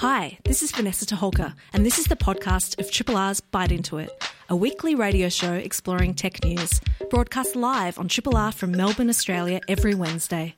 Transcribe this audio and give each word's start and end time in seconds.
Hi, 0.00 0.38
this 0.46 0.62
is 0.62 0.72
Vanessa 0.72 1.04
Toholka, 1.04 1.52
and 1.74 1.84
this 1.84 1.98
is 1.98 2.06
the 2.06 2.16
podcast 2.16 2.80
of 2.80 2.90
Triple 2.90 3.18
R's 3.18 3.42
Bite 3.42 3.70
Into 3.70 3.98
It, 3.98 4.10
a 4.48 4.56
weekly 4.56 4.94
radio 4.94 5.28
show 5.28 5.52
exploring 5.52 6.14
tech 6.14 6.42
news, 6.42 6.80
broadcast 7.10 7.54
live 7.54 7.98
on 7.98 8.08
Triple 8.08 8.34
R 8.34 8.50
from 8.50 8.72
Melbourne, 8.72 9.10
Australia, 9.10 9.60
every 9.68 9.94
Wednesday. 9.94 10.54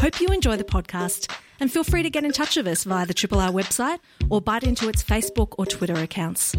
Hope 0.00 0.20
you 0.20 0.26
enjoy 0.30 0.56
the 0.56 0.64
podcast, 0.64 1.32
and 1.60 1.70
feel 1.70 1.84
free 1.84 2.02
to 2.02 2.10
get 2.10 2.24
in 2.24 2.32
touch 2.32 2.56
with 2.56 2.66
us 2.66 2.82
via 2.82 3.06
the 3.06 3.14
Triple 3.14 3.38
R 3.38 3.52
website 3.52 4.00
or 4.28 4.40
Bite 4.40 4.64
Into 4.64 4.88
It's 4.88 5.04
Facebook 5.04 5.54
or 5.56 5.66
Twitter 5.66 5.94
accounts. 5.94 6.56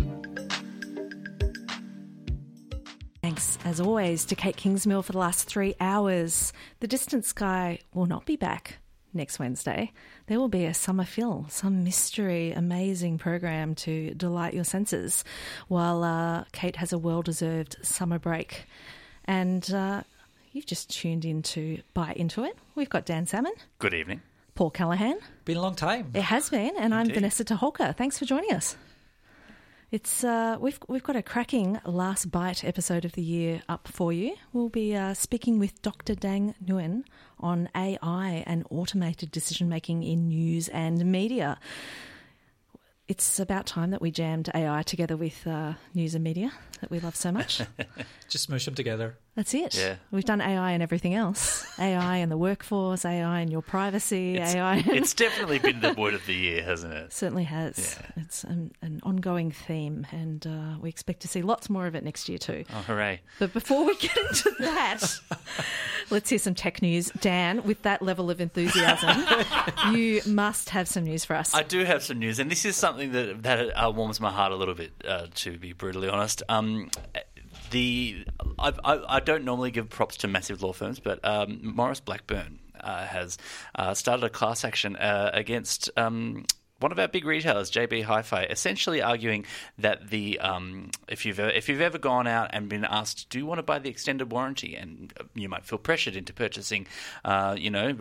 Thanks, 3.21 3.57
as 3.65 3.81
always, 3.81 4.23
to 4.23 4.35
Kate 4.35 4.55
Kingsmill 4.55 5.03
for 5.03 5.11
the 5.11 5.17
last 5.17 5.49
three 5.49 5.75
hours. 5.81 6.53
The 6.79 6.87
Distant 6.87 7.25
Sky 7.25 7.79
will 7.93 8.05
not 8.05 8.25
be 8.25 8.37
back 8.37 8.77
next 9.13 9.39
Wednesday, 9.39 9.91
there 10.27 10.39
will 10.39 10.49
be 10.49 10.65
a 10.65 10.73
summer 10.73 11.05
fill, 11.05 11.45
some 11.49 11.83
mystery, 11.83 12.51
amazing 12.51 13.17
program 13.17 13.75
to 13.75 14.13
delight 14.13 14.53
your 14.53 14.63
senses 14.63 15.23
while 15.67 16.03
uh, 16.03 16.45
Kate 16.51 16.75
has 16.77 16.93
a 16.93 16.97
well 16.97 17.21
deserved 17.21 17.77
summer 17.81 18.19
break. 18.19 18.65
And 19.25 19.71
uh, 19.73 20.03
you've 20.51 20.65
just 20.65 20.89
tuned 20.89 21.25
in 21.25 21.41
to 21.43 21.81
Bite 21.93 22.17
Into 22.17 22.43
It. 22.43 22.57
We've 22.75 22.89
got 22.89 23.05
Dan 23.05 23.27
Salmon. 23.27 23.53
Good 23.79 23.93
evening. 23.93 24.21
Paul 24.55 24.71
Callaghan. 24.71 25.19
Been 25.45 25.57
a 25.57 25.61
long 25.61 25.75
time. 25.75 26.11
It 26.13 26.23
has 26.23 26.49
been, 26.49 26.71
and 26.77 26.93
I'm 26.93 27.07
Vanessa 27.09 27.43
Toholka. 27.43 27.95
Thanks 27.95 28.19
for 28.19 28.25
joining 28.25 28.51
us. 28.53 28.75
It's 29.91 30.23
uh, 30.23 30.55
we've 30.61 30.79
we've 30.87 31.03
got 31.03 31.17
a 31.17 31.21
cracking 31.21 31.77
last 31.85 32.31
bite 32.31 32.63
episode 32.63 33.03
of 33.03 33.11
the 33.11 33.21
year 33.21 33.61
up 33.67 33.89
for 33.89 34.13
you. 34.13 34.35
We'll 34.53 34.69
be 34.69 34.95
uh, 34.95 35.13
speaking 35.13 35.59
with 35.59 35.81
Dr. 35.81 36.15
Dang 36.15 36.55
Nguyen 36.63 37.03
on 37.41 37.67
AI 37.75 38.45
and 38.47 38.65
automated 38.69 39.31
decision 39.31 39.67
making 39.67 40.03
in 40.03 40.29
news 40.29 40.69
and 40.69 41.03
media. 41.11 41.59
It's 43.09 43.37
about 43.37 43.65
time 43.65 43.91
that 43.91 44.01
we 44.01 44.11
jammed 44.11 44.49
AI 44.55 44.81
together 44.83 45.17
with 45.17 45.45
uh, 45.45 45.73
news 45.93 46.15
and 46.15 46.23
media 46.23 46.53
that 46.79 46.89
we 46.89 47.01
love 47.01 47.17
so 47.17 47.33
much. 47.33 47.61
Just 48.29 48.49
smoosh 48.49 48.63
them 48.63 48.75
together. 48.75 49.17
That's 49.35 49.53
it. 49.53 49.77
Yeah. 49.77 49.95
We've 50.11 50.25
done 50.25 50.41
AI 50.41 50.71
and 50.71 50.83
everything 50.83 51.13
else. 51.13 51.65
AI 51.79 52.17
and 52.17 52.29
the 52.29 52.37
workforce, 52.37 53.05
AI 53.05 53.39
and 53.39 53.49
your 53.49 53.61
privacy, 53.61 54.35
It's, 54.35 54.53
AI. 54.53 54.77
it's 54.87 55.13
definitely 55.13 55.57
been 55.59 55.79
the 55.79 55.93
word 55.93 56.13
of 56.13 56.25
the 56.25 56.33
year, 56.33 56.61
hasn't 56.63 56.93
it? 56.93 57.13
Certainly 57.13 57.45
has. 57.45 57.97
Yeah. 57.97 58.23
It's 58.23 58.43
an, 58.43 58.73
an 58.81 58.99
ongoing 59.03 59.51
theme, 59.51 60.05
and 60.11 60.45
uh, 60.45 60.79
we 60.81 60.89
expect 60.89 61.21
to 61.21 61.29
see 61.29 61.41
lots 61.41 61.69
more 61.69 61.87
of 61.87 61.95
it 61.95 62.03
next 62.03 62.27
year 62.27 62.37
too. 62.37 62.65
Oh, 62.73 62.81
hooray. 62.81 63.21
But 63.39 63.53
before 63.53 63.85
we 63.85 63.95
get 63.95 64.17
into 64.17 64.53
that, 64.59 65.01
let's 66.09 66.29
hear 66.29 66.39
some 66.39 66.53
tech 66.53 66.81
news. 66.81 67.09
Dan, 67.21 67.63
with 67.63 67.81
that 67.83 68.01
level 68.01 68.29
of 68.29 68.41
enthusiasm, 68.41 69.23
you 69.93 70.21
must 70.27 70.71
have 70.71 70.89
some 70.89 71.05
news 71.05 71.23
for 71.23 71.37
us. 71.37 71.55
I 71.55 71.63
do 71.63 71.85
have 71.85 72.03
some 72.03 72.19
news, 72.19 72.39
and 72.39 72.51
this 72.51 72.65
is 72.65 72.75
something 72.75 73.13
that 73.13 73.43
that 73.43 73.69
uh, 73.81 73.89
warms 73.91 74.19
my 74.19 74.31
heart 74.31 74.51
a 74.51 74.57
little 74.57 74.75
bit, 74.75 74.91
uh, 75.07 75.27
to 75.35 75.57
be 75.57 75.71
brutally 75.71 76.09
honest. 76.09 76.43
Um, 76.49 76.89
the 77.71 78.25
I, 78.59 78.73
I, 78.83 79.15
I 79.15 79.19
don't 79.19 79.43
normally 79.43 79.71
give 79.71 79.89
props 79.89 80.17
to 80.17 80.27
massive 80.27 80.61
law 80.61 80.73
firms, 80.73 80.99
but 80.99 81.19
um, 81.23 81.59
Maurice 81.63 81.99
Blackburn 81.99 82.59
uh, 82.79 83.05
has 83.05 83.37
uh, 83.75 83.93
started 83.93 84.25
a 84.25 84.29
class 84.29 84.63
action 84.63 84.95
uh, 84.95 85.31
against. 85.33 85.89
Um, 85.97 86.45
one 86.79 86.91
of 86.91 86.97
our 86.97 87.07
big 87.07 87.25
retailers, 87.25 87.69
JB 87.69 88.05
Hi-Fi, 88.05 88.45
essentially 88.45 89.03
arguing 89.03 89.45
that 89.77 90.09
the 90.09 90.39
um, 90.39 90.89
if 91.07 91.27
you've 91.27 91.39
if 91.39 91.69
you've 91.69 91.81
ever 91.81 91.99
gone 91.99 92.25
out 92.25 92.49
and 92.53 92.67
been 92.67 92.85
asked, 92.85 93.29
do 93.29 93.37
you 93.37 93.45
want 93.45 93.59
to 93.59 93.63
buy 93.63 93.77
the 93.77 93.89
extended 93.89 94.31
warranty, 94.31 94.75
and 94.75 95.13
you 95.35 95.47
might 95.47 95.63
feel 95.63 95.77
pressured 95.77 96.15
into 96.15 96.33
purchasing, 96.33 96.87
uh, 97.23 97.55
you 97.57 97.69
know, 97.69 97.95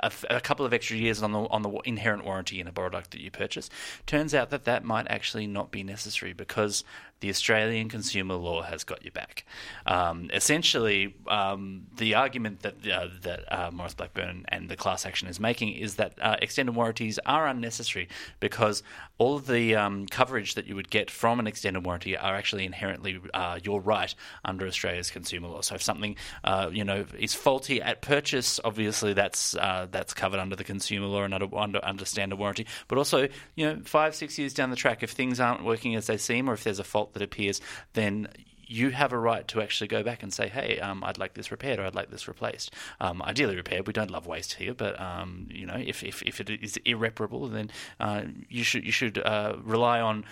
a, 0.00 0.12
a 0.30 0.40
couple 0.40 0.64
of 0.64 0.72
extra 0.72 0.96
years 0.96 1.22
on 1.22 1.32
the 1.32 1.40
on 1.40 1.62
the 1.62 1.70
inherent 1.84 2.24
warranty 2.24 2.60
in 2.60 2.66
a 2.66 2.72
product 2.72 3.10
that 3.10 3.20
you 3.20 3.30
purchase. 3.30 3.68
Turns 4.06 4.34
out 4.34 4.50
that 4.50 4.64
that 4.64 4.84
might 4.84 5.06
actually 5.08 5.46
not 5.46 5.70
be 5.70 5.82
necessary 5.82 6.32
because 6.32 6.84
the 7.22 7.30
Australian 7.30 7.88
consumer 7.88 8.34
law 8.34 8.62
has 8.62 8.82
got 8.82 9.04
you 9.04 9.12
back. 9.12 9.46
Um, 9.86 10.28
essentially, 10.34 11.14
um, 11.28 11.86
the 11.96 12.16
argument 12.16 12.60
that 12.60 12.74
uh, 12.86 13.08
that 13.22 13.44
uh, 13.50 13.70
Maurice 13.70 13.94
Blackburn 13.94 14.44
and 14.48 14.68
the 14.68 14.76
class 14.76 15.06
action 15.06 15.28
is 15.28 15.38
making 15.38 15.72
is 15.72 15.94
that 15.96 16.14
uh, 16.20 16.36
extended 16.42 16.74
warranties 16.74 17.20
are 17.24 17.46
unnecessary 17.46 18.08
because 18.40 18.82
all 19.18 19.36
of 19.36 19.46
the 19.46 19.76
um, 19.76 20.06
coverage 20.06 20.56
that 20.56 20.66
you 20.66 20.74
would 20.74 20.90
get 20.90 21.12
from 21.12 21.38
an 21.38 21.46
extended 21.46 21.86
warranty 21.86 22.16
are 22.16 22.34
actually 22.34 22.66
inherently 22.66 23.20
uh, 23.34 23.60
your 23.62 23.80
right 23.80 24.12
under 24.44 24.66
Australia's 24.66 25.10
consumer 25.10 25.46
law. 25.46 25.60
So 25.60 25.76
if 25.76 25.82
something 25.82 26.16
uh, 26.42 26.70
you 26.72 26.82
know 26.82 27.06
is 27.16 27.34
faulty 27.34 27.80
at 27.80 28.02
purchase, 28.02 28.58
obviously 28.64 29.12
that's 29.12 29.54
uh, 29.54 29.86
that's 29.92 30.12
covered 30.12 30.40
under 30.40 30.56
the 30.56 30.64
consumer 30.64 31.06
law 31.06 31.22
and 31.22 31.34
under, 31.34 31.84
under 31.84 32.04
standard 32.04 32.40
warranty. 32.40 32.66
But 32.88 32.98
also, 32.98 33.28
you 33.54 33.66
know, 33.66 33.80
five 33.84 34.16
six 34.16 34.40
years 34.40 34.52
down 34.52 34.70
the 34.70 34.76
track, 34.76 35.04
if 35.04 35.12
things 35.12 35.38
aren't 35.38 35.64
working 35.64 35.94
as 35.94 36.08
they 36.08 36.16
seem, 36.16 36.50
or 36.50 36.54
if 36.54 36.64
there's 36.64 36.80
a 36.80 36.84
fault 36.84 37.11
that 37.14 37.22
appears, 37.22 37.60
then 37.94 38.28
you 38.72 38.90
have 38.90 39.12
a 39.12 39.18
right 39.18 39.46
to 39.48 39.60
actually 39.60 39.88
go 39.88 40.02
back 40.02 40.22
and 40.22 40.32
say, 40.32 40.48
"Hey, 40.48 40.78
um, 40.80 41.04
I'd 41.04 41.18
like 41.18 41.34
this 41.34 41.50
repaired, 41.50 41.78
or 41.78 41.84
I'd 41.84 41.94
like 41.94 42.10
this 42.10 42.26
replaced." 42.26 42.72
Um, 43.00 43.20
ideally 43.22 43.56
repaired. 43.56 43.86
We 43.86 43.92
don't 43.92 44.10
love 44.10 44.26
waste 44.26 44.54
here, 44.54 44.74
but 44.74 44.98
um, 45.00 45.46
you 45.50 45.66
know, 45.66 45.76
if, 45.76 46.02
if, 46.02 46.22
if 46.22 46.40
it 46.40 46.48
is 46.50 46.78
irreparable, 46.84 47.48
then 47.48 47.70
uh, 48.00 48.22
you 48.48 48.64
should 48.64 48.84
you 48.84 48.92
should 48.92 49.18
uh, 49.18 49.56
rely 49.62 50.00
on 50.00 50.24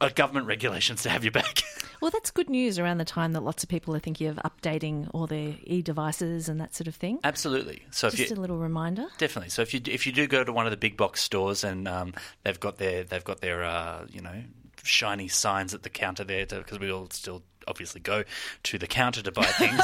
uh, 0.00 0.10
government 0.14 0.46
regulations 0.46 1.02
to 1.02 1.10
have 1.10 1.24
you 1.24 1.30
back. 1.30 1.62
well, 2.00 2.10
that's 2.10 2.30
good 2.30 2.50
news 2.50 2.78
around 2.78 2.98
the 2.98 3.04
time 3.04 3.32
that 3.32 3.42
lots 3.42 3.62
of 3.62 3.68
people 3.68 3.94
are 3.94 4.00
thinking 4.00 4.26
of 4.26 4.36
updating 4.36 5.08
all 5.12 5.26
their 5.26 5.54
e-devices 5.64 6.48
and 6.48 6.60
that 6.60 6.74
sort 6.74 6.88
of 6.88 6.94
thing. 6.94 7.18
Absolutely. 7.24 7.82
So 7.90 8.08
if 8.08 8.16
Just 8.16 8.30
you 8.30 8.36
a 8.36 8.40
little 8.40 8.58
reminder. 8.58 9.06
Definitely. 9.18 9.50
So 9.50 9.62
if 9.62 9.74
you 9.74 9.80
if 9.86 10.06
you 10.06 10.12
do 10.12 10.26
go 10.26 10.44
to 10.44 10.52
one 10.52 10.66
of 10.66 10.70
the 10.70 10.76
big 10.76 10.96
box 10.96 11.22
stores 11.22 11.64
and 11.64 11.88
um, 11.88 12.14
they've 12.42 12.60
got 12.60 12.78
their 12.78 13.04
they've 13.04 13.24
got 13.24 13.40
their 13.40 13.64
uh, 13.64 14.06
you 14.10 14.20
know 14.20 14.42
shiny 14.86 15.28
signs 15.28 15.74
at 15.74 15.82
the 15.82 15.90
counter 15.90 16.24
there 16.24 16.46
because 16.46 16.78
we 16.78 16.90
all 16.90 17.08
still 17.10 17.42
obviously 17.66 18.00
go 18.00 18.24
to 18.64 18.78
the 18.78 18.86
counter 18.86 19.22
to 19.22 19.32
buy 19.32 19.44
things. 19.44 19.82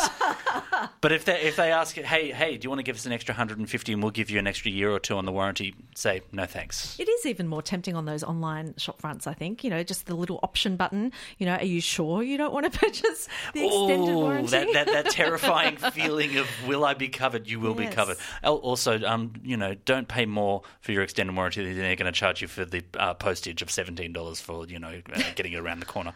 but 1.00 1.12
if 1.12 1.24
they 1.24 1.40
if 1.42 1.56
they 1.56 1.70
ask, 1.72 1.96
hey 1.96 2.32
hey, 2.32 2.56
do 2.56 2.64
you 2.66 2.70
want 2.70 2.78
to 2.80 2.82
give 2.84 2.96
us 2.96 3.06
an 3.06 3.12
extra 3.12 3.32
150 3.32 3.92
and 3.92 4.02
we'll 4.02 4.10
give 4.10 4.30
you 4.30 4.38
an 4.38 4.46
extra 4.46 4.70
year 4.70 4.90
or 4.90 4.98
two 4.98 5.16
on 5.16 5.24
the 5.24 5.32
warranty? 5.32 5.74
Say 5.94 6.22
no 6.32 6.44
thanks. 6.46 6.98
It 6.98 7.08
is 7.08 7.26
even 7.26 7.48
more 7.48 7.62
tempting 7.62 7.94
on 7.96 8.04
those 8.04 8.22
online 8.24 8.74
shop 8.78 9.00
fronts, 9.00 9.26
I 9.26 9.34
think. 9.34 9.64
You 9.64 9.70
know, 9.70 9.82
just 9.82 10.06
the 10.06 10.14
little 10.14 10.40
option 10.42 10.76
button. 10.76 11.12
You 11.38 11.46
know, 11.46 11.54
are 11.56 11.64
you 11.64 11.80
sure 11.80 12.22
you 12.22 12.36
don't 12.38 12.52
want 12.52 12.70
to 12.72 12.78
purchase 12.78 13.28
the 13.54 13.66
extended 13.66 14.14
Oh, 14.14 14.18
warranty? 14.20 14.50
that, 14.50 14.68
that, 14.72 14.86
that 14.86 15.10
terrifying 15.10 15.76
feeling 15.92 16.36
of 16.38 16.46
will 16.66 16.84
I 16.84 16.94
be 16.94 17.08
covered? 17.08 17.48
You 17.48 17.60
will 17.60 17.78
Yes. 17.80 17.90
be 17.90 17.94
covered. 17.94 18.16
Also, 18.44 19.00
um, 19.04 19.32
you 19.42 19.56
know, 19.56 19.74
don't 19.84 20.08
pay 20.08 20.26
more 20.26 20.62
for 20.80 20.92
your 20.92 21.02
extended 21.02 21.34
warranty 21.34 21.64
than 21.64 21.76
they're 21.76 21.96
going 21.96 22.12
to 22.12 22.18
charge 22.18 22.42
you 22.42 22.48
for 22.48 22.64
the 22.64 22.82
uh, 22.98 23.14
postage 23.14 23.62
of 23.62 23.70
seventeen 23.70 24.12
dollars 24.12 24.40
for 24.40 24.66
you 24.66 24.78
know 24.78 25.00
uh, 25.14 25.22
getting 25.34 25.52
it 25.52 25.58
around 25.58 25.80
the 25.80 25.86
corner. 25.86 26.12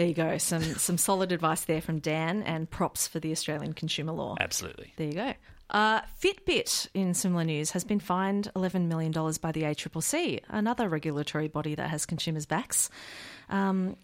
There 0.00 0.08
you 0.08 0.14
go. 0.14 0.38
Some 0.38 0.62
some 0.78 0.96
solid 0.96 1.30
advice 1.30 1.66
there 1.66 1.82
from 1.82 1.98
Dan, 1.98 2.42
and 2.44 2.70
props 2.70 3.06
for 3.06 3.20
the 3.20 3.32
Australian 3.32 3.74
consumer 3.74 4.12
law. 4.12 4.34
Absolutely. 4.40 4.94
There 4.96 5.06
you 5.06 5.12
go. 5.12 5.34
Uh, 5.68 6.00
Fitbit, 6.18 6.88
in 6.94 7.12
similar 7.12 7.44
news, 7.44 7.72
has 7.72 7.84
been 7.84 8.00
fined 8.00 8.50
$11 8.56 8.86
million 8.86 9.12
by 9.12 9.52
the 9.52 9.64
ACCC, 9.64 10.40
another 10.48 10.88
regulatory 10.88 11.48
body 11.48 11.74
that 11.74 11.90
has 11.90 12.06
consumers' 12.06 12.46
backs. 12.46 12.88
Um, 13.50 13.96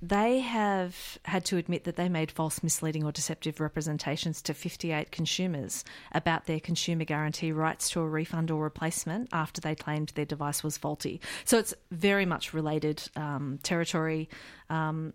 they 0.00 0.40
have 0.40 1.18
had 1.26 1.44
to 1.44 1.58
admit 1.58 1.84
that 1.84 1.94
they 1.94 2.08
made 2.08 2.32
false, 2.32 2.62
misleading, 2.62 3.04
or 3.04 3.12
deceptive 3.12 3.60
representations 3.60 4.42
to 4.42 4.54
58 4.54 5.12
consumers 5.12 5.84
about 6.10 6.46
their 6.46 6.58
consumer 6.58 7.04
guarantee 7.04 7.52
rights 7.52 7.90
to 7.90 8.00
a 8.00 8.08
refund 8.08 8.50
or 8.50 8.60
replacement 8.64 9.28
after 9.32 9.60
they 9.60 9.76
claimed 9.76 10.08
their 10.16 10.24
device 10.24 10.64
was 10.64 10.76
faulty. 10.76 11.20
So 11.44 11.58
it's 11.58 11.74
very 11.92 12.26
much 12.26 12.52
related 12.52 13.02
um, 13.14 13.60
territory. 13.62 14.28
Um, 14.70 15.12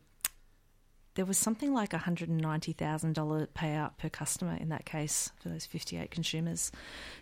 there 1.17 1.25
was 1.25 1.37
something 1.37 1.73
like 1.73 1.93
a 1.93 1.97
$190,000 1.97 3.47
payout 3.47 3.97
per 3.97 4.07
customer 4.07 4.55
in 4.55 4.69
that 4.69 4.85
case 4.85 5.31
for 5.41 5.49
those 5.49 5.65
58 5.65 6.11
consumers. 6.11 6.71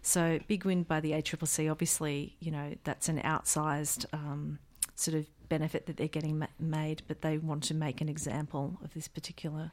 So 0.01 0.37
big 0.47 0.65
win 0.65 0.83
by 0.83 0.99
the 0.99 1.13
ACCC. 1.13 1.71
Obviously, 1.71 2.35
you 2.41 2.51
know, 2.51 2.73
that's 2.83 3.07
an 3.07 3.21
outsized 3.21 4.05
um, 4.11 4.59
sort 4.95 5.15
of 5.15 5.25
benefit 5.47 5.85
that 5.85 5.95
they're 5.95 6.09
getting 6.09 6.39
ma- 6.39 6.47
made, 6.59 7.03
but 7.07 7.21
they 7.21 7.37
want 7.37 7.63
to 7.63 7.73
make 7.73 8.01
an 8.01 8.09
example 8.09 8.77
of 8.83 8.93
this 8.93 9.07
particular 9.07 9.71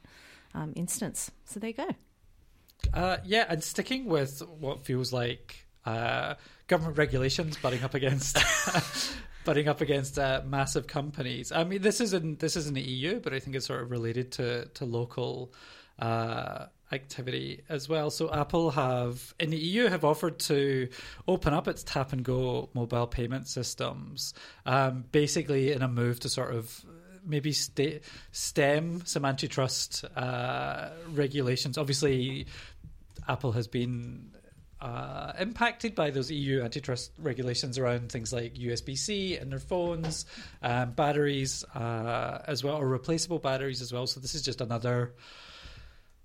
um, 0.53 0.71
instance. 0.77 1.29
So 1.43 1.59
there 1.59 1.71
you 1.71 1.75
go. 1.75 1.89
Uh, 2.93 3.17
yeah, 3.25 3.45
and 3.49 3.61
sticking 3.61 4.05
with 4.05 4.41
what 4.57 4.85
feels 4.85 5.11
like 5.11 5.67
uh, 5.85 6.35
government 6.67 6.97
regulations 6.97 7.57
butting 7.57 7.83
up 7.83 7.93
against 7.93 8.37
butting 9.45 9.67
up 9.67 9.81
against 9.81 10.17
uh, 10.17 10.41
massive 10.45 10.87
companies. 10.87 11.51
I 11.51 11.63
mean, 11.63 11.81
this 11.81 12.01
isn't 12.01 12.39
this 12.39 12.55
isn't 12.55 12.73
the 12.73 12.81
EU, 12.81 13.19
but 13.19 13.33
I 13.33 13.39
think 13.39 13.55
it's 13.55 13.65
sort 13.65 13.81
of 13.81 13.91
related 13.91 14.31
to 14.33 14.65
to 14.65 14.85
local 14.85 15.53
uh, 15.99 16.65
activity 16.91 17.63
as 17.69 17.89
well. 17.89 18.09
So 18.09 18.31
Apple 18.31 18.71
have 18.71 19.33
in 19.39 19.49
the 19.49 19.57
EU 19.57 19.87
have 19.87 20.05
offered 20.05 20.39
to 20.39 20.89
open 21.27 21.53
up 21.53 21.67
its 21.67 21.83
tap 21.83 22.13
and 22.13 22.23
go 22.23 22.69
mobile 22.73 23.07
payment 23.07 23.47
systems, 23.47 24.33
um, 24.65 25.05
basically 25.11 25.71
in 25.71 25.81
a 25.81 25.87
move 25.87 26.19
to 26.21 26.29
sort 26.29 26.53
of 26.53 26.85
maybe 27.25 27.51
sta 27.51 27.99
stem 28.31 29.05
some 29.05 29.25
antitrust 29.25 30.05
uh, 30.15 30.89
regulations. 31.09 31.77
Obviously, 31.77 32.47
Apple 33.27 33.53
has 33.53 33.67
been 33.67 34.31
uh, 34.83 35.31
impacted 35.39 35.95
by 35.95 36.11
those 36.11 36.29
EU 36.29 36.61
antitrust 36.61 37.13
regulations 37.17 37.77
around 37.77 38.11
things 38.11 38.33
like 38.33 38.55
USB 38.55 38.97
C 38.97 39.37
in 39.37 39.49
their 39.49 39.59
phones, 39.59 40.25
um, 40.61 40.91
batteries 40.91 41.63
uh, 41.73 42.43
as 42.45 42.65
well, 42.65 42.75
or 42.75 42.87
replaceable 42.87 43.39
batteries 43.39 43.81
as 43.81 43.93
well. 43.93 44.05
So 44.07 44.19
this 44.19 44.35
is 44.35 44.41
just 44.41 44.59
another 44.59 45.13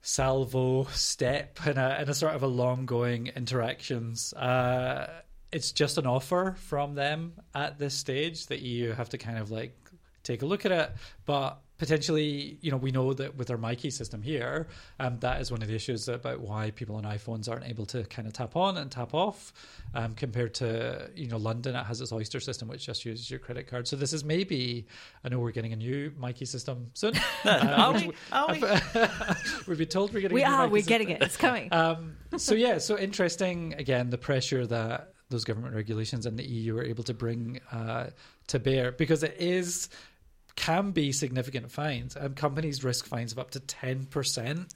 salvo 0.03 0.85
step 0.91 1.61
in 1.67 1.79
a, 1.79 1.99
in 2.03 2.09
a 2.09 2.15
sort 2.15 2.35
of 2.35 2.43
a 2.43 2.49
long 2.49 2.85
going 2.85 3.29
interactions. 3.29 4.33
Uh, 4.33 5.09
it's 5.53 5.71
just 5.71 5.97
an 5.97 6.07
offer 6.07 6.57
from 6.59 6.97
them 6.97 7.35
at 7.55 7.79
this 7.79 7.95
stage. 7.95 8.47
The 8.47 8.59
EU 8.59 8.93
have 8.93 9.11
to 9.11 9.19
kind 9.19 9.39
of 9.39 9.53
like 9.53 9.79
take 10.25 10.43
a 10.43 10.47
look 10.47 10.67
at 10.67 10.73
it, 10.73 10.91
but 11.27 11.61
potentially, 11.79 12.59
you 12.61 12.71
know, 12.71 12.77
we 12.77 12.91
know 12.91 13.13
that 13.15 13.37
with 13.37 13.51
our 13.51 13.57
Myki 13.57 13.93
system 13.93 14.21
here, 14.21 14.67
um, 14.99 15.19
that 15.21 15.41
is 15.41 15.51
one 15.53 15.63
of 15.63 15.69
the 15.69 15.75
issues 15.75 16.09
about 16.09 16.41
why 16.41 16.73
people 16.73 16.97
on 16.97 17.05
iPhones 17.05 17.49
aren't 17.49 17.65
able 17.67 17.87
to 17.87 18.03
kind 18.05 18.27
of 18.27 18.35
tap 18.35 18.57
on 18.57 18.77
and 18.77 18.91
tap 18.91 19.15
off 19.15 19.53
um, 19.95 20.15
compared 20.15 20.55
to, 20.55 21.09
you 21.15 21.29
know, 21.29 21.37
London. 21.37 21.77
It 21.77 21.85
has 21.85 22.01
its 22.01 22.13
Oyster 22.13 22.41
system, 22.41 22.69
which 22.69 22.85
just 22.85 23.05
uses 23.05 23.31
your 23.31 23.39
credit 23.39 23.69
card. 23.69 23.87
So 23.87 23.95
this 23.95 24.13
is 24.13 24.25
maybe, 24.25 24.87
I 25.25 25.29
know 25.29 25.39
we're 25.39 25.53
getting 25.53 25.73
a 25.73 25.77
new 25.77 26.11
Myki 26.21 26.47
system 26.47 26.91
soon. 26.95 27.15
Are 27.45 27.93
we? 27.93 28.11
Are 28.33 28.53
we? 28.53 28.61
We've 29.69 29.79
been 29.79 29.87
told 29.89 30.13
we're 30.13 30.21
getting 30.21 30.35
We 30.35 30.43
a 30.43 30.49
new 30.49 30.55
are. 30.55 30.69
We're 30.69 30.79
system. 30.79 30.89
getting 30.89 31.09
it. 31.11 31.23
It's 31.23 31.37
coming. 31.37 31.69
Um, 31.79 32.17
so 32.37 32.55
yeah, 32.55 32.79
so 32.79 32.99
interesting. 32.99 33.75
Again, 33.79 34.11
the 34.11 34.19
pressure 34.19 34.67
that 34.67 35.13
those 35.31 35.45
government 35.45 35.75
regulations 35.77 36.27
and 36.27 36.37
the 36.37 36.45
EU 36.45 36.77
are 36.77 36.83
able 36.83 37.05
to 37.05 37.15
bring 37.15 37.61
uh, 37.71 38.09
to 38.49 38.59
bear 38.59 38.91
because 38.91 39.23
it 39.23 39.37
is 39.39 39.89
can 40.59 40.91
be 40.91 41.13
significant 41.13 41.71
fines. 41.71 42.17
Um, 42.19 42.35
companies 42.35 42.83
risk 42.83 43.07
fines 43.07 43.31
of 43.33 43.39
up 43.39 43.53
to 43.53 43.61
ten 43.61 44.07
percent 44.07 44.75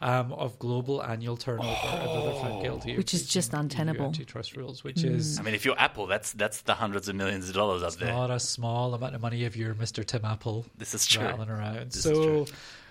um, 0.00 0.32
of 0.32 0.58
global 0.58 1.02
annual 1.02 1.36
turnover 1.36 1.68
if 1.68 2.24
they're 2.24 2.34
found 2.42 2.62
guilty. 2.62 2.96
Which 2.96 3.12
is 3.12 3.26
just 3.28 3.52
untenable. 3.52 4.06
Antitrust 4.06 4.56
rules, 4.56 4.84
which 4.84 5.02
is 5.02 5.38
I 5.38 5.42
mean, 5.42 5.54
if 5.54 5.64
you're 5.64 5.78
Apple, 5.78 6.06
that's 6.06 6.32
that's 6.32 6.62
the 6.62 6.74
hundreds 6.74 7.08
of 7.08 7.16
millions 7.16 7.48
of 7.48 7.54
dollars 7.54 7.82
up 7.82 7.94
there. 7.94 8.12
not 8.12 8.30
a 8.30 8.38
small 8.40 8.94
amount 8.94 9.14
of 9.14 9.20
money 9.20 9.44
if 9.44 9.56
you're 9.56 9.74
Mr. 9.74 10.04
Tim 10.04 10.24
Apple 10.24 10.64
This 10.78 10.94
is 10.94 11.04
true. 11.06 11.24
rattling 11.24 11.50
around. 11.50 11.90
This 11.90 11.96
is 11.96 12.02
so 12.04 12.14
true. 12.44 12.46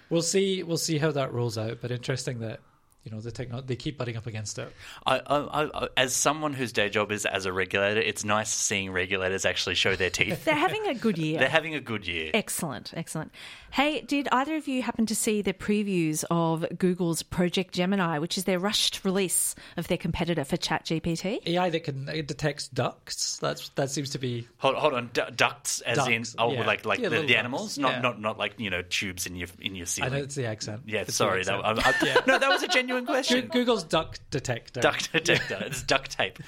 we'll 0.10 0.22
see. 0.22 0.64
We'll 0.64 0.78
see 0.78 0.98
how 0.98 1.12
that 1.12 1.34
rolls 1.34 1.58
out. 1.58 1.80
But 1.82 1.92
interesting 1.92 2.40
that 2.40 2.60
you 3.04 3.12
know 3.12 3.20
the 3.20 3.32
techno- 3.32 3.62
they 3.62 3.76
keep 3.76 3.98
butting 3.98 4.16
up 4.18 4.28
against 4.28 4.58
it. 4.60 4.72
I, 5.06 5.20
I, 5.20 5.84
I, 5.84 5.88
as 5.98 6.16
someone 6.16 6.54
whose 6.54 6.72
day 6.72 6.90
job 6.90 7.12
is 7.12 7.26
as 7.26 7.46
a 7.46 7.52
regulator, 7.54 8.00
it's 8.00 8.24
nice 8.24 8.50
seeing 8.54 8.92
regulators 8.92 9.46
actually 9.46 9.76
show 9.76 9.96
their 9.96 10.10
teeth. 10.10 10.46
They're 10.46 10.56
having 10.56 10.88
a 10.88 10.94
good 10.96 11.18
year. 11.18 11.40
They're 11.44 11.50
having 11.50 11.76
a 11.76 11.82
good 11.82 12.08
year. 12.08 12.32
Excellent, 12.34 12.94
excellent. 12.96 13.32
Hey, 13.72 14.02
did 14.02 14.28
either 14.32 14.56
of 14.56 14.68
you 14.68 14.84
happen 14.84 15.06
to 15.08 15.16
see 15.16 15.42
the 15.42 15.52
previews 15.54 16.24
of 16.30 16.64
Google's 16.78 17.24
Project 17.24 17.74
Gemini, 17.74 18.20
which 18.20 18.38
is 18.38 18.44
their 18.44 18.60
rushed 18.60 19.04
release 19.04 19.56
of 19.78 19.88
their 19.88 19.98
competitor 19.98 20.44
for 20.44 20.58
ChatGPT? 20.58 21.40
AI 21.48 21.70
that 21.72 21.84
can 21.84 22.08
it 22.10 22.28
detects 22.28 22.68
ducks. 22.68 23.40
That's 23.40 23.70
that 23.70 23.90
seems 23.90 24.12
to 24.12 24.20
be 24.20 24.48
Hold, 24.58 24.76
hold 24.76 24.94
on, 24.94 25.10
du- 25.12 25.32
ducts 25.36 25.82
as 25.82 26.08
in 26.08 26.24
oh, 26.38 26.54
yeah. 26.54 26.66
like 26.68 26.86
like 26.86 27.00
Yeah, 27.00 27.10
the, 27.10 27.24
the 27.24 27.36
animals, 27.36 27.78
not 27.80 27.94
yeah. 27.94 28.02
not 28.02 28.22
not 28.22 28.38
like 28.38 28.60
you 28.60 28.70
know 28.70 28.84
tubes 28.84 29.26
in 29.26 29.36
your 29.36 29.48
in 29.60 29.74
your 29.76 29.88
ceiling. 29.88 30.06
I 30.06 30.10
ceiling. 30.10 30.20
know 30.22 30.24
it's 30.26 30.36
the 30.36 30.46
accent. 30.46 30.82
yeah, 30.86 31.00
It's 31.00 31.08
the 31.08 31.14
sorry, 31.14 31.44
that, 31.44 31.66
accent. 31.66 32.06
I, 32.06 32.10
I, 32.12 32.22
no, 32.28 32.38
that 32.38 32.50
was 32.50 32.62
a 32.62 32.68
genuine 32.68 32.93
Go- 33.02 33.06
question. 33.14 33.48
Google's 33.48 33.84
duck 33.84 34.18
detector. 34.32 34.82
Duct 34.82 35.12
detector. 35.12 35.58
It's 35.66 35.84
duct 35.84 36.12
tape. 36.18 36.40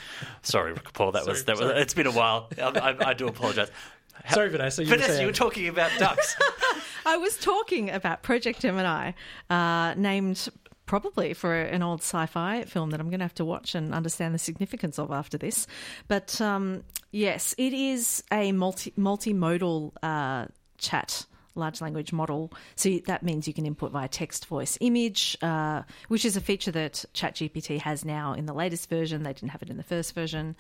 Sorry, 0.42 0.74
Paul. 0.94 1.12
That 1.14 1.26
was 1.26 1.40
Sorry, 1.40 1.46
that 1.46 1.58
was. 1.64 1.70
sorry. 1.72 1.82
It's 1.82 1.94
been 1.94 2.08
a 2.08 2.12
while. 2.12 2.50
I, 2.58 2.64
I, 2.64 3.10
I 3.10 3.14
do 3.14 3.28
apologize. 3.28 3.70
Sorry, 4.30 4.50
Vanessa. 4.50 4.84
You 4.84 4.90
were 4.90 4.96
Vanessa, 4.96 5.12
saying- 5.14 5.22
you 5.22 5.28
were 5.28 5.34
talking 5.34 5.68
about 5.68 5.92
ducks. 6.00 6.36
I 7.06 7.18
was 7.18 7.38
talking 7.38 7.92
about 7.92 8.24
Project 8.24 8.62
Gemini, 8.62 9.12
uh, 9.50 9.94
named 9.96 10.48
probably 10.88 11.34
for 11.34 11.54
an 11.56 11.84
old 11.84 12.00
sci-fi 12.02 12.64
film 12.64 12.92
that 12.92 13.00
I'm 13.00 13.10
going 13.10 13.20
to 13.20 13.26
have 13.26 13.34
to 13.36 13.46
watch 13.46 13.76
and 13.76 13.94
understand 13.94 14.34
the 14.34 14.40
significance 14.40 14.98
of 15.00 15.12
after 15.12 15.38
this. 15.38 15.68
But 16.08 16.40
um, 16.42 16.84
yes, 17.12 17.54
it 17.58 17.74
is 17.74 18.24
a 18.32 18.52
multi 18.52 18.92
multimodal 18.98 19.92
uh, 20.02 20.46
chat 20.78 21.26
large 21.56 21.82
language 21.82 22.14
model. 22.14 22.52
So 22.76 23.00
that 23.08 23.24
means 23.24 23.48
you 23.48 23.54
can 23.54 23.66
input 23.66 23.92
via 23.92 24.08
text, 24.08 24.46
voice, 24.46 24.78
image, 24.82 25.38
uh, 25.42 25.84
which 26.08 26.26
is 26.26 26.38
a 26.38 26.42
feature 26.42 26.72
that 26.72 27.06
ChatGPT 27.14 27.80
has 27.82 28.06
now 28.06 28.34
in 28.34 28.46
the 28.46 28.54
latest 28.54 28.90
version. 28.90 29.24
They 29.24 29.34
didn't 29.34 29.50
have 29.50 29.62
it 29.62 29.70
in 29.70 29.78
the 29.78 29.84
first 29.84 30.14
version. 30.14 30.56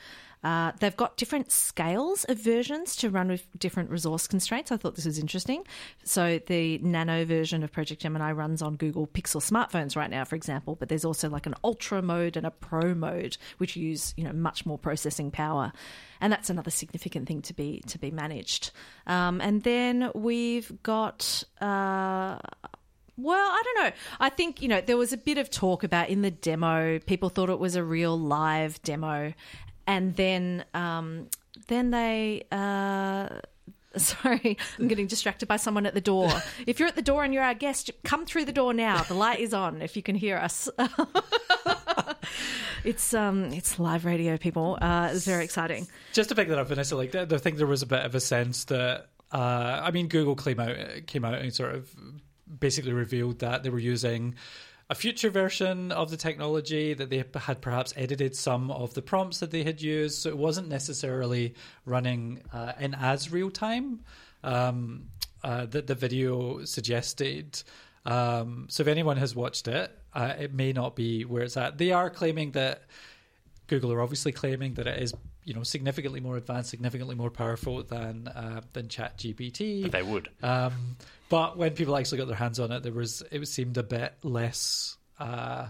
Uh, 0.46 0.72
they've 0.80 0.96
got 0.96 1.18
different 1.18 1.52
scales 1.52 2.24
of 2.26 2.38
versions 2.38 2.96
to 2.96 3.10
run 3.10 3.30
with 3.30 3.48
different 3.58 3.90
resource 3.90 4.28
constraints. 4.28 4.72
I 4.72 4.78
thought 4.78 4.94
this 4.94 5.08
was 5.08 5.18
interesting. 5.18 5.66
So 6.04 6.40
the 6.46 6.78
nano 6.78 7.26
version 7.26 7.64
of 7.64 7.72
Project 7.72 8.04
Gemini 8.04 8.32
runs 8.32 8.62
on 8.62 8.76
Google 8.76 9.08
Pixel 9.08 9.42
smartphones 9.42 9.96
right 9.96 10.10
now, 10.12 10.24
for 10.24 10.36
example. 10.36 10.76
But 10.76 10.88
there's 10.88 11.04
also 11.04 11.30
like 11.30 11.48
an 11.48 11.56
ultra 11.64 12.04
mode 12.04 12.38
and 12.38 12.46
a 12.46 12.52
pro 12.52 12.94
mode, 12.94 13.38
which 13.58 13.76
use 13.76 14.14
you 14.18 14.24
know 14.24 14.34
much 14.34 14.68
more 14.68 14.78
processing 14.78 15.32
power, 15.32 15.72
and 16.22 16.32
that's 16.32 16.52
another 16.52 16.70
significant 16.70 17.28
thing 17.28 17.42
to 17.42 17.54
be 17.56 17.82
to 17.88 17.98
be 17.98 18.12
managed. 18.12 18.70
Um, 19.08 19.42
and 19.42 19.64
then 19.64 20.12
we've 20.14 20.72
got. 20.84 21.44
Uh, 21.60 22.38
well, 23.18 23.48
I 23.48 23.64
don't 23.64 23.86
know. 23.86 23.92
I 24.20 24.30
think, 24.30 24.62
you 24.62 24.68
know, 24.68 24.82
there 24.82 24.98
was 24.98 25.14
a 25.14 25.18
bit 25.18 25.38
of 25.38 25.50
talk 25.50 25.86
about 25.86 26.10
in 26.10 26.22
the 26.22 26.32
demo, 26.32 27.00
people 27.00 27.30
thought 27.30 27.50
it 27.50 27.60
was 27.60 27.78
a 27.78 27.84
real 27.84 28.20
live 28.20 28.82
demo. 28.82 29.34
And 29.88 30.16
then 30.16 30.66
um, 30.74 31.28
then 31.68 31.92
they 31.92 32.46
uh, 32.52 33.30
sorry, 33.98 34.58
I'm 34.80 34.88
getting 34.88 35.08
distracted 35.08 35.48
by 35.48 35.58
someone 35.58 35.86
at 35.86 35.94
the 35.94 36.02
door. 36.02 36.32
If 36.68 36.80
you're 36.80 36.88
at 36.88 36.96
the 36.96 37.02
door 37.02 37.24
and 37.24 37.34
you're 37.34 37.44
our 37.44 37.54
guest, 37.54 37.92
come 38.04 38.26
through 38.26 38.46
the 38.46 38.52
door 38.52 38.74
now. 38.74 39.04
The 39.04 39.14
light 39.14 39.40
is 39.40 39.54
on 39.54 39.82
if 39.82 39.96
you 39.96 40.02
can 40.02 40.16
hear 40.16 40.38
us. 40.38 40.68
it's 42.84 43.14
um 43.14 43.54
it's 43.54 43.80
live 43.80 44.06
radio 44.06 44.38
people. 44.38 44.78
Uh, 44.82 45.10
it's 45.12 45.26
very 45.26 45.44
exciting. 45.44 45.88
Just 46.14 46.30
to 46.30 46.36
pick 46.36 46.48
that 46.50 46.58
up, 46.58 46.68
Vanessa, 46.68 46.96
like 46.96 47.14
I 47.14 47.26
think 47.26 47.58
there 47.58 47.68
was 47.68 47.84
a 47.84 47.86
bit 47.86 48.04
of 48.04 48.16
a 48.16 48.20
sense 48.20 48.66
that 48.66 49.08
uh, 49.32 49.82
I 49.84 49.92
mean, 49.92 50.08
Google 50.08 50.36
came 50.36 50.60
out 50.60 50.76
came 51.08 51.24
out 51.24 51.36
and 51.36 51.54
sort 51.54 51.76
of 51.76 51.90
basically 52.60 52.94
revealed 52.94 53.40
that 53.40 53.64
they 53.64 53.70
were 53.70 53.80
using 53.80 54.36
a 54.90 54.96
future 54.96 55.30
version 55.32 55.92
of 55.92 56.12
the 56.12 56.18
technology 56.18 56.94
that 56.94 57.10
they 57.10 57.24
had 57.36 57.62
perhaps 57.62 57.94
edited 57.98 58.36
some 58.36 58.70
of 58.70 58.94
the 58.94 59.02
prompts 59.02 59.40
that 59.40 59.50
they 59.52 59.64
had 59.64 59.82
used, 59.82 60.22
so 60.22 60.30
it 60.30 60.38
wasn't 60.38 60.68
necessarily 60.68 61.56
running 61.86 62.42
uh, 62.54 62.74
in 62.80 62.94
as 62.94 63.32
real 63.32 63.50
time 63.50 64.02
um, 64.44 65.06
uh, 65.44 65.66
that 65.66 65.88
the 65.88 65.96
video 65.96 66.64
suggested. 66.66 67.64
Um, 68.06 68.68
so 68.70 68.82
if 68.82 68.88
anyone 68.88 69.18
has 69.18 69.36
watched 69.36 69.68
it, 69.68 69.92
uh, 70.14 70.34
it 70.40 70.54
may 70.54 70.72
not 70.72 70.96
be 70.96 71.26
where 71.26 71.44
it's 71.44 71.58
at. 71.58 71.80
They 71.80 71.92
are 71.92 72.10
claiming 72.10 72.52
that 72.52 72.84
Google 73.68 73.92
are 73.92 74.02
obviously 74.02 74.32
claiming 74.32 74.76
that 74.76 74.86
it 74.86 75.02
is, 75.02 75.14
you 75.46 75.54
know, 75.54 75.64
significantly 75.64 76.20
more 76.20 76.36
advanced, 76.36 76.72
significantly 76.72 77.16
more 77.16 77.30
powerful 77.30 77.84
than 77.84 78.28
uh, 78.28 78.62
than 78.74 78.90
Chat 78.90 79.18
GPT. 79.18 79.90
they 79.90 80.04
would. 80.04 80.30
Um, 80.44 80.98
but 81.30 81.58
when 81.58 81.72
people 81.72 81.96
actually 81.96 82.18
got 82.18 82.28
their 82.28 82.36
hands 82.36 82.60
on 82.60 82.72
it, 82.72 82.84
there 82.84 82.92
was 82.92 83.24
it 83.32 83.48
seemed 83.48 83.78
a 83.78 83.84
bit 83.84 84.16
less 84.24 84.98
uh, 85.20 85.68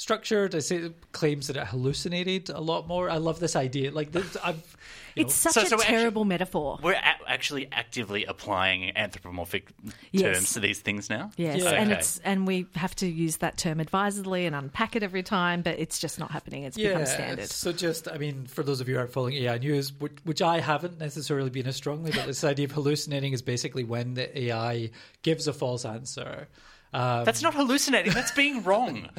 structured. 0.00 0.54
I 0.54 0.60
say 0.60 0.76
it 0.76 1.12
claims 1.12 1.48
that 1.48 1.56
it 1.56 1.66
hallucinated 1.66 2.48
a 2.48 2.60
lot 2.60 2.88
more. 2.88 3.10
I 3.10 3.18
love 3.18 3.38
this 3.38 3.54
idea. 3.54 3.90
Like 3.90 4.12
this, 4.12 4.34
I've, 4.42 4.76
It's 5.14 5.44
know, 5.44 5.50
such 5.50 5.64
So- 5.64 5.68
so 5.68 5.76
a 5.76 5.80
actually- 5.80 5.96
terrible 5.98 6.24
metaphor. 6.24 6.78
We're 6.82 6.92
a- 6.94 7.28
actually 7.28 7.68
actively 7.70 8.24
applying 8.24 8.96
anthropomorphic 8.96 9.68
Yes. 10.12 10.36
terms 10.36 10.52
to 10.54 10.60
these 10.60 10.78
things 10.80 11.10
now. 11.10 11.32
Yes, 11.36 11.60
Yeah. 11.62 11.70
and 11.72 11.92
it's 11.92 12.18
and 12.24 12.46
we 12.46 12.66
have 12.76 12.94
to 12.96 13.06
use 13.06 13.38
that 13.38 13.58
term 13.58 13.78
advisedly 13.80 14.46
and 14.46 14.56
unpack 14.56 14.96
it 14.96 15.02
every 15.02 15.22
time, 15.22 15.60
but 15.62 15.78
it's 15.78 15.98
just 15.98 16.18
not 16.18 16.30
happening. 16.30 16.62
It's 16.62 16.76
become 16.78 17.04
standard. 17.06 17.50
So 17.50 17.72
just, 17.72 18.08
I 18.08 18.16
mean, 18.18 18.46
for 18.46 18.62
those 18.62 18.80
of 18.80 18.88
you 18.88 18.94
who 18.94 19.00
aren't 19.00 19.12
following 19.12 19.34
AI 19.34 19.58
news, 19.58 19.92
which, 19.92 20.12
which 20.24 20.40
I 20.40 20.60
haven't 20.60 20.98
necessarily 20.98 21.50
been 21.50 21.66
as 21.66 21.76
strongly, 21.76 22.10
but 22.12 22.26
this 22.26 22.42
idea 22.52 22.64
of 22.66 22.72
hallucinating 22.72 23.32
is 23.34 23.42
basically 23.42 23.84
when 23.84 24.14
the 24.14 24.26
AI 24.46 24.90
gives 25.22 25.46
a 25.46 25.52
false 25.52 25.84
answer. 25.84 26.48
Um, 26.92 27.24
That's 27.24 27.42
not 27.42 27.54
hallucinating. 27.54 28.12
That's 28.12 28.32
being 28.32 28.62
wrong. 28.64 29.08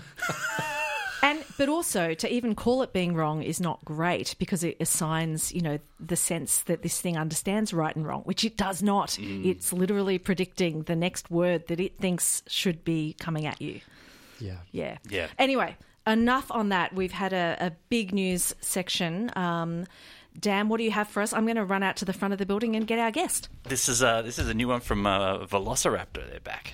And 1.24 1.44
but 1.58 1.70
also 1.70 2.14
to 2.16 2.34
even 2.34 2.56
call 2.56 2.82
it 2.82 2.94
being 2.94 3.14
wrong 3.14 3.44
is 3.44 3.62
not 3.62 3.84
great 3.86 4.36
because 4.40 4.64
it 4.64 4.78
assigns, 4.80 5.54
you 5.54 5.62
know, 5.62 5.78
the 6.00 6.16
sense 6.16 6.64
that 6.64 6.82
this 6.82 7.00
thing 7.00 7.16
understands 7.16 7.74
right 7.74 7.96
and 7.96 8.06
wrong, 8.06 8.22
which 8.24 8.44
it 8.44 8.58
does 8.58 8.82
not. 8.82 9.10
Mm. 9.10 9.46
It's 9.46 9.72
literally 9.72 10.18
predicting 10.18 10.84
the 10.84 10.96
next 10.96 11.30
word 11.30 11.68
that 11.68 11.80
it 11.80 12.00
thinks 12.00 12.42
should 12.48 12.84
be 12.84 13.16
coming 13.20 13.46
at 13.46 13.62
you. 13.62 13.82
yeah. 14.40 14.58
Yeah. 14.72 14.98
Yeah. 15.08 15.28
Anyway, 15.38 15.78
enough 16.08 16.50
on 16.50 16.70
that. 16.70 16.94
We've 16.94 17.12
had 17.12 17.34
a, 17.34 17.56
a 17.60 17.72
big 17.90 18.14
news 18.14 18.56
section. 18.62 19.32
Um, 19.36 19.86
Dan, 20.40 20.70
what 20.70 20.78
do 20.78 20.84
you 20.84 20.92
have 20.92 21.08
for 21.08 21.22
us? 21.22 21.34
I'm 21.34 21.46
going 21.46 21.58
to 21.58 21.66
run 21.66 21.84
out 21.84 21.98
to 21.98 22.06
the 22.06 22.14
front 22.14 22.34
of 22.34 22.40
the 22.40 22.46
building 22.48 22.76
and 22.76 22.88
get 22.88 22.98
our 22.98 23.12
guest. 23.12 23.50
This 23.66 23.88
is 23.90 24.02
a 24.02 24.24
this 24.26 24.40
is 24.40 24.48
a 24.48 24.54
new 24.54 24.70
one 24.70 24.80
from 24.80 25.06
uh, 25.06 25.40
Velociraptor. 25.46 26.30
They're 26.30 26.40
back. 26.40 26.74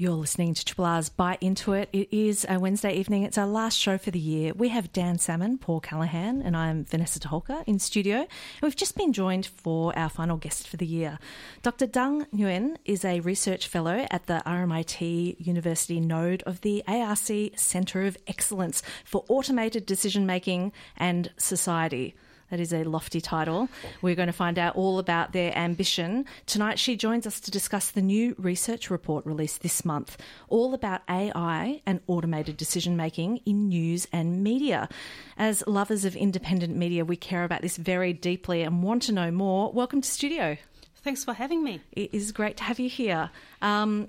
You're 0.00 0.12
listening 0.12 0.54
to 0.54 0.64
Triple 0.64 0.84
R's 0.84 1.08
Bite 1.08 1.42
Into 1.42 1.72
It. 1.72 1.88
It 1.92 2.08
is 2.12 2.46
a 2.48 2.60
Wednesday 2.60 2.94
evening. 2.94 3.24
It's 3.24 3.36
our 3.36 3.48
last 3.48 3.76
show 3.76 3.98
for 3.98 4.12
the 4.12 4.18
year. 4.20 4.52
We 4.54 4.68
have 4.68 4.92
Dan 4.92 5.18
Salmon, 5.18 5.58
Paul 5.58 5.80
Callaghan, 5.80 6.40
and 6.40 6.56
I'm 6.56 6.84
Vanessa 6.84 7.18
Toholka 7.18 7.64
in 7.66 7.80
studio. 7.80 8.18
And 8.18 8.28
we've 8.62 8.76
just 8.76 8.96
been 8.96 9.12
joined 9.12 9.46
for 9.46 9.92
our 9.98 10.08
final 10.08 10.36
guest 10.36 10.68
for 10.68 10.76
the 10.76 10.86
year. 10.86 11.18
Dr. 11.62 11.88
Dang 11.88 12.26
Nguyen 12.26 12.76
is 12.84 13.04
a 13.04 13.18
research 13.18 13.66
fellow 13.66 14.06
at 14.08 14.26
the 14.26 14.40
RMIT 14.46 15.44
University 15.44 15.98
node 15.98 16.44
of 16.44 16.60
the 16.60 16.84
ARC 16.86 17.56
Centre 17.56 18.04
of 18.04 18.16
Excellence 18.28 18.84
for 19.04 19.24
Automated 19.26 19.84
Decision 19.84 20.24
Making 20.24 20.70
and 20.96 21.32
Society. 21.38 22.14
That 22.50 22.60
is 22.60 22.72
a 22.72 22.84
lofty 22.84 23.20
title. 23.20 23.68
We're 24.00 24.14
going 24.14 24.28
to 24.28 24.32
find 24.32 24.58
out 24.58 24.74
all 24.74 24.98
about 24.98 25.32
their 25.32 25.56
ambition. 25.56 26.24
Tonight, 26.46 26.78
she 26.78 26.96
joins 26.96 27.26
us 27.26 27.40
to 27.40 27.50
discuss 27.50 27.90
the 27.90 28.00
new 28.00 28.34
research 28.38 28.88
report 28.88 29.26
released 29.26 29.60
this 29.60 29.84
month, 29.84 30.16
all 30.48 30.72
about 30.72 31.02
AI 31.10 31.82
and 31.84 32.00
automated 32.06 32.56
decision 32.56 32.96
making 32.96 33.38
in 33.44 33.68
news 33.68 34.08
and 34.12 34.42
media. 34.42 34.88
As 35.36 35.62
lovers 35.66 36.06
of 36.06 36.16
independent 36.16 36.74
media, 36.74 37.04
we 37.04 37.16
care 37.16 37.44
about 37.44 37.60
this 37.60 37.76
very 37.76 38.14
deeply 38.14 38.62
and 38.62 38.82
want 38.82 39.02
to 39.02 39.12
know 39.12 39.30
more. 39.30 39.70
Welcome 39.70 40.00
to 40.00 40.08
studio. 40.08 40.56
Thanks 41.02 41.24
for 41.24 41.34
having 41.34 41.62
me. 41.62 41.80
It 41.92 42.14
is 42.14 42.32
great 42.32 42.56
to 42.56 42.64
have 42.64 42.80
you 42.80 42.88
here. 42.88 43.30
Um, 43.62 44.08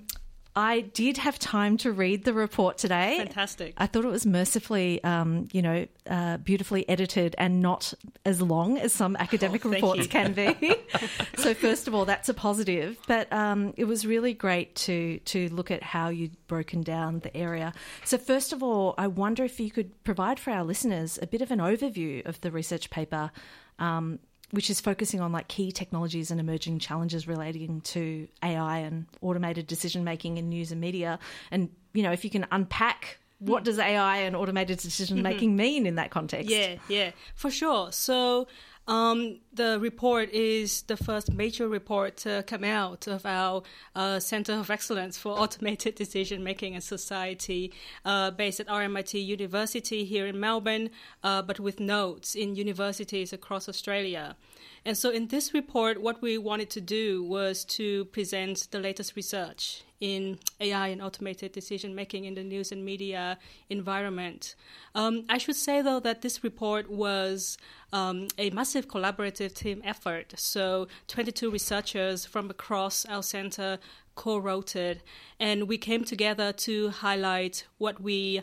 I 0.56 0.80
did 0.80 1.16
have 1.18 1.38
time 1.38 1.76
to 1.78 1.92
read 1.92 2.24
the 2.24 2.32
report 2.34 2.76
today. 2.76 3.16
Fantastic. 3.18 3.74
I 3.78 3.86
thought 3.86 4.04
it 4.04 4.10
was 4.10 4.26
mercifully, 4.26 5.02
um, 5.04 5.46
you 5.52 5.62
know, 5.62 5.86
uh, 6.08 6.38
beautifully 6.38 6.88
edited 6.88 7.36
and 7.38 7.60
not 7.60 7.94
as 8.24 8.42
long 8.42 8.76
as 8.76 8.92
some 8.92 9.14
academic 9.16 9.64
Oh, 9.64 9.68
reports 9.70 10.02
you. 10.02 10.08
can 10.08 10.32
be. 10.32 10.74
so, 11.36 11.54
first 11.54 11.86
of 11.86 11.94
all, 11.94 12.04
that's 12.04 12.28
a 12.28 12.34
positive. 12.34 12.98
But 13.06 13.32
um, 13.32 13.74
it 13.76 13.84
was 13.84 14.04
really 14.04 14.34
great 14.34 14.74
to 14.76 15.18
to 15.20 15.48
look 15.50 15.70
at 15.70 15.82
how 15.84 16.08
you'd 16.08 16.36
broken 16.48 16.82
down 16.82 17.20
the 17.20 17.36
area. 17.36 17.72
So, 18.04 18.18
first 18.18 18.52
of 18.52 18.62
all, 18.62 18.94
I 18.98 19.06
wonder 19.06 19.44
if 19.44 19.60
you 19.60 19.70
could 19.70 20.02
provide 20.02 20.40
for 20.40 20.50
our 20.50 20.64
listeners 20.64 21.18
a 21.22 21.26
bit 21.28 21.42
of 21.42 21.50
an 21.52 21.60
overview 21.60 22.26
of 22.26 22.40
the 22.40 22.50
research 22.50 22.90
paper. 22.90 23.30
Um, 23.78 24.18
which 24.50 24.70
is 24.70 24.80
focusing 24.80 25.20
on 25.20 25.32
like 25.32 25.48
key 25.48 25.72
technologies 25.72 26.30
and 26.30 26.40
emerging 26.40 26.78
challenges 26.78 27.28
relating 27.28 27.80
to 27.82 28.28
AI 28.42 28.78
and 28.78 29.06
automated 29.20 29.66
decision 29.66 30.04
making 30.04 30.38
in 30.38 30.48
news 30.48 30.72
and 30.72 30.80
media. 30.80 31.18
And 31.50 31.70
you 31.92 32.02
know, 32.02 32.12
if 32.12 32.24
you 32.24 32.30
can 32.30 32.46
unpack 32.50 33.18
what 33.40 33.60
hmm. 33.60 33.64
does 33.64 33.78
AI 33.78 34.18
and 34.18 34.36
automated 34.36 34.78
decision 34.78 35.22
making 35.30 35.56
mean 35.56 35.86
in 35.86 35.96
that 35.96 36.10
context? 36.10 36.50
Yeah, 36.50 36.76
yeah, 36.88 37.10
for 37.34 37.50
sure. 37.50 37.90
So 37.92 38.46
um, 38.90 39.38
the 39.52 39.78
report 39.78 40.30
is 40.30 40.82
the 40.82 40.96
first 40.96 41.32
major 41.32 41.68
report 41.68 42.16
to 42.18 42.42
come 42.48 42.64
out 42.64 43.06
of 43.06 43.24
our 43.24 43.62
uh, 43.94 44.18
Center 44.18 44.54
of 44.54 44.68
Excellence 44.68 45.16
for 45.16 45.32
Automated 45.40 45.94
Decision 45.94 46.42
Making 46.42 46.74
and 46.74 46.82
Society, 46.82 47.72
uh, 48.04 48.32
based 48.32 48.58
at 48.58 48.66
RMIT 48.66 49.24
University 49.24 50.04
here 50.04 50.26
in 50.26 50.40
Melbourne, 50.40 50.90
uh, 51.22 51.40
but 51.40 51.60
with 51.60 51.78
nodes 51.78 52.34
in 52.34 52.56
universities 52.56 53.32
across 53.32 53.68
Australia. 53.68 54.36
And 54.84 54.98
so, 54.98 55.10
in 55.10 55.28
this 55.28 55.54
report, 55.54 56.02
what 56.02 56.20
we 56.20 56.36
wanted 56.36 56.70
to 56.70 56.80
do 56.80 57.22
was 57.22 57.64
to 57.76 58.06
present 58.06 58.66
the 58.72 58.80
latest 58.80 59.14
research 59.14 59.84
in 60.00 60.38
AI 60.60 60.88
and 60.88 61.02
automated 61.02 61.52
decision 61.52 61.94
making 61.94 62.24
in 62.24 62.34
the 62.34 62.42
news 62.42 62.72
and 62.72 62.84
media 62.84 63.38
environment. 63.68 64.54
Um, 64.94 65.24
I 65.28 65.38
should 65.38 65.56
say, 65.56 65.82
though, 65.82 66.00
that 66.00 66.22
this 66.22 66.42
report 66.42 66.90
was 66.90 67.58
um, 67.92 68.28
a 68.38 68.50
massive 68.50 68.88
collaborative 68.88 69.54
team 69.54 69.82
effort. 69.84 70.34
So, 70.36 70.88
22 71.08 71.50
researchers 71.50 72.24
from 72.24 72.50
across 72.50 73.04
our 73.06 73.22
center 73.22 73.78
co 74.14 74.38
wrote 74.38 74.74
it, 74.74 75.02
and 75.38 75.68
we 75.68 75.78
came 75.78 76.04
together 76.04 76.52
to 76.52 76.90
highlight 76.90 77.66
what 77.78 78.00
we 78.00 78.42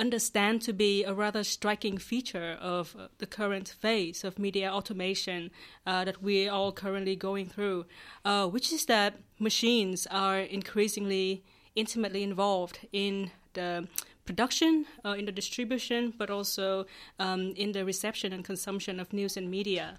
understand 0.00 0.62
to 0.62 0.72
be 0.72 1.04
a 1.04 1.12
rather 1.12 1.44
striking 1.44 1.98
feature 1.98 2.56
of 2.60 2.96
uh, 2.98 3.08
the 3.18 3.26
current 3.26 3.68
phase 3.68 4.24
of 4.24 4.38
media 4.38 4.72
automation 4.72 5.50
uh, 5.86 6.04
that 6.04 6.22
we 6.22 6.48
are 6.48 6.52
all 6.52 6.72
currently 6.72 7.14
going 7.14 7.46
through, 7.46 7.84
uh, 8.24 8.46
which 8.48 8.72
is 8.72 8.86
that 8.86 9.14
machines 9.38 10.06
are 10.10 10.40
increasingly 10.40 11.44
intimately 11.76 12.22
involved 12.22 12.78
in 12.92 13.30
the 13.52 13.86
production, 14.24 14.86
uh, 15.04 15.10
in 15.18 15.24
the 15.26 15.32
distribution, 15.32 16.12
but 16.16 16.30
also 16.30 16.86
um, 17.18 17.52
in 17.56 17.72
the 17.72 17.84
reception 17.84 18.32
and 18.32 18.44
consumption 18.44 19.00
of 19.00 19.12
news 19.12 19.36
and 19.36 19.50
media. 19.50 19.98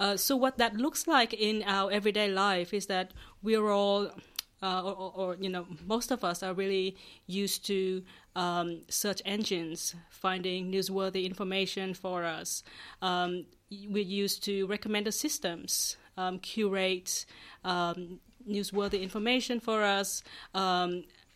Uh, 0.00 0.16
so, 0.16 0.36
what 0.36 0.58
that 0.58 0.74
looks 0.76 1.06
like 1.06 1.32
in 1.34 1.62
our 1.66 1.90
everyday 1.90 2.28
life 2.28 2.74
is 2.74 2.86
that 2.86 3.12
we're 3.42 3.70
all 3.70 4.10
uh, 4.66 4.82
or, 4.82 5.12
or, 5.14 5.36
you 5.44 5.48
know, 5.48 5.64
most 5.86 6.10
of 6.10 6.24
us 6.24 6.42
are 6.42 6.54
really 6.54 6.96
used 7.26 7.64
to 7.66 8.02
um, 8.34 8.68
search 8.88 9.22
engines 9.24 9.94
finding 10.10 10.72
newsworthy 10.72 11.24
information 11.24 11.94
for 11.94 12.24
us. 12.24 12.64
Um, 13.00 13.46
we're 13.94 14.12
used 14.24 14.42
to 14.44 14.66
recommender 14.66 15.12
systems 15.12 15.96
um, 16.16 16.38
curate 16.40 17.26
um, 17.64 18.18
newsworthy 18.48 19.02
information 19.02 19.60
for 19.60 19.84
us. 19.84 20.22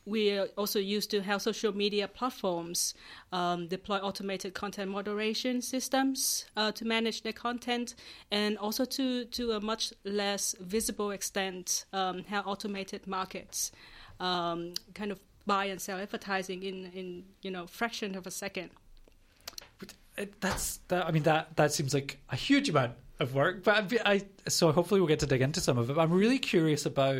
Um, 0.06 0.12
we're 0.12 0.46
also 0.56 0.78
used 0.78 1.10
to 1.10 1.22
how 1.22 1.38
social 1.38 1.76
media 1.76 2.08
platforms 2.08 2.94
um, 3.32 3.68
deploy 3.68 3.98
automated 3.98 4.54
content 4.54 4.90
moderation 4.90 5.62
systems 5.62 6.46
uh, 6.56 6.72
to 6.72 6.84
manage 6.84 7.22
their 7.22 7.32
content, 7.32 7.94
and 8.30 8.58
also 8.58 8.84
to, 8.84 9.24
to 9.26 9.52
a 9.52 9.60
much 9.60 9.92
less 10.04 10.54
visible 10.60 11.10
extent, 11.10 11.84
um, 11.92 12.24
how 12.28 12.40
automated 12.40 13.06
markets 13.06 13.72
um, 14.20 14.74
kind 14.94 15.10
of 15.10 15.20
buy 15.46 15.64
and 15.66 15.80
sell 15.80 15.98
advertising 15.98 16.62
in, 16.62 16.90
in 16.94 17.24
you 17.42 17.50
know 17.50 17.66
fraction 17.66 18.16
of 18.16 18.26
a 18.26 18.30
second. 18.30 18.70
That's 20.40 20.80
that. 20.88 21.06
I 21.06 21.12
mean, 21.12 21.22
that 21.22 21.56
that 21.56 21.72
seems 21.72 21.94
like 21.94 22.18
a 22.28 22.36
huge 22.36 22.68
amount 22.68 22.92
of 23.20 23.34
work. 23.34 23.64
But 23.64 23.92
I, 24.04 24.14
I 24.14 24.22
so 24.48 24.72
hopefully 24.72 25.00
we'll 25.00 25.08
get 25.08 25.20
to 25.20 25.26
dig 25.26 25.40
into 25.40 25.60
some 25.60 25.78
of 25.78 25.88
it. 25.88 25.96
I'm 25.96 26.12
really 26.12 26.38
curious 26.38 26.84
about 26.84 27.16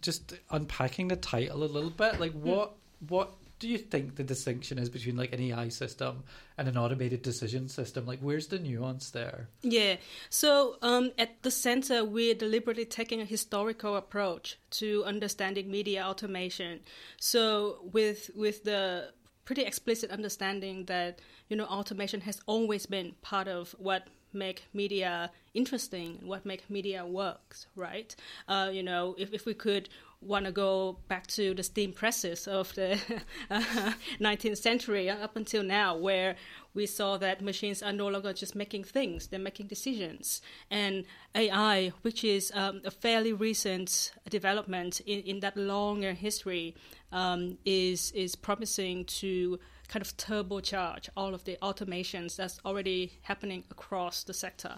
just 0.00 0.34
unpacking 0.50 1.08
the 1.08 1.16
title 1.16 1.62
a 1.62 1.66
little 1.66 1.90
bit. 1.90 2.20
Like, 2.20 2.32
what 2.32 2.74
what 3.08 3.32
do 3.58 3.68
you 3.68 3.78
think 3.78 4.14
the 4.14 4.22
distinction 4.22 4.78
is 4.78 4.88
between 4.88 5.16
like 5.16 5.32
an 5.32 5.40
AI 5.40 5.68
system 5.68 6.22
and 6.56 6.68
an 6.68 6.76
automated 6.76 7.22
decision 7.22 7.68
system? 7.68 8.06
Like, 8.06 8.20
where's 8.20 8.46
the 8.48 8.58
nuance 8.58 9.10
there? 9.10 9.48
Yeah. 9.62 9.96
So 10.30 10.76
um, 10.82 11.12
at 11.18 11.42
the 11.42 11.50
center, 11.50 12.04
we're 12.04 12.34
deliberately 12.34 12.84
taking 12.84 13.20
a 13.20 13.24
historical 13.24 13.96
approach 13.96 14.58
to 14.72 15.04
understanding 15.04 15.70
media 15.70 16.04
automation. 16.04 16.80
So 17.18 17.78
with 17.92 18.30
with 18.34 18.64
the 18.64 19.10
pretty 19.44 19.62
explicit 19.62 20.10
understanding 20.10 20.84
that 20.84 21.20
you 21.48 21.56
know 21.56 21.64
automation 21.64 22.20
has 22.20 22.40
always 22.46 22.86
been 22.86 23.14
part 23.22 23.48
of 23.48 23.74
what 23.78 24.06
make 24.32 24.64
media 24.72 25.30
interesting 25.54 26.18
what 26.22 26.44
make 26.44 26.68
media 26.70 27.04
works 27.04 27.66
right? 27.74 28.14
Uh, 28.46 28.70
you 28.72 28.82
know 28.82 29.14
if, 29.18 29.32
if 29.32 29.46
we 29.46 29.54
could 29.54 29.88
want 30.20 30.44
to 30.44 30.52
go 30.52 30.98
back 31.06 31.26
to 31.28 31.54
the 31.54 31.62
steam 31.62 31.92
presses 31.92 32.48
of 32.48 32.74
the 32.74 32.98
uh, 33.50 33.92
19th 34.20 34.58
century 34.58 35.08
up 35.08 35.36
until 35.36 35.62
now 35.62 35.96
where 35.96 36.34
we 36.74 36.86
saw 36.86 37.16
that 37.16 37.40
machines 37.40 37.82
are 37.82 37.92
no 37.92 38.08
longer 38.08 38.32
just 38.32 38.56
making 38.56 38.82
things 38.82 39.28
they're 39.28 39.38
making 39.38 39.66
decisions. 39.66 40.42
And 40.70 41.04
ai 41.34 41.92
which 42.02 42.24
is 42.24 42.50
um, 42.54 42.80
a 42.84 42.90
fairly 42.90 43.32
recent 43.32 44.12
development 44.28 45.00
in, 45.00 45.20
in 45.20 45.40
that 45.40 45.56
longer 45.56 46.12
history 46.14 46.74
um, 47.12 47.58
is 47.64 48.10
is 48.12 48.34
promising 48.34 49.04
to 49.04 49.58
kind 49.88 50.02
of 50.02 50.16
turbocharge 50.16 51.08
all 51.16 51.34
of 51.34 51.44
the 51.44 51.56
automations 51.62 52.36
that's 52.36 52.60
already 52.64 53.12
happening 53.22 53.64
across 53.70 54.22
the 54.22 54.34
sector. 54.34 54.76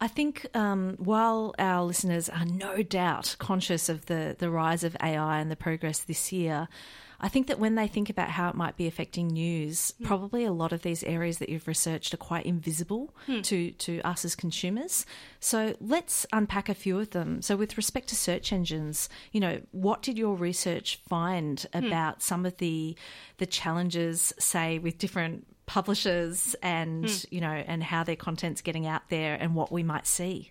I 0.00 0.08
think 0.08 0.46
um, 0.54 0.96
while 0.98 1.54
our 1.60 1.84
listeners 1.84 2.28
are 2.28 2.44
no 2.44 2.82
doubt 2.82 3.36
conscious 3.38 3.88
of 3.88 4.06
the, 4.06 4.34
the 4.36 4.50
rise 4.50 4.82
of 4.82 4.96
AI 5.00 5.38
and 5.38 5.48
the 5.48 5.56
progress 5.56 6.00
this 6.00 6.32
year, 6.32 6.66
I 7.22 7.28
think 7.28 7.46
that 7.46 7.60
when 7.60 7.76
they 7.76 7.86
think 7.86 8.10
about 8.10 8.30
how 8.30 8.48
it 8.48 8.56
might 8.56 8.76
be 8.76 8.88
affecting 8.88 9.28
news, 9.28 9.94
hmm. 9.96 10.04
probably 10.04 10.44
a 10.44 10.52
lot 10.52 10.72
of 10.72 10.82
these 10.82 11.04
areas 11.04 11.38
that 11.38 11.48
you've 11.48 11.68
researched 11.68 12.12
are 12.12 12.18
quite 12.18 12.44
invisible 12.44 13.14
hmm. 13.26 13.40
to, 13.42 13.70
to 13.70 14.00
us 14.00 14.24
as 14.24 14.34
consumers. 14.34 15.06
So 15.38 15.76
let's 15.80 16.26
unpack 16.32 16.68
a 16.68 16.74
few 16.74 16.98
of 16.98 17.10
them. 17.10 17.40
So, 17.40 17.56
with 17.56 17.76
respect 17.76 18.08
to 18.08 18.16
search 18.16 18.52
engines, 18.52 19.08
you 19.30 19.40
know, 19.40 19.60
what 19.70 20.02
did 20.02 20.18
your 20.18 20.34
research 20.34 21.00
find 21.08 21.64
hmm. 21.72 21.86
about 21.86 22.22
some 22.22 22.44
of 22.44 22.56
the 22.58 22.96
the 23.38 23.46
challenges, 23.46 24.32
say, 24.38 24.78
with 24.78 24.98
different 24.98 25.46
publishers 25.64 26.56
and 26.60 27.24
you 27.30 27.40
know 27.40 27.46
and 27.48 27.82
how 27.84 28.02
their 28.02 28.16
content's 28.16 28.60
getting 28.60 28.86
out 28.86 29.08
there 29.08 29.36
and 29.40 29.54
what 29.54 29.70
we 29.70 29.82
might 29.82 30.06
see? 30.06 30.50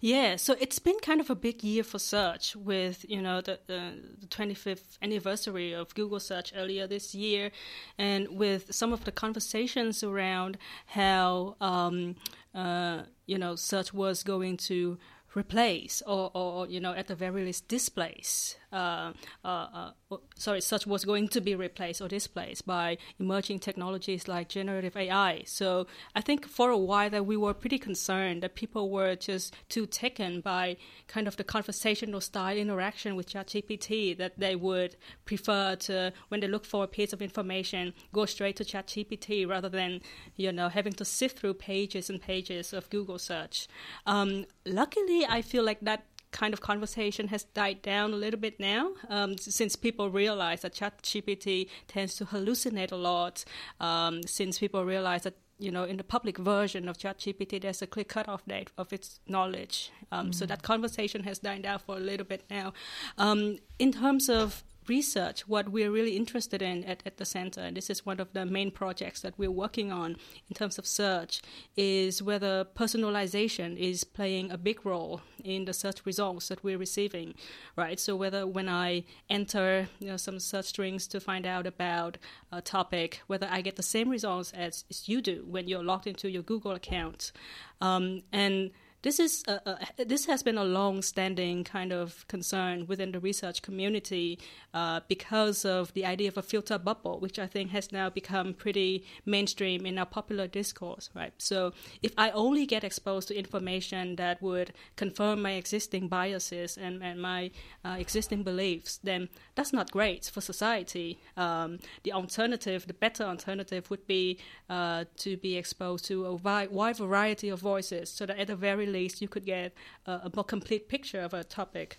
Yeah, 0.00 0.36
so 0.36 0.56
it's 0.60 0.78
been 0.78 0.98
kind 1.00 1.20
of 1.20 1.30
a 1.30 1.34
big 1.34 1.62
year 1.62 1.84
for 1.84 1.98
search 1.98 2.56
with, 2.56 3.04
you 3.08 3.20
know, 3.20 3.40
the, 3.40 3.58
the, 3.66 3.94
the 4.20 4.26
25th 4.26 4.98
anniversary 5.02 5.72
of 5.72 5.94
Google 5.94 6.07
search 6.16 6.52
earlier 6.56 6.86
this 6.86 7.14
year, 7.14 7.50
and 7.98 8.28
with 8.30 8.72
some 8.74 8.94
of 8.94 9.04
the 9.04 9.12
conversations 9.12 10.02
around 10.02 10.56
how, 10.86 11.56
um, 11.60 12.16
uh, 12.54 13.02
you 13.26 13.36
know, 13.36 13.54
search 13.54 13.92
was 13.92 14.22
going 14.22 14.56
to 14.56 14.98
replace 15.36 16.02
or, 16.06 16.30
or, 16.34 16.66
you 16.66 16.80
know, 16.80 16.94
at 16.94 17.06
the 17.06 17.14
very 17.14 17.44
least 17.44 17.68
displace 17.68 18.56
uh, 18.72 19.12
uh, 19.44 19.92
uh, 20.10 20.16
sorry, 20.36 20.60
such 20.60 20.86
was 20.86 21.04
going 21.04 21.28
to 21.28 21.40
be 21.40 21.54
replaced 21.54 22.00
or 22.00 22.08
displaced 22.08 22.66
by 22.66 22.98
emerging 23.18 23.58
technologies 23.58 24.28
like 24.28 24.48
generative 24.48 24.96
AI. 24.96 25.42
So 25.46 25.86
I 26.14 26.20
think 26.20 26.46
for 26.46 26.70
a 26.70 26.76
while 26.76 27.10
that 27.10 27.26
we 27.26 27.36
were 27.36 27.54
pretty 27.54 27.78
concerned 27.78 28.42
that 28.42 28.54
people 28.54 28.90
were 28.90 29.16
just 29.16 29.54
too 29.68 29.86
taken 29.86 30.40
by 30.40 30.76
kind 31.06 31.26
of 31.26 31.36
the 31.36 31.44
conversational 31.44 32.20
style 32.20 32.56
interaction 32.56 33.16
with 33.16 33.30
ChatGPT 33.30 34.16
that 34.18 34.38
they 34.38 34.54
would 34.54 34.96
prefer 35.24 35.76
to, 35.76 36.12
when 36.28 36.40
they 36.40 36.48
look 36.48 36.64
for 36.64 36.84
a 36.84 36.88
piece 36.88 37.12
of 37.12 37.22
information, 37.22 37.94
go 38.12 38.26
straight 38.26 38.56
to 38.56 38.64
ChatGPT 38.64 39.48
rather 39.48 39.68
than, 39.68 40.00
you 40.36 40.52
know, 40.52 40.68
having 40.68 40.92
to 40.94 41.04
sift 41.04 41.38
through 41.38 41.54
pages 41.54 42.10
and 42.10 42.20
pages 42.20 42.72
of 42.72 42.90
Google 42.90 43.18
search. 43.18 43.68
Um, 44.06 44.44
luckily, 44.66 45.26
I 45.26 45.42
feel 45.42 45.64
like 45.64 45.80
that 45.80 46.04
kind 46.30 46.52
of 46.54 46.60
conversation 46.60 47.28
has 47.28 47.44
died 47.44 47.82
down 47.82 48.12
a 48.12 48.16
little 48.16 48.40
bit 48.40 48.60
now 48.60 48.92
um, 49.08 49.36
since 49.38 49.76
people 49.76 50.10
realize 50.10 50.60
that 50.62 50.74
ChatGPT 50.74 51.68
tends 51.86 52.16
to 52.16 52.26
hallucinate 52.26 52.92
a 52.92 52.96
lot. 52.96 53.44
Um, 53.80 54.22
since 54.24 54.58
people 54.58 54.84
realize 54.84 55.22
that 55.22 55.34
you 55.58 55.72
know 55.72 55.84
in 55.84 55.96
the 55.96 56.04
public 56.04 56.38
version 56.38 56.88
of 56.88 56.98
ChatGPT 56.98 57.60
there's 57.60 57.82
a 57.82 57.86
clear 57.86 58.04
cutoff 58.04 58.44
date 58.46 58.70
of 58.76 58.92
its 58.92 59.20
knowledge. 59.26 59.90
Um, 60.12 60.26
mm-hmm. 60.26 60.32
So 60.32 60.46
that 60.46 60.62
conversation 60.62 61.24
has 61.24 61.38
died 61.38 61.62
down 61.62 61.80
for 61.80 61.96
a 61.96 62.00
little 62.00 62.26
bit 62.26 62.44
now. 62.50 62.72
Um, 63.16 63.58
in 63.78 63.92
terms 63.92 64.28
of 64.28 64.62
research, 64.88 65.46
what 65.46 65.68
we're 65.70 65.90
really 65.90 66.16
interested 66.16 66.62
in 66.62 66.84
at, 66.84 67.02
at 67.04 67.16
the 67.16 67.24
center, 67.24 67.60
and 67.60 67.76
this 67.76 67.90
is 67.90 68.06
one 68.06 68.20
of 68.20 68.32
the 68.32 68.46
main 68.46 68.70
projects 68.70 69.20
that 69.20 69.34
we're 69.38 69.50
working 69.50 69.92
on 69.92 70.16
in 70.48 70.54
terms 70.54 70.78
of 70.78 70.86
search, 70.86 71.42
is 71.76 72.22
whether 72.22 72.64
personalization 72.64 73.76
is 73.76 74.04
playing 74.04 74.50
a 74.50 74.58
big 74.58 74.84
role 74.84 75.20
in 75.44 75.64
the 75.64 75.72
search 75.72 76.04
results 76.04 76.48
that 76.48 76.62
we're 76.64 76.78
receiving, 76.78 77.34
right? 77.76 78.00
So 78.00 78.16
whether 78.16 78.46
when 78.46 78.68
I 78.68 79.04
enter 79.28 79.88
you 80.00 80.08
know, 80.08 80.16
some 80.16 80.40
search 80.40 80.66
strings 80.66 81.06
to 81.08 81.20
find 81.20 81.46
out 81.46 81.66
about 81.66 82.18
a 82.50 82.60
topic, 82.60 83.20
whether 83.26 83.48
I 83.50 83.60
get 83.60 83.76
the 83.76 83.82
same 83.82 84.08
results 84.08 84.52
as, 84.52 84.84
as 84.90 85.08
you 85.08 85.20
do 85.20 85.44
when 85.48 85.68
you're 85.68 85.82
logged 85.82 86.06
into 86.06 86.30
your 86.30 86.42
Google 86.42 86.72
account, 86.72 87.32
um, 87.80 88.22
and 88.32 88.70
this 89.02 89.20
is 89.20 89.44
a, 89.46 89.60
a, 89.98 90.04
this 90.04 90.26
has 90.26 90.42
been 90.42 90.58
a 90.58 90.64
long-standing 90.64 91.64
kind 91.64 91.92
of 91.92 92.26
concern 92.28 92.86
within 92.86 93.12
the 93.12 93.20
research 93.20 93.62
community 93.62 94.38
uh, 94.74 95.00
because 95.08 95.64
of 95.64 95.92
the 95.94 96.04
idea 96.04 96.28
of 96.28 96.36
a 96.36 96.42
filter 96.42 96.78
bubble, 96.78 97.20
which 97.20 97.38
I 97.38 97.46
think 97.46 97.70
has 97.70 97.92
now 97.92 98.10
become 98.10 98.54
pretty 98.54 99.04
mainstream 99.24 99.86
in 99.86 99.98
our 99.98 100.06
popular 100.06 100.46
discourse. 100.46 101.10
Right. 101.14 101.32
So 101.38 101.72
if 102.02 102.12
I 102.18 102.30
only 102.30 102.66
get 102.66 102.82
exposed 102.84 103.28
to 103.28 103.38
information 103.38 104.16
that 104.16 104.42
would 104.42 104.72
confirm 104.96 105.42
my 105.42 105.52
existing 105.52 106.08
biases 106.08 106.76
and, 106.76 107.02
and 107.02 107.22
my 107.22 107.50
uh, 107.84 107.96
existing 107.98 108.42
beliefs, 108.42 108.98
then 109.02 109.28
that's 109.54 109.72
not 109.72 109.90
great 109.90 110.26
for 110.26 110.40
society. 110.40 111.20
Um, 111.36 111.78
the 112.02 112.12
alternative, 112.12 112.86
the 112.86 112.94
better 112.94 113.24
alternative, 113.24 113.90
would 113.90 114.06
be 114.06 114.38
uh, 114.68 115.04
to 115.18 115.36
be 115.36 115.56
exposed 115.56 116.04
to 116.06 116.26
a 116.26 116.34
wide 116.34 116.96
variety 116.96 117.48
of 117.48 117.60
voices, 117.60 118.10
so 118.10 118.26
that 118.26 118.38
at 118.38 118.48
the 118.48 118.56
very 118.56 118.86
least 118.88 119.20
you 119.22 119.28
could 119.28 119.44
get 119.44 119.74
a, 120.06 120.12
a 120.12 120.30
more 120.34 120.44
complete 120.44 120.88
picture 120.88 121.20
of 121.20 121.34
a 121.34 121.44
topic. 121.44 121.98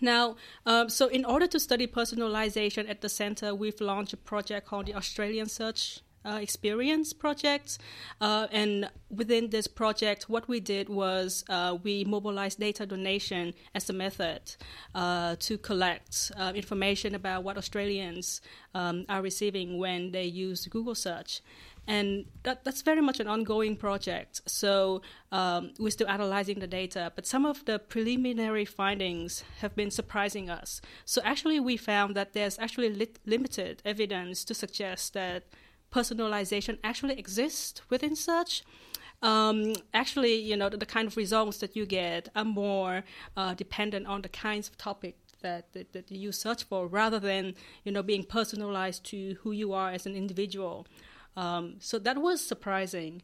Now, 0.00 0.36
um, 0.66 0.88
so 0.88 1.06
in 1.08 1.24
order 1.24 1.46
to 1.46 1.60
study 1.60 1.86
personalization 1.86 2.88
at 2.88 3.02
the 3.02 3.08
center, 3.08 3.54
we've 3.54 3.80
launched 3.80 4.12
a 4.12 4.16
project 4.16 4.66
called 4.66 4.86
the 4.86 4.94
Australian 4.94 5.48
Search 5.48 6.00
uh, 6.24 6.38
experience 6.40 7.12
project. 7.12 7.78
Uh, 8.20 8.46
and 8.50 8.90
within 9.10 9.50
this 9.50 9.66
project, 9.66 10.28
what 10.28 10.48
we 10.48 10.60
did 10.60 10.88
was 10.88 11.44
uh, 11.48 11.76
we 11.82 12.04
mobilized 12.04 12.60
data 12.60 12.86
donation 12.86 13.54
as 13.74 13.88
a 13.90 13.92
method 13.92 14.40
uh, 14.94 15.36
to 15.40 15.58
collect 15.58 16.32
uh, 16.36 16.52
information 16.54 17.14
about 17.14 17.42
what 17.44 17.56
Australians 17.56 18.40
um, 18.74 19.04
are 19.08 19.22
receiving 19.22 19.78
when 19.78 20.12
they 20.12 20.24
use 20.24 20.66
Google 20.66 20.94
search 20.94 21.42
and 21.86 22.26
that, 22.44 22.64
that's 22.64 22.82
very 22.82 23.00
much 23.00 23.18
an 23.18 23.26
ongoing 23.26 23.76
project. 23.76 24.40
So 24.46 25.02
um, 25.32 25.72
we're 25.78 25.90
still 25.90 26.08
analyzing 26.08 26.60
the 26.60 26.66
data, 26.66 27.12
but 27.14 27.26
some 27.26 27.44
of 27.44 27.64
the 27.64 27.78
preliminary 27.78 28.64
findings 28.64 29.42
have 29.58 29.74
been 29.74 29.90
surprising 29.90 30.48
us. 30.48 30.80
So 31.04 31.20
actually, 31.24 31.58
we 31.58 31.76
found 31.76 32.14
that 32.14 32.34
there's 32.34 32.58
actually 32.58 32.90
li- 32.90 33.14
limited 33.26 33.82
evidence 33.84 34.44
to 34.44 34.54
suggest 34.54 35.14
that 35.14 35.44
personalization 35.92 36.78
actually 36.84 37.18
exists 37.18 37.82
within 37.90 38.14
search. 38.14 38.62
Um, 39.20 39.74
actually, 39.94 40.34
you 40.36 40.56
know, 40.56 40.68
the, 40.68 40.76
the, 40.76 40.86
kind 40.86 41.06
of 41.06 41.16
results 41.16 41.58
that 41.58 41.76
you 41.76 41.86
get 41.86 42.28
are 42.34 42.44
more 42.44 43.04
uh, 43.36 43.54
dependent 43.54 44.06
on 44.06 44.22
the 44.22 44.28
kinds 44.28 44.68
of 44.68 44.76
topic 44.76 45.16
that, 45.42 45.72
that, 45.74 45.92
that 45.92 46.10
you 46.10 46.32
search 46.32 46.64
for 46.64 46.88
rather 46.88 47.20
than, 47.20 47.54
you 47.84 47.92
know, 47.92 48.02
being 48.02 48.24
personalized 48.24 49.04
to 49.06 49.36
who 49.42 49.52
you 49.52 49.72
are 49.72 49.90
as 49.90 50.06
an 50.06 50.16
individual. 50.16 50.86
Um, 51.36 51.76
so 51.80 51.98
that 51.98 52.18
was 52.18 52.44
surprising. 52.44 53.22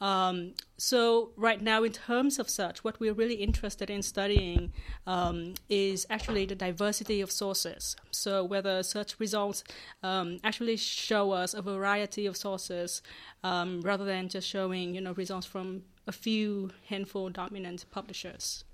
Um, 0.00 0.54
so 0.76 1.30
right 1.36 1.60
now, 1.60 1.82
in 1.82 1.92
terms 1.92 2.38
of 2.38 2.48
search, 2.48 2.84
what 2.84 3.00
we're 3.00 3.14
really 3.14 3.34
interested 3.34 3.90
in 3.90 4.02
studying 4.02 4.72
um, 5.06 5.54
is 5.68 6.06
actually 6.08 6.46
the 6.46 6.54
diversity 6.54 7.20
of 7.20 7.32
sources. 7.32 7.96
So 8.12 8.44
whether 8.44 8.82
search 8.82 9.18
results 9.18 9.64
um, 10.02 10.38
actually 10.44 10.76
show 10.76 11.32
us 11.32 11.52
a 11.52 11.62
variety 11.62 12.26
of 12.26 12.36
sources 12.36 13.02
um, 13.42 13.80
rather 13.80 14.04
than 14.04 14.28
just 14.28 14.48
showing 14.48 14.94
you 14.94 15.00
know 15.00 15.12
results 15.14 15.46
from 15.46 15.82
a 16.06 16.12
few 16.12 16.70
handful 16.88 17.28
dominant 17.28 17.84
publishers. 17.90 18.64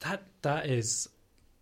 That 0.00 0.24
that 0.42 0.66
is 0.66 1.08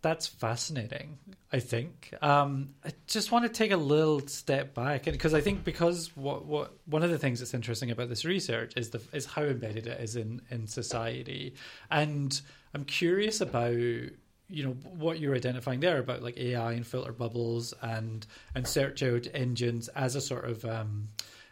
that's 0.03 0.27
fascinating. 0.27 1.17
I 1.51 1.59
think. 1.59 2.13
Um, 2.21 2.75
I 2.85 2.91
just 3.07 3.31
want 3.31 3.45
to 3.45 3.49
take 3.49 3.71
a 3.71 3.77
little 3.77 4.19
step 4.27 4.73
back, 4.73 5.05
because 5.05 5.33
I 5.33 5.41
think 5.41 5.63
because 5.63 6.15
what 6.15 6.45
what 6.45 6.73
one 6.85 7.03
of 7.03 7.09
the 7.09 7.17
things 7.17 7.39
that's 7.39 7.53
interesting 7.53 7.89
about 7.89 8.09
this 8.09 8.25
research 8.25 8.73
is 8.75 8.89
the 8.89 9.01
is 9.13 9.25
how 9.25 9.43
embedded 9.43 9.87
it 9.87 9.99
is 9.99 10.15
in 10.15 10.41
in 10.51 10.67
society, 10.67 11.55
and 11.89 12.39
I'm 12.75 12.85
curious 12.85 13.39
about 13.39 13.73
you 13.73 14.11
know 14.49 14.71
what 14.97 15.19
you're 15.19 15.35
identifying 15.35 15.79
there 15.79 15.99
about 15.99 16.21
like 16.21 16.37
AI 16.37 16.73
and 16.73 16.85
filter 16.85 17.13
bubbles 17.13 17.73
and 17.81 18.27
and 18.53 18.67
search 18.67 19.01
out 19.01 19.25
engines 19.33 19.87
as 19.89 20.15
a 20.15 20.21
sort 20.21 20.45
of 20.45 20.65
um, 20.65 21.07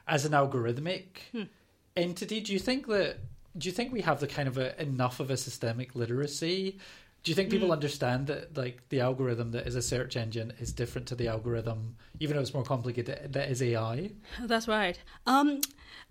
as 0.08 0.26
an 0.26 0.34
algorithmic 0.34 1.06
hmm. 1.32 1.44
entity. 1.96 2.42
Do 2.42 2.54
you 2.54 2.60
think 2.60 2.88
that 2.88 3.18
do 3.58 3.68
you 3.68 3.74
think 3.74 3.92
we 3.92 4.02
have 4.02 4.20
the 4.20 4.28
kind 4.28 4.48
of 4.48 4.58
a, 4.58 4.82
enough 4.82 5.20
of 5.20 5.30
a 5.30 5.38
systemic 5.38 5.96
literacy 5.96 6.80
do 7.24 7.30
you 7.30 7.36
think 7.36 7.52
people 7.52 7.70
mm. 7.70 7.74
understand 7.74 8.28
that 8.28 8.58
like 8.58 8.90
the 8.90 9.00
algorithm 9.00 9.52
that 9.52 9.68
is 9.68 9.76
a 9.76 9.82
search 9.82 10.18
engine 10.18 10.54
is 10.60 10.74
different 10.74 11.08
to 11.10 11.16
the 11.16 11.28
algorithm, 11.28 11.96
even 12.20 12.36
though 12.36 12.42
it's 12.42 12.54
more 12.54 12.64
complicated, 12.64 13.34
that 13.34 13.50
is 13.52 13.62
AI? 13.62 14.12
That's 14.42 14.68
right. 14.68 15.00
Um, 15.28 15.62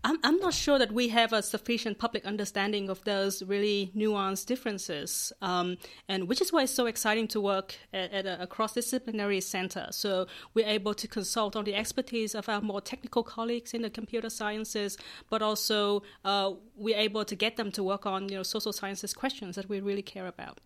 I'm, 0.04 0.18
I'm 0.22 0.38
not 0.38 0.54
sure 0.54 0.78
that 0.78 0.92
we 0.92 1.08
have 1.08 1.32
a 1.32 1.42
sufficient 1.42 1.98
public 1.98 2.24
understanding 2.24 2.88
of 2.88 3.02
those 3.02 3.42
really 3.42 3.90
nuanced 3.96 4.46
differences, 4.46 5.32
um, 5.42 5.78
and 6.08 6.28
which 6.28 6.40
is 6.40 6.52
why 6.52 6.62
it's 6.62 6.72
so 6.72 6.86
exciting 6.86 7.26
to 7.28 7.40
work 7.40 7.74
at, 7.92 8.12
at 8.12 8.26
a, 8.26 8.42
a 8.42 8.46
cross-disciplinary 8.46 9.40
center. 9.40 9.88
So 9.90 10.28
we're 10.54 10.68
able 10.68 10.94
to 10.94 11.08
consult 11.08 11.56
on 11.56 11.64
the 11.64 11.74
expertise 11.74 12.36
of 12.36 12.48
our 12.48 12.60
more 12.60 12.80
technical 12.80 13.24
colleagues 13.24 13.74
in 13.74 13.82
the 13.82 13.90
computer 13.90 14.30
sciences, 14.30 14.96
but 15.28 15.42
also 15.42 16.04
uh, 16.24 16.52
we're 16.76 16.96
able 16.96 17.24
to 17.24 17.34
get 17.34 17.56
them 17.56 17.72
to 17.72 17.82
work 17.82 18.06
on 18.06 18.28
you 18.28 18.36
know 18.36 18.44
social 18.44 18.72
sciences 18.72 19.12
questions 19.12 19.56
that 19.56 19.68
we 19.68 19.80
really 19.80 20.02
care 20.02 20.28
about. 20.28 20.60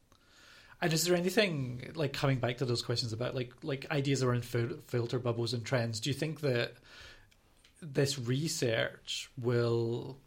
And 0.85 0.93
is 0.93 1.05
there 1.05 1.17
anything 1.17 1.93
like 1.95 2.13
coming 2.13 2.41
back 2.41 2.59
to 2.59 2.67
those 2.67 2.83
questions 2.83 3.15
about 3.15 3.35
like 3.35 3.55
like 3.63 3.91
ideas 3.91 4.23
around 4.23 4.45
fil- 4.45 4.81
filter 4.87 5.19
bubbles 5.19 5.55
and 5.55 5.65
trends? 5.65 5.99
Do 5.99 6.11
you 6.11 6.15
think 6.15 6.43
that 6.43 6.75
this 7.81 8.19
research 8.19 9.31
will 9.41 10.19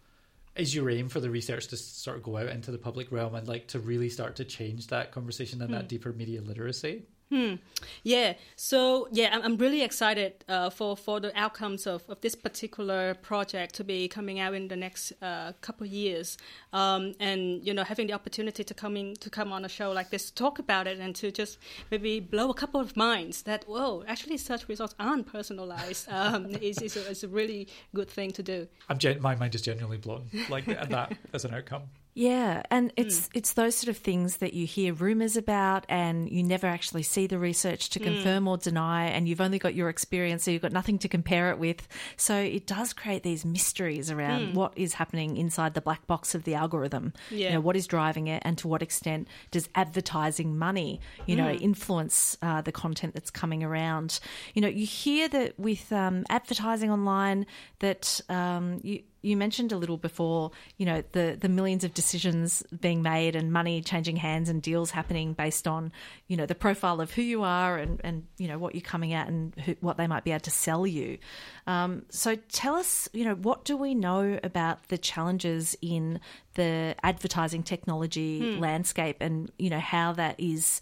is 0.55 0.73
your 0.73 0.89
aim 0.89 1.09
for 1.09 1.19
the 1.19 1.29
research 1.29 1.67
to 1.67 1.77
sort 1.77 2.17
of 2.17 2.23
go 2.23 2.37
out 2.37 2.47
into 2.47 2.71
the 2.71 2.79
public 2.79 3.11
realm 3.11 3.35
and 3.35 3.47
like 3.47 3.67
to 3.67 3.79
really 3.79 4.09
start 4.09 4.37
to 4.37 4.45
change 4.45 4.87
that 4.87 5.11
conversation 5.11 5.61
and 5.61 5.69
mm. 5.69 5.73
that 5.73 5.83
hmm. 5.83 5.89
deeper 5.89 6.11
media 6.11 6.41
literacy? 6.41 7.03
Hmm. 7.29 7.55
Yeah. 8.03 8.35
So 8.55 9.09
yeah, 9.11 9.37
I'm, 9.43 9.57
really 9.57 9.81
excited 9.81 10.45
uh, 10.47 10.69
for 10.69 10.95
for 10.95 11.19
the 11.19 11.37
outcomes 11.37 11.85
of, 11.85 12.03
of 12.07 12.21
this 12.21 12.35
particular 12.35 13.15
project 13.15 13.75
to 13.75 13.83
be 13.83 14.07
coming 14.07 14.39
out 14.39 14.53
in 14.53 14.69
the 14.69 14.77
next 14.77 15.11
uh, 15.21 15.51
couple 15.59 15.85
of 15.85 15.91
years, 15.91 16.37
um, 16.71 17.13
and 17.19 17.65
you 17.65 17.73
know 17.73 17.83
having 17.83 18.07
the 18.07 18.13
opportunity 18.13 18.63
to 18.63 18.73
coming 18.73 19.15
to 19.15 19.29
come 19.29 19.51
on 19.51 19.65
a 19.65 19.69
show 19.69 19.91
like 19.91 20.09
this, 20.09 20.29
to 20.29 20.35
talk 20.35 20.59
about 20.59 20.87
it, 20.87 20.99
and 20.99 21.15
to 21.15 21.29
just 21.31 21.57
maybe 21.91 22.21
blow 22.21 22.49
a 22.49 22.53
couple 22.53 22.79
of 22.79 22.95
minds 22.95 23.41
that 23.43 23.67
whoa, 23.67 24.03
actually 24.07 24.37
search 24.37 24.69
results 24.69 24.95
aren't 24.99 25.27
personalized. 25.27 26.07
Um, 26.17 26.47
is 26.61 26.81
is 26.81 26.97
a, 26.97 27.09
is 27.09 27.23
a 27.23 27.27
really 27.27 27.67
good 27.93 28.09
thing 28.09 28.31
to 28.31 28.43
do. 28.43 28.67
I'm 28.89 28.97
gen- 28.97 29.21
my 29.21 29.35
mind 29.35 29.53
is 29.53 29.61
genuinely 29.61 29.97
blown 29.97 30.29
like 30.49 30.65
that 30.65 31.15
as 31.33 31.45
an 31.45 31.53
outcome. 31.53 31.83
Yeah, 32.17 32.63
and 32.71 32.91
it's 32.97 33.29
it's 33.35 33.53
those 33.53 33.75
sort 33.75 33.89
of 33.89 33.97
things 33.97 34.37
that 34.37 34.55
you 34.55 34.65
hear 34.65 34.91
rumors 34.91 35.37
about, 35.37 35.85
and 35.87 36.27
you 36.27 36.41
never 36.41 36.65
actually 36.65 37.03
see 37.03 37.27
the 37.27 37.37
research 37.37 37.91
to 37.91 37.99
confirm 37.99 38.47
or 38.47 38.57
deny, 38.57 39.05
and 39.05 39.29
you've 39.29 39.39
only 39.39 39.59
got 39.59 39.75
your 39.75 39.87
experience, 39.87 40.43
so 40.43 40.49
you've 40.49 40.63
got 40.63 40.71
nothing 40.71 40.97
to 40.97 41.07
compare 41.07 41.51
it 41.51 41.59
with. 41.59 41.87
So 42.15 42.35
it 42.35 42.65
does 42.65 42.91
create 42.91 43.21
these 43.21 43.45
mysteries 43.45 44.09
around 44.09 44.55
what 44.55 44.73
is 44.75 44.93
happening 44.93 45.37
inside 45.37 45.75
the 45.75 45.81
black 45.81 46.07
box 46.07 46.33
of 46.33 46.43
the 46.43 46.55
algorithm. 46.55 47.13
You 47.29 47.37
Yeah. 47.37 47.53
know, 47.53 47.61
what 47.61 47.75
is 47.75 47.85
driving 47.85 48.25
it, 48.25 48.41
and 48.43 48.57
to 48.57 48.67
what 48.67 48.81
extent 48.81 49.27
does 49.51 49.69
advertising 49.75 50.57
money, 50.57 50.99
you 51.27 51.35
know, 51.35 51.51
influence 51.51 52.35
uh, 52.41 52.61
the 52.61 52.71
content 52.71 53.13
that's 53.13 53.29
coming 53.29 53.63
around? 53.63 54.19
You 54.55 54.63
know, 54.63 54.69
you 54.69 54.87
hear 54.87 55.27
that 55.29 55.59
with 55.59 55.91
um, 55.93 56.25
advertising 56.31 56.89
online 56.89 57.45
that 57.77 58.21
um, 58.27 58.79
you 58.81 59.03
you 59.27 59.37
mentioned 59.37 59.71
a 59.71 59.77
little 59.77 59.97
before, 59.97 60.51
you 60.77 60.85
know, 60.85 61.03
the, 61.11 61.37
the 61.39 61.49
millions 61.49 61.83
of 61.83 61.93
decisions 61.93 62.63
being 62.79 63.01
made 63.01 63.35
and 63.35 63.51
money 63.51 63.81
changing 63.81 64.15
hands 64.15 64.49
and 64.49 64.61
deals 64.61 64.91
happening 64.91 65.33
based 65.33 65.67
on, 65.67 65.91
you 66.27 66.37
know, 66.37 66.45
the 66.45 66.55
profile 66.55 67.01
of 67.01 67.11
who 67.11 67.21
you 67.21 67.43
are 67.43 67.77
and, 67.77 67.99
and 68.03 68.25
you 68.37 68.47
know, 68.47 68.57
what 68.57 68.73
you're 68.73 68.81
coming 68.81 69.13
at 69.13 69.27
and 69.27 69.53
who, 69.65 69.75
what 69.81 69.97
they 69.97 70.07
might 70.07 70.23
be 70.23 70.31
able 70.31 70.39
to 70.39 70.51
sell 70.51 70.87
you. 70.87 71.17
Um, 71.67 72.05
so 72.09 72.35
tell 72.35 72.75
us, 72.75 73.09
you 73.13 73.25
know, 73.25 73.35
what 73.35 73.65
do 73.65 73.75
we 73.75 73.93
know 73.93 74.39
about 74.43 74.87
the 74.87 74.97
challenges 74.97 75.77
in 75.81 76.19
the 76.55 76.95
advertising 77.03 77.63
technology 77.63 78.57
landscape 78.57 79.17
and, 79.19 79.51
you 79.59 79.69
know, 79.69 79.79
how 79.79 80.13
that 80.13 80.39
is 80.39 80.81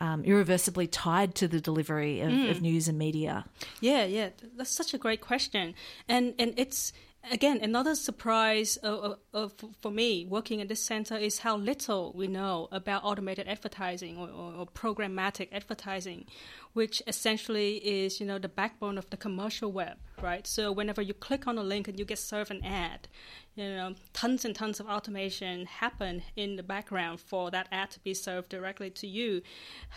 um, 0.00 0.24
irreversibly 0.24 0.86
tied 0.86 1.34
to 1.36 1.48
the 1.48 1.60
delivery 1.60 2.20
of, 2.20 2.30
of 2.50 2.60
news 2.60 2.88
and 2.88 2.98
media? 2.98 3.44
Yeah, 3.80 4.04
yeah, 4.04 4.30
that's 4.56 4.70
such 4.70 4.94
a 4.94 4.98
great 4.98 5.20
question, 5.20 5.74
and 6.08 6.34
and 6.38 6.52
it's 6.56 6.92
again 7.30 7.58
another 7.62 7.94
surprise 7.94 8.78
uh, 8.82 9.14
uh, 9.34 9.48
for 9.80 9.90
me 9.90 10.26
working 10.26 10.60
at 10.60 10.68
this 10.68 10.82
center 10.82 11.16
is 11.16 11.40
how 11.40 11.56
little 11.56 12.12
we 12.14 12.26
know 12.26 12.68
about 12.72 13.04
automated 13.04 13.48
advertising 13.48 14.16
or, 14.16 14.28
or, 14.28 14.52
or 14.54 14.66
programmatic 14.66 15.48
advertising, 15.52 16.26
which 16.72 17.02
essentially 17.06 17.76
is 17.76 18.20
you 18.20 18.26
know 18.26 18.38
the 18.38 18.48
backbone 18.48 18.98
of 18.98 19.08
the 19.10 19.16
commercial 19.16 19.72
web, 19.72 19.96
right? 20.22 20.46
So 20.46 20.72
whenever 20.72 21.02
you 21.02 21.14
click 21.14 21.46
on 21.46 21.58
a 21.58 21.62
link 21.62 21.88
and 21.88 21.98
you 21.98 22.04
get 22.04 22.18
served 22.18 22.50
an 22.50 22.64
ad, 22.64 23.08
you 23.54 23.64
know 23.64 23.94
tons 24.12 24.44
and 24.44 24.54
tons 24.54 24.80
of 24.80 24.86
automation 24.86 25.66
happen 25.66 26.22
in 26.36 26.56
the 26.56 26.62
background 26.62 27.20
for 27.20 27.50
that 27.50 27.68
ad 27.72 27.90
to 27.92 28.00
be 28.00 28.14
served 28.14 28.48
directly 28.48 28.90
to 28.90 29.06
you, 29.06 29.42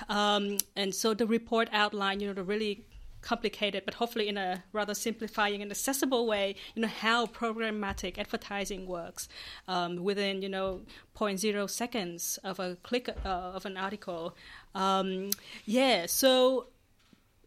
um, 0.09 0.57
and 0.75 0.93
so 0.93 1.13
the 1.13 1.27
report 1.27 1.69
outline 1.71 2.19
you 2.19 2.27
know 2.27 2.33
the 2.33 2.43
really 2.43 2.85
complicated, 3.21 3.84
but 3.86 3.95
hopefully 3.95 4.27
in 4.27 4.38
a 4.38 4.63
rather 4.73 4.93
simplifying 4.93 5.62
and 5.62 5.71
accessible 5.71 6.27
way, 6.27 6.55
you 6.75 6.82
know, 6.82 6.88
how 6.88 7.25
programmatic 7.25 8.17
advertising 8.17 8.88
works 8.88 9.27
um, 9.67 10.03
within, 10.03 10.41
you 10.41 10.49
know, 10.49 10.82
0.0 11.15 11.69
seconds 11.69 12.39
of 12.43 12.60
a 12.60 12.77
click 12.84 13.10
uh, 13.25 13.27
of 13.27 13.65
an 13.65 13.77
article. 13.77 14.36
Um, 14.75 15.32
yeah, 15.65 16.05
so 16.05 16.67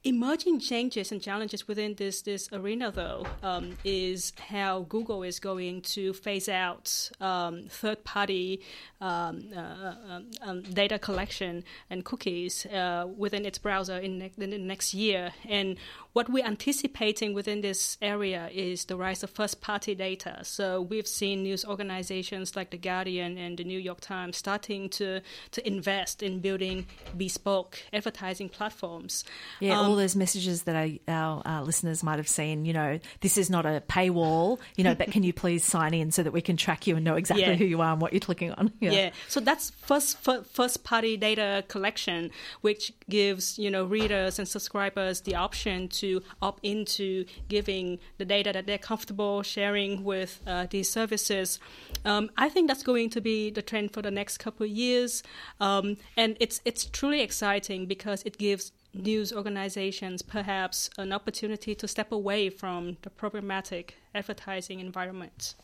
emerging 0.05 0.59
changes 0.59 1.13
and 1.13 1.23
challenges 1.23 1.69
within 1.69 1.95
this 1.95 2.23
this 2.23 2.49
arena 2.53 2.91
though 2.91 3.25
um, 3.43 3.77
is 3.85 4.33
how 4.49 4.81
Google 4.89 5.23
is 5.23 5.39
going 5.39 5.81
to 5.83 6.13
phase 6.13 6.49
out 6.49 7.11
um, 7.21 7.65
third 7.69 8.03
party 8.03 8.61
um, 9.01 9.45
uh, 9.57 9.95
um, 10.09 10.31
um, 10.41 10.63
data 10.63 10.99
collection 10.99 11.63
and 11.89 12.05
cookies 12.05 12.67
uh, 12.67 13.07
within 13.17 13.45
its 13.47 13.59
browser 13.59 13.99
in, 13.99 14.19
ne- 14.19 14.33
in 14.39 14.51
the 14.51 14.59
next 14.59 14.95
year. 14.95 15.33
And 15.49 15.77
what 16.13 16.29
we're 16.29 16.45
anticipating 16.45 17.33
within 17.33 17.63
this 17.63 17.97
area 18.03 18.49
is 18.53 18.85
the 18.85 18.97
rise 18.97 19.23
of 19.23 19.31
first 19.31 19.61
party 19.61 19.95
data. 19.95 20.41
So 20.43 20.81
we've 20.83 21.07
seen 21.07 21.43
news 21.43 21.65
organizations 21.65 22.55
like 22.55 22.71
the 22.71 22.77
Guardian 22.77 23.39
and 23.39 23.57
the 23.57 23.65
New 23.65 23.79
York 23.79 24.01
Times 24.01 24.37
starting 24.37 24.89
to 24.91 25.21
to 25.53 25.67
invest 25.67 26.23
in 26.23 26.41
building 26.41 26.87
bespoke 27.17 27.79
advertising 27.93 28.49
platforms. 28.49 29.25
Yeah, 29.61 29.81
Um, 29.81 29.92
all 29.93 29.99
those 29.99 30.17
messages 30.17 30.63
that 30.63 30.75
our, 30.75 30.89
our 31.15 31.43
uh, 31.47 31.63
listeners 31.63 32.03
might 32.03 32.17
have 32.19 32.29
seen. 32.29 32.65
You 32.65 32.73
know, 32.73 32.99
this 33.21 33.39
is 33.39 33.49
not 33.51 33.67
a 33.67 33.83
paywall. 33.89 34.59
You 34.77 34.85
know, 34.85 34.95
but 34.95 35.13
can 35.13 35.23
you 35.23 35.33
please 35.33 35.65
sign 35.65 35.95
in 35.95 36.11
so 36.11 36.23
that 36.23 36.33
we 36.33 36.41
can 36.41 36.57
track 36.57 36.87
you 36.87 36.97
and 36.97 37.05
know 37.05 37.15
exactly 37.15 37.45
Yeah. 37.45 37.55
who 37.55 37.65
you 37.65 37.81
are 37.81 37.93
and 37.93 38.01
what 38.01 38.13
you're 38.13 38.21
clicking 38.21 38.53
on? 38.53 38.73
Yeah. 38.81 39.11
So 39.29 39.41
that's 39.41 39.71
first 39.71 40.19
fir- 40.19 40.43
first 40.43 40.83
party 40.85 41.17
data 41.17 41.65
collection, 41.69 42.31
which 42.63 42.93
gives 43.09 43.59
you 43.59 43.71
know 43.71 43.85
readers 43.85 44.39
and 44.39 44.49
subscribers 44.49 45.21
the 45.23 45.35
option 45.37 45.89
to 45.89 46.23
opt 46.41 46.65
into 46.65 47.25
giving 47.49 47.99
the 48.19 48.25
data 48.25 48.53
that 48.53 48.67
they're 48.67 48.79
comfortable 48.79 49.43
sharing 49.43 50.03
with 50.05 50.41
uh, 50.47 50.67
these 50.71 50.89
services. 50.91 51.59
Um, 52.05 52.31
I 52.37 52.49
think 52.49 52.69
that's 52.69 52.83
going 52.83 53.11
to 53.11 53.21
be 53.21 53.51
the 53.51 53.63
trend 53.63 53.93
for 53.93 54.03
the 54.03 54.11
next 54.11 54.39
couple 54.39 54.65
of 54.65 54.71
years, 54.71 55.23
um, 55.61 55.97
and 56.17 56.37
it's 56.41 56.61
it's 56.65 56.85
truly 56.87 57.21
exciting 57.21 57.87
because 57.87 58.23
it 58.25 58.39
gives 58.39 58.73
news 58.95 59.33
organizations 59.33 60.23
perhaps 60.23 60.91
an 60.99 61.13
opportunity 61.13 61.75
to 61.75 61.89
step 61.89 62.13
away 62.13 62.51
from 62.51 62.97
the 63.03 63.11
problematic 63.11 63.97
advertising 64.15 64.81
environment. 64.81 65.55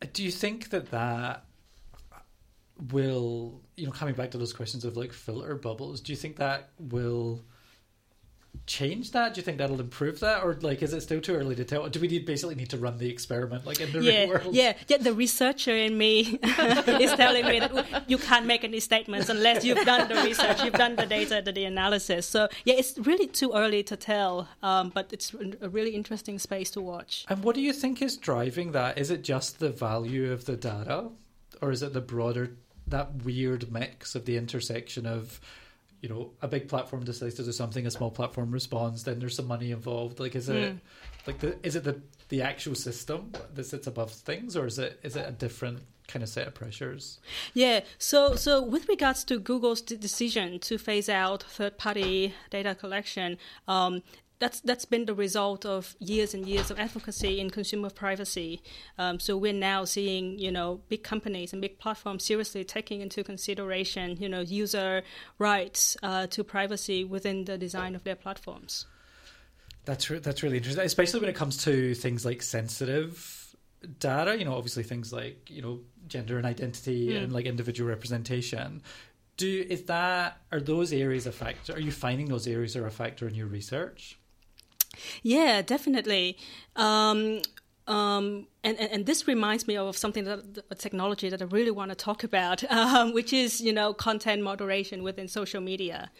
Uh, 0.00 0.06
do 0.12 0.22
you 0.22 0.30
think 0.30 0.70
that 0.70 0.90
that 0.90 1.44
will, 2.90 3.60
you 3.76 3.86
know, 3.86 3.92
coming 3.92 4.14
back 4.14 4.30
to 4.30 4.38
those 4.38 4.52
questions 4.52 4.84
of 4.84 4.96
like 4.96 5.12
filter 5.12 5.54
bubbles, 5.54 6.00
do 6.00 6.12
you 6.12 6.16
think 6.16 6.36
that 6.36 6.70
will 6.78 7.42
change 8.66 9.10
that? 9.12 9.34
Do 9.34 9.38
you 9.40 9.44
think 9.44 9.58
that'll 9.58 9.80
improve 9.80 10.20
that, 10.20 10.42
or 10.42 10.54
like 10.60 10.82
is 10.82 10.92
it 10.92 11.00
still 11.02 11.20
too 11.20 11.34
early 11.34 11.54
to 11.56 11.64
tell? 11.64 11.88
Do 11.88 12.00
we 12.00 12.08
need 12.08 12.26
basically 12.26 12.54
need 12.54 12.70
to 12.70 12.78
run 12.78 12.98
the 12.98 13.08
experiment 13.08 13.66
like 13.66 13.80
in 13.80 13.92
the 13.92 14.02
yeah, 14.02 14.20
real 14.20 14.28
world? 14.28 14.54
Yeah, 14.54 14.74
yeah. 14.88 14.98
The 14.98 15.12
researcher 15.12 15.74
in 15.74 15.98
me 15.98 16.20
is 16.42 17.12
telling 17.12 17.46
me 17.46 17.60
that 17.60 18.04
you 18.08 18.18
can't 18.18 18.46
make 18.46 18.64
any 18.64 18.80
statements 18.80 19.28
unless 19.28 19.64
you've 19.64 19.84
done 19.84 20.08
the 20.08 20.22
research, 20.22 20.62
you've 20.62 20.74
done 20.74 20.96
the 20.96 21.06
data, 21.06 21.42
the, 21.44 21.52
the 21.52 21.64
analysis. 21.64 22.26
So 22.26 22.48
yeah, 22.64 22.74
it's 22.74 22.98
really 22.98 23.26
too 23.26 23.52
early 23.54 23.82
to 23.84 23.96
tell, 23.96 24.48
um, 24.62 24.90
but 24.94 25.12
it's 25.12 25.34
a 25.60 25.68
really 25.68 25.94
interesting 25.94 26.38
space 26.38 26.70
to 26.70 26.80
watch. 26.80 27.24
And 27.28 27.42
what 27.42 27.54
do 27.54 27.60
you 27.60 27.72
think 27.72 28.00
is 28.00 28.16
driving 28.16 28.72
that? 28.72 28.98
Is 28.98 29.10
it 29.10 29.22
just 29.22 29.58
the 29.58 29.70
value 29.70 30.32
of 30.32 30.44
the 30.44 30.56
data, 30.56 31.08
or 31.60 31.70
is 31.72 31.82
it 31.82 31.92
the 31.92 32.00
broader 32.00 32.56
that 32.86 33.24
weird 33.24 33.72
mix 33.72 34.14
of 34.14 34.24
the 34.24 34.36
intersection 34.36 35.06
of 35.06 35.40
you 36.02 36.08
know 36.08 36.32
a 36.42 36.48
big 36.48 36.68
platform 36.68 37.04
decides 37.04 37.36
to 37.36 37.44
do 37.44 37.52
something, 37.52 37.86
a 37.86 37.90
small 37.90 38.10
platform 38.10 38.50
responds, 38.50 39.04
then 39.04 39.20
there's 39.20 39.36
some 39.36 39.46
money 39.46 39.70
involved. 39.70 40.20
Like 40.20 40.34
is 40.34 40.48
it 40.48 40.76
like 41.26 41.38
the 41.38 41.56
is 41.64 41.76
it 41.76 41.84
the 41.84 42.02
the 42.28 42.42
actual 42.42 42.74
system 42.74 43.32
that 43.54 43.64
sits 43.64 43.86
above 43.86 44.10
things, 44.10 44.56
or 44.56 44.66
is 44.66 44.78
it 44.78 44.98
is 45.02 45.16
it 45.16 45.26
a 45.26 45.32
different 45.32 45.80
kind 46.08 46.22
of 46.22 46.28
set 46.28 46.48
of 46.48 46.54
pressures? 46.54 47.20
Yeah. 47.54 47.80
So 47.98 48.34
so 48.34 48.60
with 48.60 48.88
regards 48.88 49.22
to 49.24 49.38
Google's 49.38 49.80
d- 49.80 49.96
decision 49.96 50.58
to 50.60 50.76
phase 50.76 51.08
out 51.08 51.44
third-party 51.44 52.34
data 52.50 52.74
collection. 52.74 53.38
Um, 53.68 54.02
that's, 54.42 54.60
that's 54.62 54.84
been 54.84 55.04
the 55.04 55.14
result 55.14 55.64
of 55.64 55.94
years 56.00 56.34
and 56.34 56.48
years 56.48 56.68
of 56.72 56.80
advocacy 56.80 57.38
in 57.38 57.48
consumer 57.48 57.90
privacy. 57.90 58.60
Um, 58.98 59.20
so 59.20 59.36
we're 59.36 59.52
now 59.52 59.84
seeing, 59.84 60.36
you 60.36 60.50
know, 60.50 60.80
big 60.88 61.04
companies 61.04 61.52
and 61.52 61.62
big 61.62 61.78
platforms 61.78 62.24
seriously 62.24 62.64
taking 62.64 63.00
into 63.00 63.22
consideration, 63.22 64.16
you 64.18 64.28
know, 64.28 64.40
user 64.40 65.02
rights 65.38 65.96
uh, 66.02 66.26
to 66.26 66.42
privacy 66.42 67.04
within 67.04 67.44
the 67.44 67.56
design 67.56 67.94
of 67.94 68.02
their 68.02 68.16
platforms. 68.16 68.86
That's 69.84 70.10
re- 70.10 70.18
that's 70.18 70.42
really 70.42 70.56
interesting, 70.56 70.84
especially 70.84 71.20
when 71.20 71.30
it 71.30 71.36
comes 71.36 71.62
to 71.64 71.94
things 71.94 72.24
like 72.24 72.42
sensitive 72.42 73.54
data. 74.00 74.36
You 74.36 74.44
know, 74.44 74.54
obviously 74.54 74.82
things 74.82 75.12
like 75.12 75.50
you 75.50 75.62
know 75.62 75.80
gender 76.08 76.36
and 76.36 76.46
identity 76.46 77.16
and 77.16 77.32
like 77.32 77.46
individual 77.46 77.88
representation. 77.88 78.82
Do 79.36 79.66
is 79.68 79.84
that 79.84 80.38
are 80.50 80.60
those 80.60 80.92
areas 80.92 81.26
a 81.26 81.32
factor? 81.32 81.74
Are 81.74 81.80
you 81.80 81.92
finding 81.92 82.26
those 82.26 82.46
areas 82.48 82.76
are 82.76 82.86
a 82.86 82.90
factor 82.90 83.26
in 83.28 83.34
your 83.34 83.46
research? 83.46 84.18
Yeah, 85.22 85.62
definitely. 85.62 86.36
Um, 86.76 87.40
um, 87.88 88.46
and, 88.62 88.78
and, 88.78 88.90
and 88.92 89.06
this 89.06 89.26
reminds 89.26 89.66
me 89.66 89.76
of 89.76 89.96
something 89.96 90.24
that 90.24 90.64
a 90.70 90.74
technology 90.74 91.28
that 91.28 91.42
I 91.42 91.46
really 91.46 91.72
want 91.72 91.90
to 91.90 91.96
talk 91.96 92.22
about, 92.22 92.62
um, 92.70 93.12
which 93.12 93.32
is 93.32 93.60
you 93.60 93.72
know 93.72 93.92
content 93.92 94.42
moderation 94.42 95.02
within 95.02 95.28
social 95.28 95.60
media. 95.60 96.10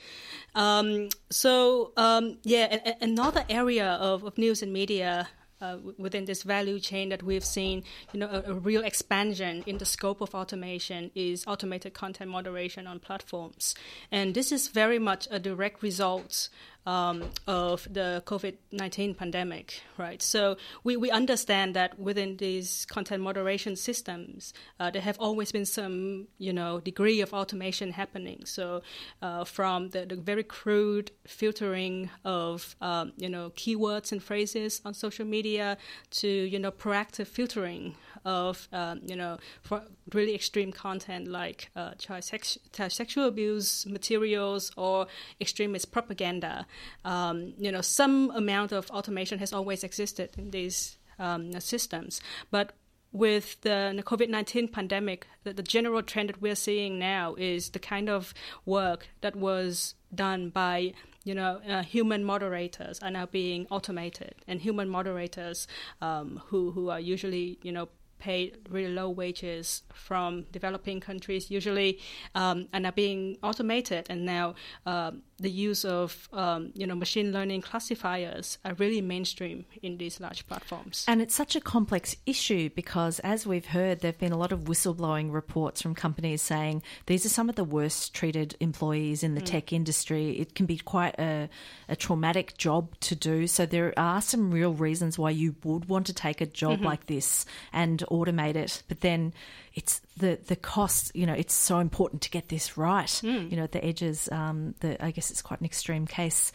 Um, 0.54 1.08
so 1.30 1.92
um, 1.96 2.38
yeah, 2.42 2.66
a, 2.84 2.88
a- 2.90 2.96
another 3.04 3.44
area 3.48 3.86
of, 3.92 4.24
of 4.24 4.36
news 4.38 4.62
and 4.62 4.72
media 4.72 5.28
uh, 5.60 5.76
within 5.96 6.24
this 6.24 6.42
value 6.42 6.80
chain 6.80 7.08
that 7.10 7.22
we've 7.22 7.44
seen, 7.44 7.84
you 8.12 8.18
know, 8.18 8.28
a, 8.28 8.50
a 8.50 8.54
real 8.54 8.82
expansion 8.82 9.62
in 9.64 9.78
the 9.78 9.84
scope 9.84 10.20
of 10.20 10.34
automation 10.34 11.12
is 11.14 11.44
automated 11.46 11.94
content 11.94 12.28
moderation 12.28 12.88
on 12.88 12.98
platforms, 12.98 13.74
and 14.10 14.34
this 14.34 14.50
is 14.50 14.66
very 14.68 14.98
much 14.98 15.28
a 15.30 15.38
direct 15.38 15.80
result 15.80 16.48
um, 16.86 17.30
of 17.46 17.86
the 17.90 18.22
COVID 18.26 18.56
19 18.72 19.14
pandemic, 19.14 19.82
right? 19.98 20.20
So 20.20 20.56
we, 20.84 20.96
we 20.96 21.10
understand 21.10 21.74
that 21.74 21.98
within 21.98 22.36
these 22.38 22.86
content 22.86 23.22
moderation 23.22 23.76
systems, 23.76 24.52
uh, 24.80 24.90
there 24.90 25.02
have 25.02 25.18
always 25.18 25.52
been 25.52 25.66
some, 25.66 26.26
you 26.38 26.52
know, 26.52 26.80
degree 26.80 27.20
of 27.20 27.32
automation 27.32 27.92
happening. 27.92 28.44
So 28.44 28.82
uh, 29.20 29.44
from 29.44 29.90
the, 29.90 30.06
the 30.06 30.16
very 30.16 30.42
crude 30.42 31.12
filtering 31.26 32.10
of, 32.24 32.74
um, 32.80 33.12
you 33.16 33.28
know, 33.28 33.50
keywords 33.50 34.12
and 34.12 34.22
phrases 34.22 34.80
on 34.84 34.94
social 34.94 35.24
media 35.24 35.78
to, 36.10 36.28
you 36.28 36.58
know, 36.58 36.70
proactive 36.70 37.26
filtering 37.26 37.94
of 38.24 38.68
um, 38.72 39.00
you 39.06 39.16
know 39.16 39.38
for 39.62 39.82
really 40.12 40.34
extreme 40.34 40.72
content 40.72 41.28
like 41.28 41.70
uh, 41.76 41.92
child, 41.94 42.24
sex- 42.24 42.58
child 42.72 42.92
sexual 42.92 43.26
abuse 43.26 43.86
materials 43.86 44.72
or 44.76 45.06
extremist 45.40 45.90
propaganda. 45.90 46.66
Um, 47.04 47.54
you 47.58 47.72
know, 47.72 47.80
some 47.80 48.30
amount 48.30 48.72
of 48.72 48.90
automation 48.90 49.38
has 49.38 49.52
always 49.52 49.84
existed 49.84 50.30
in 50.38 50.50
these 50.50 50.98
um, 51.18 51.60
systems, 51.60 52.20
but 52.50 52.72
with 53.12 53.60
the, 53.60 53.92
the 53.94 54.02
COVID 54.02 54.30
19 54.30 54.68
pandemic, 54.68 55.26
the, 55.44 55.52
the, 55.52 55.62
general 55.62 56.02
trend 56.02 56.30
that 56.30 56.40
we're 56.40 56.54
seeing 56.54 56.98
now 56.98 57.34
is 57.34 57.70
the 57.70 57.78
kind 57.78 58.08
of 58.08 58.32
work 58.64 59.08
that 59.20 59.36
was 59.36 59.94
done 60.14 60.48
by 60.48 60.94
you 61.24 61.34
know, 61.34 61.60
uh, 61.68 61.82
human 61.82 62.24
moderators 62.24 62.98
are 63.00 63.10
now 63.10 63.26
being 63.26 63.66
automated, 63.70 64.34
and 64.48 64.60
human 64.60 64.88
moderators 64.88 65.68
um, 66.00 66.42
who 66.46 66.72
who 66.72 66.90
are 66.90 66.98
usually 66.98 67.58
you 67.62 67.70
know 67.70 67.88
paid 68.18 68.56
really 68.70 68.92
low 68.92 69.10
wages 69.10 69.82
from 69.92 70.44
developing 70.52 71.00
countries 71.00 71.50
usually 71.50 71.98
um, 72.36 72.68
and 72.72 72.86
are 72.86 72.92
being 72.92 73.36
automated. 73.42 74.06
And 74.08 74.24
now 74.24 74.54
um, 74.86 75.22
the 75.42 75.50
use 75.50 75.84
of 75.84 76.28
um, 76.32 76.70
you 76.74 76.86
know 76.86 76.94
machine 76.94 77.32
learning 77.32 77.62
classifiers 77.62 78.58
are 78.64 78.74
really 78.74 79.00
mainstream 79.00 79.64
in 79.82 79.98
these 79.98 80.20
large 80.20 80.46
platforms. 80.46 81.04
And 81.08 81.20
it's 81.20 81.34
such 81.34 81.56
a 81.56 81.60
complex 81.60 82.16
issue 82.26 82.70
because, 82.70 83.18
as 83.20 83.46
we've 83.46 83.66
heard, 83.66 84.00
there've 84.00 84.18
been 84.18 84.32
a 84.32 84.38
lot 84.38 84.52
of 84.52 84.60
whistleblowing 84.60 85.32
reports 85.32 85.82
from 85.82 85.94
companies 85.94 86.42
saying 86.42 86.82
these 87.06 87.26
are 87.26 87.30
some 87.30 87.48
of 87.48 87.56
the 87.56 87.64
worst 87.64 88.14
treated 88.14 88.56
employees 88.60 89.22
in 89.22 89.34
the 89.34 89.40
mm. 89.40 89.46
tech 89.46 89.72
industry. 89.72 90.38
It 90.38 90.54
can 90.54 90.66
be 90.66 90.78
quite 90.78 91.18
a, 91.18 91.48
a, 91.88 91.96
traumatic 91.96 92.56
job 92.56 92.98
to 93.00 93.14
do. 93.14 93.46
So 93.46 93.66
there 93.66 93.92
are 93.96 94.20
some 94.20 94.50
real 94.50 94.72
reasons 94.72 95.18
why 95.18 95.30
you 95.30 95.54
would 95.64 95.88
want 95.88 96.06
to 96.06 96.14
take 96.14 96.40
a 96.40 96.46
job 96.46 96.76
mm-hmm. 96.76 96.86
like 96.86 97.06
this 97.06 97.44
and 97.72 98.02
automate 98.10 98.56
it, 98.56 98.82
but 98.88 99.00
then 99.00 99.32
it's 99.74 100.00
the 100.16 100.38
the 100.46 100.56
cost. 100.56 101.14
You 101.14 101.26
know, 101.26 101.34
it's 101.34 101.54
so 101.54 101.78
important 101.78 102.22
to 102.22 102.30
get 102.30 102.48
this 102.48 102.76
right. 102.76 103.06
Mm. 103.06 103.50
You 103.50 103.56
know, 103.56 103.64
at 103.64 103.72
the 103.72 103.84
edges. 103.84 104.28
Um, 104.30 104.74
the 104.80 105.02
I 105.04 105.10
guess 105.10 105.30
it's 105.30 105.42
quite 105.42 105.60
an 105.60 105.66
extreme 105.66 106.06
case. 106.06 106.52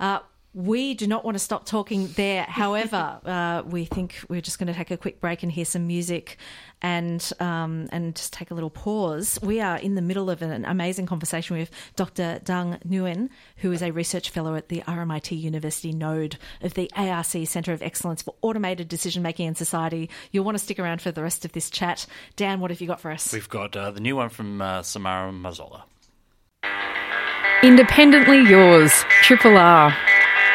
Uh, 0.00 0.20
we 0.54 0.94
do 0.94 1.06
not 1.08 1.24
want 1.24 1.34
to 1.34 1.38
stop 1.40 1.66
talking 1.66 2.06
there. 2.14 2.44
However, 2.48 3.20
uh, 3.24 3.62
we 3.66 3.84
think 3.84 4.14
we're 4.28 4.40
just 4.40 4.58
going 4.58 4.68
to 4.68 4.74
take 4.74 4.90
a 4.90 4.96
quick 4.96 5.20
break 5.20 5.42
and 5.42 5.50
hear 5.50 5.64
some 5.64 5.86
music, 5.86 6.38
and 6.80 7.32
um, 7.40 7.88
and 7.90 8.14
just 8.14 8.32
take 8.32 8.50
a 8.50 8.54
little 8.54 8.70
pause. 8.70 9.38
We 9.42 9.60
are 9.60 9.76
in 9.76 9.96
the 9.96 10.02
middle 10.02 10.30
of 10.30 10.42
an 10.42 10.64
amazing 10.64 11.06
conversation 11.06 11.56
with 11.56 11.70
Dr. 11.96 12.40
Dang 12.44 12.78
Nguyen, 12.86 13.30
who 13.58 13.72
is 13.72 13.82
a 13.82 13.90
research 13.90 14.30
fellow 14.30 14.54
at 14.54 14.68
the 14.68 14.82
RMIT 14.82 15.38
University 15.38 15.92
node 15.92 16.36
of 16.62 16.74
the 16.74 16.90
ARC 16.94 17.24
Centre 17.24 17.72
of 17.72 17.82
Excellence 17.82 18.22
for 18.22 18.34
Automated 18.42 18.88
Decision 18.88 19.22
Making 19.22 19.48
in 19.48 19.54
Society. 19.54 20.08
You'll 20.30 20.44
want 20.44 20.56
to 20.56 20.62
stick 20.62 20.78
around 20.78 21.02
for 21.02 21.10
the 21.10 21.22
rest 21.22 21.44
of 21.44 21.52
this 21.52 21.68
chat. 21.68 22.06
Dan, 22.36 22.60
what 22.60 22.70
have 22.70 22.80
you 22.80 22.86
got 22.86 23.00
for 23.00 23.10
us? 23.10 23.32
We've 23.32 23.48
got 23.48 23.76
uh, 23.76 23.90
the 23.90 24.00
new 24.00 24.16
one 24.16 24.28
from 24.28 24.62
uh, 24.62 24.82
Samara 24.82 25.32
Mazzola. 25.32 25.82
Independently 27.62 28.42
yours, 28.42 28.92
Triple 29.22 29.56
R. 29.56 29.96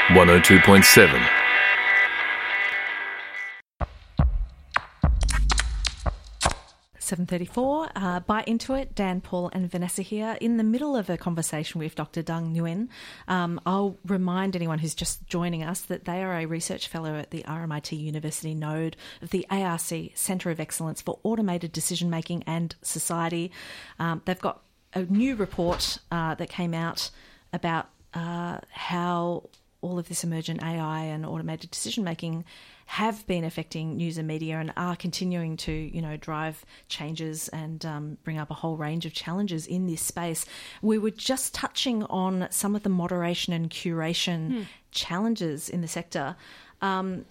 102.7. 0.10 1.30
Seven 6.98 7.26
thirty-four. 7.28 7.90
Uh, 7.96 8.20
Bite 8.22 8.48
Into 8.48 8.74
It, 8.74 8.96
Dan, 8.96 9.22
Paul, 9.22 9.52
and 9.54 9.70
Vanessa 9.70 10.02
here. 10.02 10.36
In 10.42 10.58
the 10.58 10.64
middle 10.64 10.96
of 10.96 11.12
a 11.12 11.18
conversation 11.18 11.78
with 11.78 11.94
Dr. 11.94 12.24
Dang 12.24 12.56
Nguyen, 12.56 12.88
um, 13.28 13.62
I'll 13.68 13.98
remind 14.04 14.56
anyone 14.56 14.80
who's 14.80 14.96
just 14.96 15.28
joining 15.28 15.62
us 15.64 15.82
that 15.82 16.06
they 16.06 16.24
are 16.24 16.40
a 16.40 16.48
research 16.48 16.88
fellow 16.88 17.14
at 17.14 17.30
the 17.30 17.44
RMIT 17.44 18.00
University 18.00 18.56
node 18.56 18.98
of 19.22 19.30
the 19.30 19.46
ARC 19.52 19.80
Centre 20.16 20.50
of 20.50 20.60
Excellence 20.60 21.04
for 21.04 21.20
Automated 21.22 21.72
Decision 21.72 22.10
Making 22.10 22.42
and 22.48 22.76
Society. 22.82 23.52
Um, 24.00 24.24
they've 24.26 24.42
got 24.42 24.64
a 24.96 25.04
new 25.04 25.36
report 25.36 26.00
uh, 26.12 26.34
that 26.34 26.50
came 26.50 26.74
out 26.74 27.12
about 27.54 27.90
uh, 28.16 28.58
how 28.72 29.50
all 29.82 29.98
of 29.98 30.10
this 30.10 30.24
emergent 30.24 30.62
AI 30.64 31.02
and 31.04 31.26
automated 31.26 31.72
decision 31.72 32.04
making 32.04 32.46
have 32.86 33.26
been 33.28 33.44
affecting 33.44 33.98
news 33.98 34.18
and 34.18 34.28
media 34.28 34.58
and 34.58 34.74
are 34.76 34.96
continuing 34.96 35.56
to, 35.56 35.72
you 35.72 36.02
know, 36.02 36.18
drive 36.18 36.66
changes 36.88 37.48
and 37.50 37.86
um, 37.86 38.18
bring 38.24 38.40
up 38.40 38.50
a 38.50 38.56
whole 38.56 38.78
range 38.78 39.06
of 39.06 39.14
challenges 39.14 39.68
in 39.68 39.86
this 39.86 40.02
space. 40.02 40.46
We 40.82 40.98
were 40.98 41.12
just 41.12 41.54
touching 41.54 42.04
on 42.06 42.48
some 42.50 42.76
of 42.76 42.82
the 42.82 42.90
moderation 42.90 43.54
and 43.54 43.70
curation 43.70 44.52
hmm. 44.52 44.62
challenges 44.92 45.70
in 45.70 45.82
the 45.82 45.88
sector. 45.88 46.36
Um, 46.82 47.26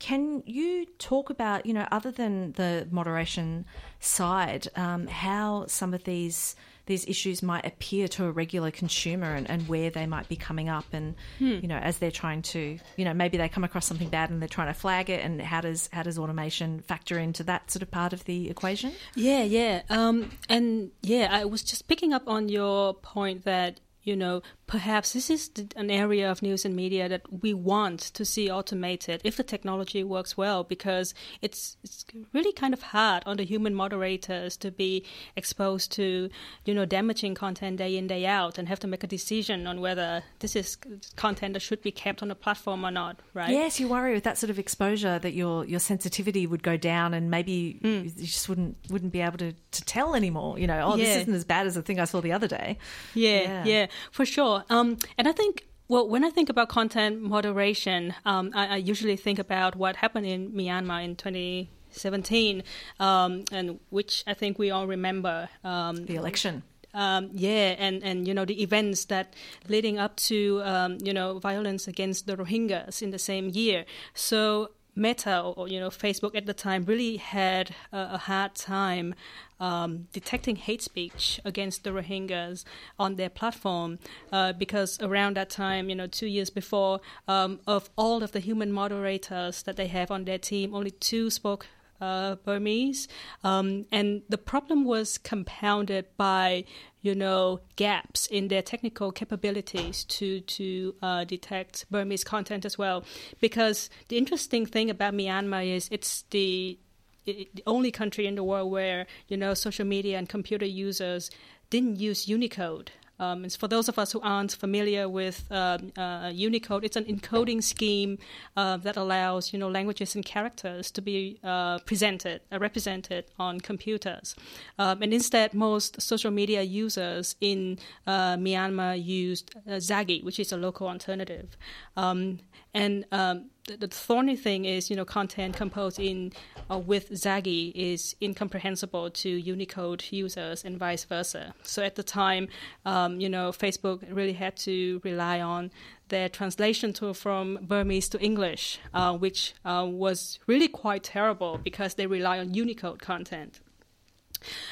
can 0.00 0.42
you 0.46 0.86
talk 0.98 1.30
about, 1.30 1.64
you 1.64 1.72
know, 1.74 1.86
other 1.90 2.10
than 2.10 2.52
the 2.52 2.86
moderation 2.90 3.66
side, 4.00 4.68
um, 4.76 5.06
how 5.06 5.66
some 5.66 5.94
of 5.94 6.04
these 6.04 6.56
these 6.90 7.06
issues 7.06 7.40
might 7.40 7.64
appear 7.64 8.08
to 8.08 8.24
a 8.24 8.32
regular 8.32 8.72
consumer 8.72 9.32
and, 9.32 9.48
and 9.48 9.68
where 9.68 9.90
they 9.90 10.06
might 10.06 10.28
be 10.28 10.34
coming 10.34 10.68
up 10.68 10.86
and 10.92 11.14
hmm. 11.38 11.58
you 11.62 11.68
know 11.68 11.76
as 11.76 11.98
they're 11.98 12.10
trying 12.10 12.42
to 12.42 12.80
you 12.96 13.04
know 13.04 13.14
maybe 13.14 13.38
they 13.38 13.48
come 13.48 13.62
across 13.62 13.86
something 13.86 14.08
bad 14.08 14.28
and 14.28 14.42
they're 14.42 14.48
trying 14.48 14.66
to 14.66 14.74
flag 14.74 15.08
it 15.08 15.24
and 15.24 15.40
how 15.40 15.60
does 15.60 15.88
how 15.92 16.02
does 16.02 16.18
automation 16.18 16.80
factor 16.80 17.16
into 17.16 17.44
that 17.44 17.70
sort 17.70 17.80
of 17.80 17.90
part 17.92 18.12
of 18.12 18.24
the 18.24 18.50
equation 18.50 18.90
yeah 19.14 19.44
yeah 19.44 19.82
um, 19.88 20.32
and 20.48 20.90
yeah 21.00 21.28
i 21.30 21.44
was 21.44 21.62
just 21.62 21.86
picking 21.86 22.12
up 22.12 22.26
on 22.26 22.48
your 22.48 22.92
point 22.92 23.44
that 23.44 23.78
you 24.02 24.16
know 24.16 24.42
perhaps 24.70 25.14
this 25.14 25.28
is 25.30 25.50
an 25.74 25.90
area 25.90 26.30
of 26.30 26.42
news 26.42 26.64
and 26.64 26.76
media 26.76 27.08
that 27.08 27.22
we 27.42 27.52
want 27.52 27.98
to 27.98 28.24
see 28.24 28.48
automated 28.48 29.20
if 29.24 29.36
the 29.36 29.42
technology 29.42 30.04
works 30.04 30.36
well, 30.36 30.62
because 30.62 31.12
it's 31.42 31.76
it's 31.82 32.06
really 32.32 32.52
kind 32.52 32.72
of 32.72 32.80
hard 32.80 33.24
on 33.26 33.36
the 33.36 33.44
human 33.44 33.74
moderators 33.74 34.56
to 34.56 34.70
be 34.70 35.04
exposed 35.34 35.90
to 35.90 36.30
you 36.64 36.72
know 36.72 36.84
damaging 36.84 37.34
content 37.34 37.78
day 37.78 37.96
in 37.96 38.06
day 38.06 38.24
out 38.24 38.58
and 38.58 38.68
have 38.68 38.78
to 38.78 38.86
make 38.86 39.02
a 39.02 39.08
decision 39.08 39.66
on 39.66 39.80
whether 39.80 40.22
this 40.38 40.54
is 40.54 40.76
content 41.16 41.54
that 41.54 41.60
should 41.60 41.82
be 41.82 41.90
kept 41.90 42.22
on 42.22 42.28
the 42.28 42.36
platform 42.36 42.84
or 42.84 42.92
not, 42.92 43.18
right? 43.34 43.50
Yes, 43.50 43.80
you 43.80 43.88
worry 43.88 44.14
with 44.14 44.22
that 44.22 44.38
sort 44.38 44.50
of 44.50 44.58
exposure 44.60 45.18
that 45.18 45.32
your 45.32 45.64
your 45.64 45.80
sensitivity 45.80 46.46
would 46.46 46.62
go 46.62 46.76
down 46.76 47.12
and 47.12 47.28
maybe 47.28 47.80
mm. 47.82 48.04
you 48.04 48.26
just 48.26 48.48
wouldn't 48.48 48.76
wouldn't 48.88 49.12
be 49.12 49.20
able 49.20 49.38
to, 49.38 49.52
to 49.52 49.84
tell 49.84 50.14
anymore. 50.14 50.60
You 50.60 50.68
know, 50.68 50.80
oh, 50.92 50.94
yeah. 50.94 51.06
this 51.06 51.16
isn't 51.22 51.34
as 51.34 51.44
bad 51.44 51.66
as 51.66 51.74
the 51.74 51.82
thing 51.82 51.98
I 51.98 52.04
saw 52.04 52.20
the 52.20 52.32
other 52.32 52.46
day. 52.46 52.78
Yeah, 53.14 53.40
yeah, 53.40 53.64
yeah 53.64 53.86
for 54.12 54.24
sure. 54.24 54.59
Um, 54.68 54.98
and 55.16 55.28
I 55.28 55.32
think 55.32 55.66
well, 55.90 56.08
when 56.08 56.24
I 56.24 56.30
think 56.30 56.48
about 56.48 56.68
content 56.68 57.20
moderation, 57.20 58.14
um, 58.24 58.52
I, 58.54 58.74
I, 58.74 58.76
usually 58.76 59.16
think 59.16 59.40
about 59.40 59.74
what 59.74 59.96
happened 59.96 60.24
in 60.24 60.52
Myanmar 60.52 61.02
in 61.02 61.16
2017, 61.16 62.62
um, 63.00 63.44
and 63.50 63.80
which 63.88 64.22
I 64.24 64.34
think 64.34 64.56
we 64.56 64.70
all 64.70 64.86
remember. 64.86 65.48
Um, 65.64 66.06
the 66.06 66.14
election. 66.14 66.62
Um, 66.94 67.30
yeah, 67.32 67.74
and, 67.78 68.04
and 68.04 68.28
you 68.28 68.34
know 68.34 68.44
the 68.44 68.62
events 68.62 69.06
that 69.06 69.34
leading 69.68 69.98
up 69.98 70.14
to 70.30 70.62
um, 70.64 70.98
you 71.02 71.12
know 71.12 71.40
violence 71.40 71.88
against 71.88 72.28
the 72.28 72.36
Rohingyas 72.36 73.02
in 73.02 73.10
the 73.10 73.18
same 73.18 73.48
year. 73.48 73.84
So 74.14 74.70
Meta 75.00 75.40
or, 75.40 75.66
you 75.66 75.80
know 75.80 75.88
Facebook 75.88 76.34
at 76.34 76.44
the 76.46 76.52
time 76.52 76.84
really 76.84 77.16
had 77.16 77.74
a, 77.92 78.10
a 78.12 78.18
hard 78.18 78.54
time 78.54 79.14
um, 79.58 80.08
detecting 80.12 80.56
hate 80.56 80.82
speech 80.82 81.40
against 81.44 81.84
the 81.84 81.90
Rohingyas 81.90 82.64
on 82.98 83.16
their 83.16 83.28
platform 83.28 83.98
uh, 84.32 84.52
because 84.54 85.00
around 85.02 85.36
that 85.36 85.50
time, 85.50 85.90
you 85.90 85.94
know, 85.94 86.06
two 86.06 86.26
years 86.26 86.48
before, 86.48 87.00
um, 87.28 87.60
of 87.66 87.90
all 87.96 88.22
of 88.22 88.32
the 88.32 88.40
human 88.40 88.72
moderators 88.72 89.62
that 89.64 89.76
they 89.76 89.86
have 89.88 90.10
on 90.10 90.24
their 90.24 90.38
team, 90.38 90.74
only 90.74 90.90
two 90.90 91.28
spoke 91.28 91.66
uh, 92.00 92.36
Burmese, 92.36 93.08
um, 93.44 93.86
and 93.92 94.22
the 94.28 94.38
problem 94.38 94.84
was 94.84 95.18
compounded 95.18 96.06
by 96.16 96.64
you 97.02 97.14
know 97.14 97.60
gaps 97.76 98.26
in 98.26 98.48
their 98.48 98.62
technical 98.62 99.12
capabilities 99.12 100.04
to 100.04 100.40
to 100.40 100.94
uh, 101.02 101.24
detect 101.24 101.84
Burmese 101.90 102.24
content 102.24 102.64
as 102.64 102.76
well. 102.78 103.04
Because 103.40 103.90
the 104.08 104.18
interesting 104.18 104.66
thing 104.66 104.90
about 104.90 105.14
Myanmar 105.14 105.66
is 105.66 105.88
it's 105.90 106.24
the 106.30 106.78
the 107.24 107.48
only 107.66 107.90
country 107.90 108.26
in 108.26 108.34
the 108.34 108.44
world 108.44 108.70
where 108.70 109.06
you 109.28 109.36
know 109.36 109.54
social 109.54 109.84
media 109.86 110.18
and 110.18 110.28
computer 110.28 110.66
users 110.66 111.30
didn't 111.70 111.96
use 111.96 112.28
Unicode. 112.28 112.90
Um, 113.20 113.48
for 113.50 113.68
those 113.68 113.88
of 113.88 113.98
us 113.98 114.12
who 114.12 114.20
aren't 114.22 114.52
familiar 114.52 115.06
with 115.08 115.44
uh, 115.50 115.78
uh, 115.96 116.32
Unicode, 116.34 116.84
it's 116.84 116.96
an 116.96 117.04
encoding 117.04 117.62
scheme 117.62 118.18
uh, 118.56 118.78
that 118.78 118.96
allows 118.96 119.52
you 119.52 119.58
know 119.58 119.68
languages 119.68 120.14
and 120.14 120.24
characters 120.24 120.90
to 120.92 121.02
be 121.02 121.38
uh, 121.44 121.78
presented, 121.80 122.40
uh, 122.50 122.58
represented 122.58 123.26
on 123.38 123.60
computers. 123.60 124.34
Um, 124.78 125.02
and 125.02 125.12
instead, 125.12 125.52
most 125.52 126.00
social 126.00 126.30
media 126.30 126.62
users 126.62 127.36
in 127.40 127.78
uh, 128.06 128.36
Myanmar 128.36 128.96
used 129.04 129.54
Zawgyi, 129.68 130.24
which 130.24 130.40
is 130.40 130.50
a 130.50 130.56
local 130.56 130.88
alternative. 130.88 131.58
Um, 131.96 132.40
and 132.72 133.04
um, 133.12 133.50
the, 133.66 133.76
the 133.76 133.88
thorny 133.88 134.36
thing 134.36 134.64
is, 134.64 134.90
you 134.90 134.96
know, 134.96 135.04
content 135.04 135.56
composed 135.56 135.98
in 135.98 136.32
uh, 136.70 136.78
with 136.78 137.10
Zawgyi 137.10 137.72
is 137.74 138.16
incomprehensible 138.20 139.10
to 139.10 139.28
Unicode 139.28 140.04
users 140.10 140.64
and 140.64 140.78
vice 140.78 141.04
versa. 141.04 141.54
So 141.62 141.82
at 141.82 141.96
the 141.96 142.02
time, 142.02 142.48
um, 142.84 143.20
you 143.20 143.28
know, 143.28 143.50
Facebook 143.50 144.04
really 144.10 144.32
had 144.32 144.56
to 144.58 145.00
rely 145.04 145.40
on 145.40 145.70
their 146.08 146.28
translation 146.28 146.92
tool 146.92 147.14
from 147.14 147.58
Burmese 147.62 148.08
to 148.10 148.20
English, 148.20 148.78
uh, 148.92 149.16
which 149.16 149.54
uh, 149.64 149.86
was 149.88 150.38
really 150.46 150.68
quite 150.68 151.04
terrible 151.04 151.58
because 151.62 151.94
they 151.94 152.06
rely 152.06 152.38
on 152.38 152.54
Unicode 152.54 153.00
content. 153.00 153.60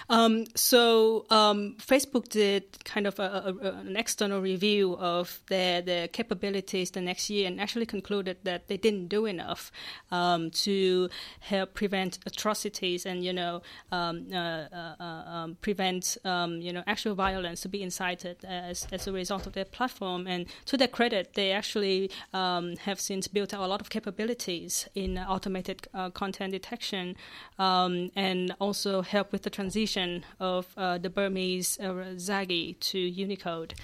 Um, 0.08 0.46
so 0.54 1.26
um, 1.30 1.76
Facebook 1.78 2.28
did 2.28 2.84
kind 2.84 3.06
of 3.06 3.18
a, 3.18 3.54
a, 3.62 3.68
an 3.72 3.96
external 3.96 4.40
review 4.40 4.96
of 4.96 5.40
their 5.48 5.82
their 5.82 6.08
capabilities 6.08 6.90
the 6.90 7.00
next 7.00 7.30
year, 7.30 7.46
and 7.46 7.60
actually 7.60 7.86
concluded 7.86 8.38
that 8.44 8.68
they 8.68 8.76
didn't 8.76 9.08
do 9.08 9.26
enough 9.26 9.70
um, 10.10 10.50
to 10.50 11.08
help 11.40 11.74
prevent 11.74 12.18
atrocities 12.26 13.06
and 13.06 13.24
you 13.24 13.32
know 13.32 13.62
um, 13.92 14.26
uh, 14.32 14.36
uh, 14.36 14.94
uh, 15.00 15.04
um, 15.04 15.56
prevent 15.60 16.16
um, 16.24 16.60
you 16.60 16.72
know 16.72 16.82
actual 16.86 17.14
violence 17.14 17.60
to 17.60 17.68
be 17.68 17.82
incited 17.82 18.36
as 18.44 18.86
as 18.92 19.06
a 19.06 19.12
result 19.12 19.46
of 19.46 19.52
their 19.52 19.64
platform. 19.64 20.26
And 20.26 20.46
to 20.66 20.76
their 20.76 20.88
credit, 20.88 21.34
they 21.34 21.52
actually 21.52 22.10
have 22.32 23.00
since 23.00 23.28
built 23.28 23.54
out 23.54 23.60
a 23.60 23.66
lot 23.66 23.80
of 23.80 23.90
capabilities 23.90 24.88
in 24.94 25.18
automated 25.18 25.86
uh, 25.94 26.10
content 26.10 26.52
detection 26.52 27.16
and 27.58 28.54
also 28.60 29.02
help 29.02 29.32
with 29.32 29.42
the 29.42 29.50
transition 29.58 30.24
of 30.38 30.68
uh, 30.76 30.98
the 30.98 31.10
Burmese 31.10 31.80
uh, 31.80 32.14
Zawgyi 32.14 32.78
to 32.78 32.96
Unicode. 32.96 33.74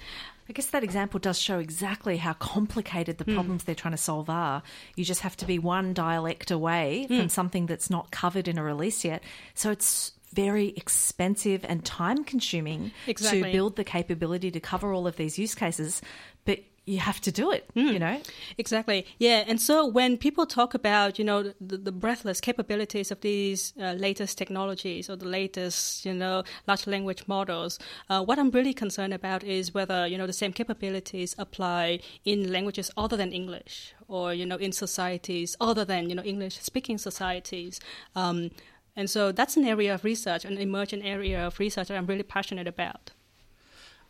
I 0.47 0.53
guess 0.53 0.67
that 0.67 0.85
example 0.85 1.19
does 1.19 1.37
show 1.37 1.59
exactly 1.59 2.15
how 2.15 2.31
complicated 2.31 3.17
the 3.17 3.25
problems 3.25 3.65
they're 3.65 3.75
trying 3.75 3.91
to 3.91 3.97
solve 3.97 4.29
are. 4.29 4.63
You 4.95 5.03
just 5.03 5.19
have 5.21 5.35
to 5.37 5.45
be 5.45 5.59
one 5.59 5.93
dialect 5.93 6.49
away 6.49 7.07
from 7.09 7.27
something 7.27 7.65
that's 7.65 7.89
not 7.89 8.09
covered 8.11 8.47
in 8.47 8.57
a 8.57 8.63
release 8.63 9.03
yet. 9.03 9.21
So 9.53 9.69
it's 9.69 10.13
very 10.31 10.69
expensive 10.77 11.65
and 11.67 11.83
time 11.83 12.23
consuming 12.23 12.91
Exactly. 13.05 13.43
to 13.43 13.51
build 13.51 13.75
the 13.75 13.83
capability 13.83 14.51
to 14.51 14.61
cover 14.61 14.93
all 14.93 15.07
of 15.07 15.17
these 15.17 15.37
use 15.37 15.55
cases, 15.55 16.01
but 16.45 16.59
you 16.85 16.99
have 16.99 17.19
to 17.21 17.31
do 17.31 17.51
it, 17.51 17.67
you 17.73 17.97
know? 17.97 18.21
Exactly. 18.59 19.07
Yeah. 19.17 19.43
And 19.47 19.59
so 19.59 19.85
when 19.87 20.17
people 20.17 20.45
talk 20.45 20.75
about, 20.75 21.17
you 21.17 21.25
know, 21.25 21.51
the, 21.59 21.77
the 21.77 21.91
breathless 21.91 22.39
capabilities 22.39 23.09
of 23.09 23.21
these 23.21 23.73
uh, 23.81 23.93
latest 23.93 24.37
technologies 24.37 25.09
or 25.09 25.15
the 25.15 25.27
latest, 25.27 26.05
you 26.05 26.13
know, 26.13 26.43
large 26.67 26.85
language 26.85 27.23
models, 27.27 27.79
uh, 28.09 28.23
what 28.23 28.37
I'm 28.37 28.51
really 28.51 28.73
concerned 28.73 29.13
about 29.13 29.43
is 29.43 29.73
whether, 29.73 30.05
you 30.05 30.17
know, 30.17 30.27
the 30.27 30.33
same 30.33 30.53
capabilities 30.53 31.35
apply 31.39 32.01
in 32.23 32.51
languages 32.51 32.91
other 32.95 33.17
than 33.17 33.31
English 33.31 33.95
or, 34.07 34.33
you 34.33 34.45
know, 34.45 34.57
in 34.57 34.71
societies 34.71 35.55
other 35.59 35.85
than, 35.85 36.09
you 36.09 36.15
know, 36.15 36.23
English 36.23 36.59
speaking 36.59 36.99
societies. 36.99 37.79
Um, 38.15 38.51
and 38.95 39.09
so 39.09 39.31
that's 39.31 39.57
an 39.57 39.65
area 39.65 39.93
of 39.95 40.03
research, 40.03 40.45
an 40.45 40.57
emerging 40.57 41.03
area 41.03 41.47
of 41.47 41.59
research 41.59 41.87
that 41.87 41.97
I'm 41.97 42.05
really 42.05 42.23
passionate 42.23 42.67
about. 42.67 43.11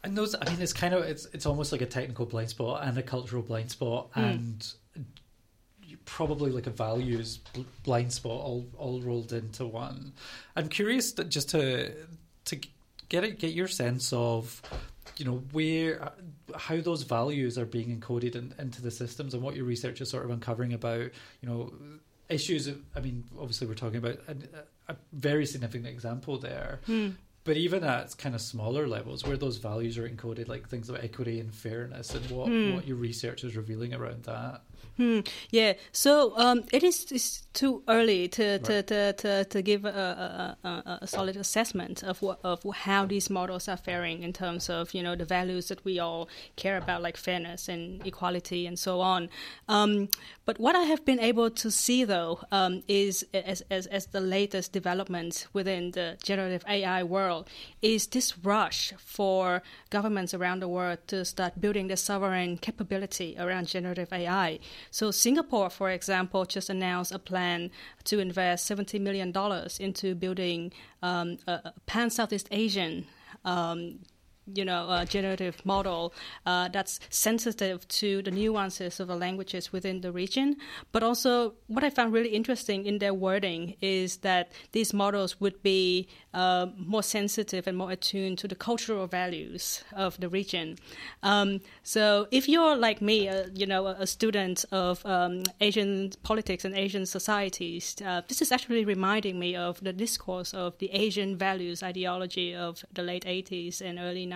And 0.05 0.15
those, 0.15 0.35
I 0.35 0.47
mean, 0.49 0.61
it's 0.61 0.71
kind 0.71 0.93
of 0.93 1.03
it's 1.03 1.25
it's 1.33 1.45
almost 1.47 1.71
like 1.71 1.81
a 1.81 1.87
technical 1.87 2.25
blind 2.25 2.49
spot 2.49 2.83
and 2.83 2.97
a 2.97 3.03
cultural 3.03 3.41
blind 3.41 3.71
spot, 3.71 4.09
hmm. 4.13 4.19
and 4.19 4.73
probably 6.05 6.51
like 6.51 6.67
a 6.67 6.71
values 6.71 7.39
blind 7.83 8.13
spot 8.13 8.39
all 8.39 8.67
all 8.77 9.01
rolled 9.01 9.33
into 9.33 9.65
one. 9.65 10.13
I'm 10.55 10.69
curious 10.69 11.11
that 11.13 11.29
just 11.29 11.49
to 11.49 11.91
to 12.45 12.59
get 13.09 13.23
it 13.23 13.39
get 13.39 13.53
your 13.53 13.67
sense 13.67 14.13
of 14.13 14.61
you 15.17 15.25
know 15.25 15.43
where 15.51 16.03
uh, 16.03 16.11
how 16.57 16.79
those 16.81 17.03
values 17.03 17.57
are 17.57 17.65
being 17.65 17.99
encoded 17.99 18.35
in, 18.35 18.53
into 18.59 18.81
the 18.81 18.91
systems 18.91 19.33
and 19.33 19.41
what 19.41 19.55
your 19.55 19.65
research 19.65 20.01
is 20.01 20.09
sort 20.09 20.25
of 20.25 20.31
uncovering 20.31 20.73
about 20.73 21.09
you 21.41 21.49
know 21.49 21.73
issues 22.29 22.67
of, 22.67 22.79
i 22.95 22.99
mean 22.99 23.23
obviously 23.39 23.67
we're 23.67 23.75
talking 23.75 23.97
about 23.97 24.17
a, 24.27 24.35
a 24.91 24.95
very 25.13 25.45
significant 25.45 25.87
example 25.87 26.37
there 26.37 26.79
hmm. 26.85 27.09
But 27.45 27.55
even 27.55 27.83
at 27.83 28.17
kind 28.17 28.35
of 28.35 28.41
smaller 28.41 28.87
levels 28.87 29.25
where 29.25 29.37
those 29.37 29.57
values 29.57 29.97
are 29.97 30.09
encoded 30.09 30.49
like 30.49 30.67
things 30.67 30.89
like 30.89 31.03
equity 31.03 31.39
and 31.39 31.53
fairness 31.53 32.13
and 32.13 32.29
what, 32.29 32.49
hmm. 32.49 32.75
what 32.75 32.85
your 32.85 32.97
research 32.97 33.43
is 33.45 33.55
revealing 33.55 33.93
around 33.93 34.23
that 34.23 34.61
Hmm. 34.97 35.19
Yeah. 35.51 35.73
So 35.91 36.37
um, 36.37 36.63
it 36.71 36.83
is 36.83 37.43
too 37.53 37.83
early 37.87 38.27
to 38.27 38.59
to, 38.59 38.83
to, 38.83 39.13
to, 39.13 39.45
to 39.45 39.61
give 39.61 39.85
a, 39.85 40.57
a, 40.63 40.67
a, 40.67 40.99
a 41.01 41.07
solid 41.07 41.35
assessment 41.35 42.03
of 42.03 42.21
what, 42.21 42.39
of 42.43 42.63
how 42.73 43.05
these 43.05 43.29
models 43.29 43.67
are 43.67 43.77
faring 43.77 44.23
in 44.23 44.33
terms 44.33 44.69
of 44.69 44.93
you 44.93 45.03
know 45.03 45.15
the 45.15 45.25
values 45.25 45.67
that 45.69 45.83
we 45.85 45.99
all 45.99 46.29
care 46.55 46.77
about, 46.77 47.01
like 47.01 47.17
fairness 47.17 47.67
and 47.67 48.05
equality 48.05 48.67
and 48.67 48.77
so 48.77 49.01
on. 49.01 49.29
Um, 49.67 50.09
but 50.45 50.59
what 50.59 50.75
I 50.75 50.83
have 50.83 51.03
been 51.05 51.19
able 51.19 51.49
to 51.49 51.71
see 51.71 52.03
though 52.03 52.39
um, 52.51 52.83
is 52.87 53.25
as, 53.33 53.63
as 53.69 53.87
as 53.87 54.07
the 54.07 54.21
latest 54.21 54.71
development 54.71 55.47
within 55.53 55.91
the 55.91 56.17
generative 56.23 56.63
AI 56.67 57.03
world 57.03 57.49
is 57.81 58.07
this 58.07 58.37
rush 58.39 58.93
for 58.97 59.61
governments 59.89 60.33
around 60.33 60.61
the 60.61 60.67
world 60.67 60.99
to 61.07 61.25
start 61.25 61.59
building 61.59 61.87
their 61.87 61.97
sovereign 61.97 62.57
capability 62.57 63.35
around 63.39 63.67
generative 63.67 64.11
AI. 64.11 64.59
So 64.91 65.11
Singapore, 65.11 65.69
for 65.69 65.89
example, 65.89 66.45
just 66.45 66.69
announced 66.69 67.11
a 67.11 67.19
plan 67.19 67.71
to 68.05 68.19
invest 68.19 68.69
$70 68.69 68.99
million 69.01 69.33
into 69.79 70.15
building 70.15 70.71
um, 71.01 71.37
a 71.47 71.73
pan 71.85 72.09
Southeast 72.09 72.47
Asian 72.51 73.05
um, 73.43 73.99
you 74.53 74.65
know, 74.65 75.03
generative 75.07 75.65
model 75.65 76.13
uh, 76.45 76.67
that's 76.69 76.99
sensitive 77.09 77.87
to 77.87 78.21
the 78.21 78.31
nuances 78.31 78.99
of 78.99 79.07
the 79.07 79.15
languages 79.15 79.71
within 79.71 80.01
the 80.01 80.11
region. 80.11 80.57
But 80.91 81.03
also, 81.03 81.53
what 81.67 81.83
I 81.83 81.89
found 81.89 82.13
really 82.13 82.29
interesting 82.29 82.85
in 82.85 82.99
their 82.99 83.13
wording 83.13 83.75
is 83.81 84.17
that 84.17 84.51
these 84.71 84.93
models 84.93 85.39
would 85.39 85.61
be 85.63 86.07
uh, 86.33 86.67
more 86.77 87.03
sensitive 87.03 87.67
and 87.67 87.77
more 87.77 87.91
attuned 87.91 88.37
to 88.39 88.47
the 88.47 88.55
cultural 88.55 89.07
values 89.07 89.83
of 89.93 90.19
the 90.19 90.29
region. 90.29 90.77
Um, 91.23 91.61
so, 91.83 92.27
if 92.31 92.47
you're 92.47 92.75
like 92.75 93.01
me, 93.01 93.29
uh, 93.29 93.47
you 93.53 93.65
know, 93.65 93.87
a 93.87 94.07
student 94.07 94.65
of 94.71 95.05
um, 95.05 95.43
Asian 95.61 96.11
politics 96.23 96.65
and 96.65 96.75
Asian 96.75 97.05
societies, 97.05 97.95
uh, 98.05 98.21
this 98.27 98.41
is 98.41 98.51
actually 98.51 98.85
reminding 98.85 99.39
me 99.39 99.55
of 99.55 99.81
the 99.81 99.93
discourse 99.93 100.53
of 100.53 100.77
the 100.79 100.91
Asian 100.91 101.37
values 101.37 101.81
ideology 101.81 102.55
of 102.55 102.83
the 102.93 103.01
late 103.01 103.25
80s 103.25 103.81
and 103.81 103.99
early 103.99 104.27
90s, 104.27 104.34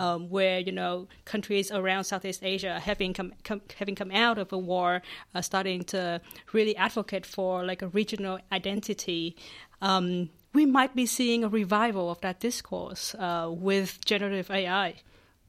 um, 0.00 0.28
where 0.28 0.58
you 0.58 0.72
know 0.72 1.08
countries 1.24 1.70
around 1.70 2.04
Southeast 2.04 2.42
Asia 2.42 2.80
having 2.80 3.12
come, 3.12 3.32
having 3.78 3.94
come 3.94 4.10
out 4.10 4.38
of 4.38 4.52
a 4.52 4.58
war, 4.58 5.02
uh, 5.34 5.42
starting 5.42 5.84
to 5.84 6.20
really 6.52 6.76
advocate 6.76 7.26
for 7.26 7.64
like 7.64 7.82
a 7.82 7.88
regional 7.88 8.38
identity. 8.52 9.36
Um, 9.80 10.30
we 10.52 10.64
might 10.64 10.96
be 10.96 11.04
seeing 11.04 11.44
a 11.44 11.48
revival 11.48 12.10
of 12.10 12.20
that 12.22 12.40
discourse 12.40 13.14
uh, 13.14 13.48
with 13.50 14.02
generative 14.04 14.50
AI. 14.50 14.94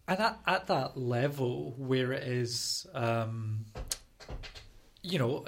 And 0.07 0.19
at, 0.19 0.39
at 0.45 0.67
that 0.67 0.97
level 0.97 1.73
where 1.77 2.11
it 2.11 2.23
is, 2.23 2.85
um, 2.93 3.65
you 5.01 5.17
know, 5.17 5.45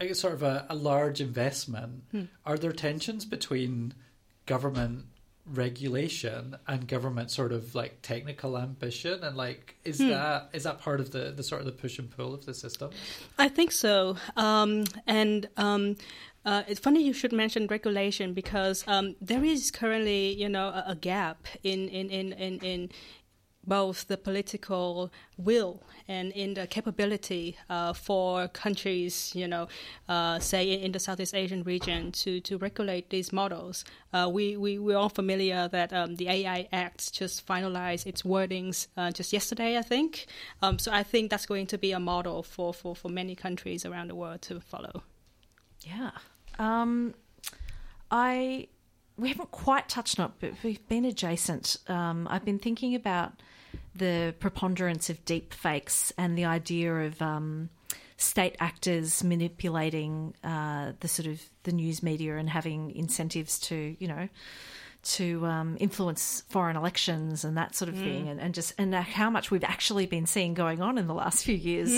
a, 0.00 0.10
a, 0.10 0.14
sort 0.14 0.32
of 0.34 0.42
a, 0.42 0.66
a 0.70 0.74
large 0.74 1.20
investment, 1.20 2.04
are 2.46 2.56
there 2.56 2.72
tensions 2.72 3.24
between 3.24 3.94
government 4.46 5.06
regulation 5.44 6.56
and 6.68 6.86
government 6.86 7.30
sort 7.30 7.52
of 7.52 7.74
like 7.74 8.00
technical 8.02 8.56
ambition 8.56 9.24
and 9.24 9.36
like 9.36 9.74
is 9.84 9.98
that 9.98 10.48
is 10.52 10.62
that 10.62 10.80
part 10.80 11.00
of 11.00 11.10
the 11.10 11.32
the 11.32 11.42
sort 11.42 11.60
of 11.60 11.66
the 11.66 11.72
push 11.72 11.98
and 11.98 12.10
pull 12.10 12.32
of 12.32 12.46
the 12.46 12.54
system 12.54 12.90
I 13.38 13.48
think 13.48 13.72
so. 13.72 14.16
Um, 14.36 14.84
and 15.06 15.48
um, 15.56 15.96
uh, 16.44 16.62
it's 16.66 16.80
funny 16.80 17.02
you 17.02 17.12
should 17.12 17.32
mention 17.32 17.66
regulation 17.66 18.34
because 18.34 18.84
um, 18.86 19.14
there 19.20 19.44
is 19.44 19.70
currently, 19.70 20.34
you 20.34 20.48
know, 20.48 20.68
a, 20.68 20.84
a 20.88 20.94
gap 20.94 21.46
in 21.62 21.88
in, 21.88 22.10
in, 22.10 22.32
in, 22.32 22.58
in 22.60 22.90
both 23.66 24.08
the 24.08 24.16
political 24.16 25.12
will 25.36 25.82
and 26.08 26.32
in 26.32 26.54
the 26.54 26.66
capability 26.66 27.56
uh, 27.70 27.92
for 27.92 28.48
countries, 28.48 29.32
you 29.34 29.46
know, 29.46 29.68
uh, 30.08 30.38
say 30.38 30.72
in, 30.72 30.92
the 30.92 30.98
Southeast 30.98 31.34
Asian 31.34 31.62
region 31.62 32.12
to, 32.12 32.40
to 32.40 32.58
regulate 32.58 33.10
these 33.10 33.32
models. 33.32 33.84
Uh, 34.12 34.28
we, 34.30 34.56
we, 34.56 34.78
we're 34.78 34.96
all 34.96 35.08
familiar 35.08 35.68
that 35.68 35.92
um, 35.92 36.16
the 36.16 36.28
AI 36.28 36.68
Act 36.72 37.14
just 37.14 37.46
finalized 37.46 38.06
its 38.06 38.22
wordings 38.22 38.88
uh, 38.96 39.10
just 39.10 39.32
yesterday, 39.32 39.78
I 39.78 39.82
think. 39.82 40.26
Um, 40.60 40.78
so 40.78 40.92
I 40.92 41.02
think 41.02 41.30
that's 41.30 41.46
going 41.46 41.66
to 41.68 41.78
be 41.78 41.92
a 41.92 42.00
model 42.00 42.42
for, 42.42 42.74
for, 42.74 42.96
for 42.96 43.08
many 43.08 43.34
countries 43.34 43.86
around 43.86 44.08
the 44.08 44.14
world 44.14 44.42
to 44.42 44.60
follow. 44.60 45.02
Yeah. 45.80 46.10
Um, 46.58 47.14
I 48.10 48.68
we 49.16 49.28
haven't 49.28 49.50
quite 49.50 49.88
touched 49.88 50.18
on 50.18 50.26
it, 50.26 50.32
but 50.40 50.64
we've 50.64 50.86
been 50.88 51.04
adjacent. 51.04 51.76
Um, 51.86 52.26
I've 52.30 52.44
been 52.44 52.58
thinking 52.58 52.94
about 52.94 53.32
the 53.94 54.34
preponderance 54.40 55.10
of 55.10 55.24
deep 55.24 55.52
fakes 55.52 56.12
and 56.18 56.36
the 56.36 56.44
idea 56.44 56.94
of 57.06 57.20
um, 57.22 57.68
state 58.16 58.56
actors 58.60 59.22
manipulating 59.24 60.34
uh, 60.44 60.92
the 61.00 61.08
sort 61.08 61.26
of 61.28 61.40
the 61.64 61.72
news 61.72 62.02
media 62.02 62.36
and 62.36 62.48
having 62.48 62.90
incentives 62.94 63.58
to, 63.60 63.96
you 63.98 64.08
know, 64.08 64.28
to 65.04 65.44
um, 65.46 65.76
influence 65.80 66.44
foreign 66.48 66.76
elections 66.76 67.44
and 67.44 67.56
that 67.56 67.74
sort 67.74 67.88
of 67.88 67.96
thing, 67.96 68.28
and, 68.28 68.40
and 68.40 68.54
just 68.54 68.72
and 68.78 68.94
how 68.94 69.28
much 69.30 69.50
we've 69.50 69.64
actually 69.64 70.06
been 70.06 70.26
seeing 70.26 70.54
going 70.54 70.80
on 70.80 70.96
in 70.96 71.08
the 71.08 71.14
last 71.14 71.44
few 71.44 71.56
years 71.56 71.90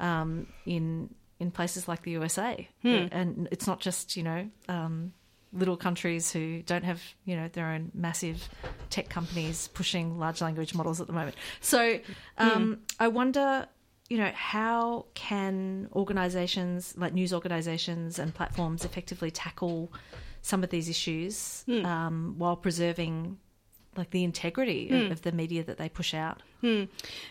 um, 0.00 0.46
in 0.64 1.10
in 1.40 1.50
places 1.50 1.86
like 1.86 2.02
the 2.02 2.12
USA, 2.12 2.66
Hmm. 2.82 3.06
and 3.12 3.48
it's 3.52 3.66
not 3.66 3.80
just 3.80 4.16
you 4.16 4.22
know 4.22 4.48
um, 4.68 5.12
little 5.52 5.76
countries 5.76 6.30
who 6.32 6.62
don't 6.62 6.84
have 6.84 7.02
you 7.24 7.36
know 7.36 7.48
their 7.48 7.66
own 7.66 7.90
massive 7.94 8.48
tech 8.90 9.08
companies 9.08 9.68
pushing 9.68 10.18
large 10.18 10.40
language 10.40 10.74
models 10.74 11.00
at 11.00 11.06
the 11.06 11.12
moment. 11.12 11.36
So 11.60 12.00
um, 12.38 12.80
I 12.98 13.08
wonder. 13.08 13.66
You 14.10 14.16
know, 14.16 14.32
how 14.34 15.04
can 15.12 15.90
organizations 15.92 16.94
like 16.96 17.12
news 17.12 17.34
organizations 17.34 18.18
and 18.18 18.32
platforms 18.32 18.86
effectively 18.86 19.30
tackle 19.30 19.92
some 20.40 20.64
of 20.64 20.70
these 20.70 20.88
issues 20.88 21.62
um, 21.84 22.34
while 22.38 22.56
preserving 22.56 23.36
like 23.98 24.08
the 24.10 24.24
integrity 24.24 24.88
of, 24.88 25.12
of 25.12 25.22
the 25.22 25.32
media 25.32 25.62
that 25.62 25.76
they 25.76 25.90
push 25.90 26.14
out? 26.14 26.42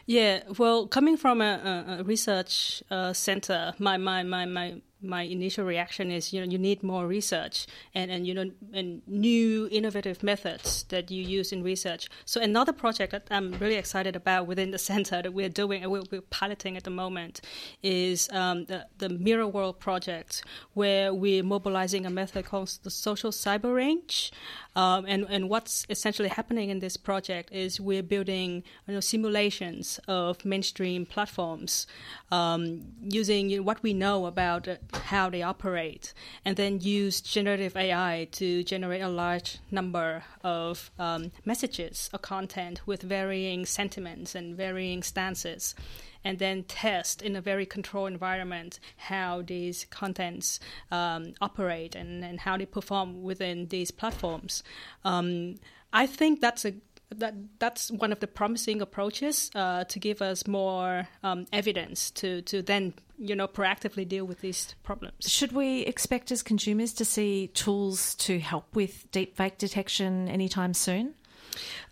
Yeah, 0.05 0.43
well, 0.59 0.86
coming 0.86 1.18
from 1.18 1.41
a, 1.41 1.86
a, 1.97 2.01
a 2.01 2.03
research 2.03 2.84
uh, 2.91 3.11
center, 3.11 3.74
my, 3.80 3.97
my, 3.97 4.22
my, 4.22 4.45
my, 4.45 4.82
my 5.01 5.23
initial 5.23 5.65
reaction 5.65 6.11
is, 6.11 6.33
you 6.33 6.41
know, 6.41 6.51
you 6.51 6.57
need 6.57 6.83
more 6.83 7.07
research 7.07 7.67
and, 7.93 8.09
and 8.09 8.25
you 8.25 8.33
know, 8.33 8.51
and 8.73 9.01
new 9.07 9.67
innovative 9.71 10.23
methods 10.23 10.83
that 10.89 11.11
you 11.11 11.23
use 11.23 11.51
in 11.51 11.63
research. 11.63 12.09
So 12.25 12.41
another 12.41 12.73
project 12.73 13.11
that 13.11 13.27
I'm 13.29 13.51
really 13.53 13.75
excited 13.75 14.15
about 14.15 14.47
within 14.47 14.71
the 14.71 14.77
center 14.91 15.21
that 15.21 15.33
we're 15.33 15.49
doing 15.49 15.83
and 15.83 15.91
we're, 15.91 16.01
piloting 16.29 16.75
at 16.75 16.83
the 16.83 16.89
moment 16.89 17.41
is 17.81 18.29
um, 18.31 18.65
the, 18.65 18.85
the 18.97 19.09
Mirror 19.09 19.47
World 19.47 19.79
project, 19.79 20.43
where 20.73 21.13
we're 21.13 21.43
mobilizing 21.43 22.05
a 22.05 22.09
method 22.09 22.45
called 22.45 22.69
the 22.83 22.89
social 22.89 23.31
cyber 23.31 23.73
range. 23.73 24.31
Um, 24.75 25.05
and, 25.07 25.25
and 25.29 25.49
what's 25.49 25.85
essentially 25.89 26.29
happening 26.29 26.69
in 26.69 26.79
this 26.79 26.97
project 26.97 27.51
is 27.51 27.79
we're 27.79 28.03
building 28.03 28.63
you 28.87 28.95
know, 28.95 28.99
simulations 28.99 29.99
of 30.07 30.43
mainstream 30.45 31.05
platforms 31.05 31.87
um, 32.31 32.83
using 33.01 33.49
you 33.49 33.57
know, 33.57 33.63
what 33.63 33.81
we 33.81 33.93
know 33.93 34.25
about 34.25 34.67
uh, 34.67 34.75
how 34.93 35.29
they 35.29 35.41
operate, 35.41 36.13
and 36.45 36.55
then 36.57 36.79
use 36.81 37.21
generative 37.21 37.75
AI 37.75 38.27
to 38.33 38.63
generate 38.63 39.01
a 39.01 39.09
large 39.09 39.59
number 39.71 40.23
of 40.43 40.91
um, 40.97 41.31
messages 41.45 42.09
or 42.13 42.19
content 42.19 42.81
with 42.85 43.01
varying 43.01 43.65
sentiments 43.65 44.35
and 44.35 44.55
varying 44.55 45.03
stances 45.03 45.75
and 46.23 46.39
then 46.39 46.63
test 46.63 47.21
in 47.21 47.38
a 47.38 47.41
very 47.41 47.65
controlled 47.65 48.11
environment 48.11 48.79
how 48.97 49.41
these 49.41 49.85
contents 49.89 50.59
um, 50.91 51.33
operate 51.39 51.95
and, 51.95 52.23
and 52.23 52.41
how 52.41 52.57
they 52.57 52.65
perform 52.65 53.23
within 53.23 53.67
these 53.67 53.91
platforms. 53.91 54.61
Um, 55.05 55.55
I 55.93 56.05
think 56.05 56.41
that's 56.41 56.65
a 56.65 56.73
that 57.09 57.35
that's 57.59 57.91
one 57.91 58.11
of 58.11 58.19
the 58.19 58.27
promising 58.27 58.81
approaches 58.81 59.49
uh, 59.55 59.83
to 59.85 59.99
give 59.99 60.21
us 60.21 60.45
more 60.47 61.07
um, 61.23 61.45
evidence 61.53 62.11
to 62.11 62.41
to 62.43 62.61
then 62.61 62.93
you 63.17 63.35
know 63.35 63.47
proactively 63.47 64.07
deal 64.07 64.25
with 64.25 64.41
these 64.41 64.75
problems. 64.83 65.13
Should 65.21 65.51
we 65.51 65.81
expect 65.81 66.31
as 66.31 66.43
consumers 66.43 66.93
to 66.93 67.05
see 67.05 67.47
tools 67.47 68.15
to 68.15 68.39
help 68.39 68.75
with 68.75 69.11
deepfake 69.11 69.57
detection 69.57 70.27
anytime 70.27 70.73
soon? 70.73 71.15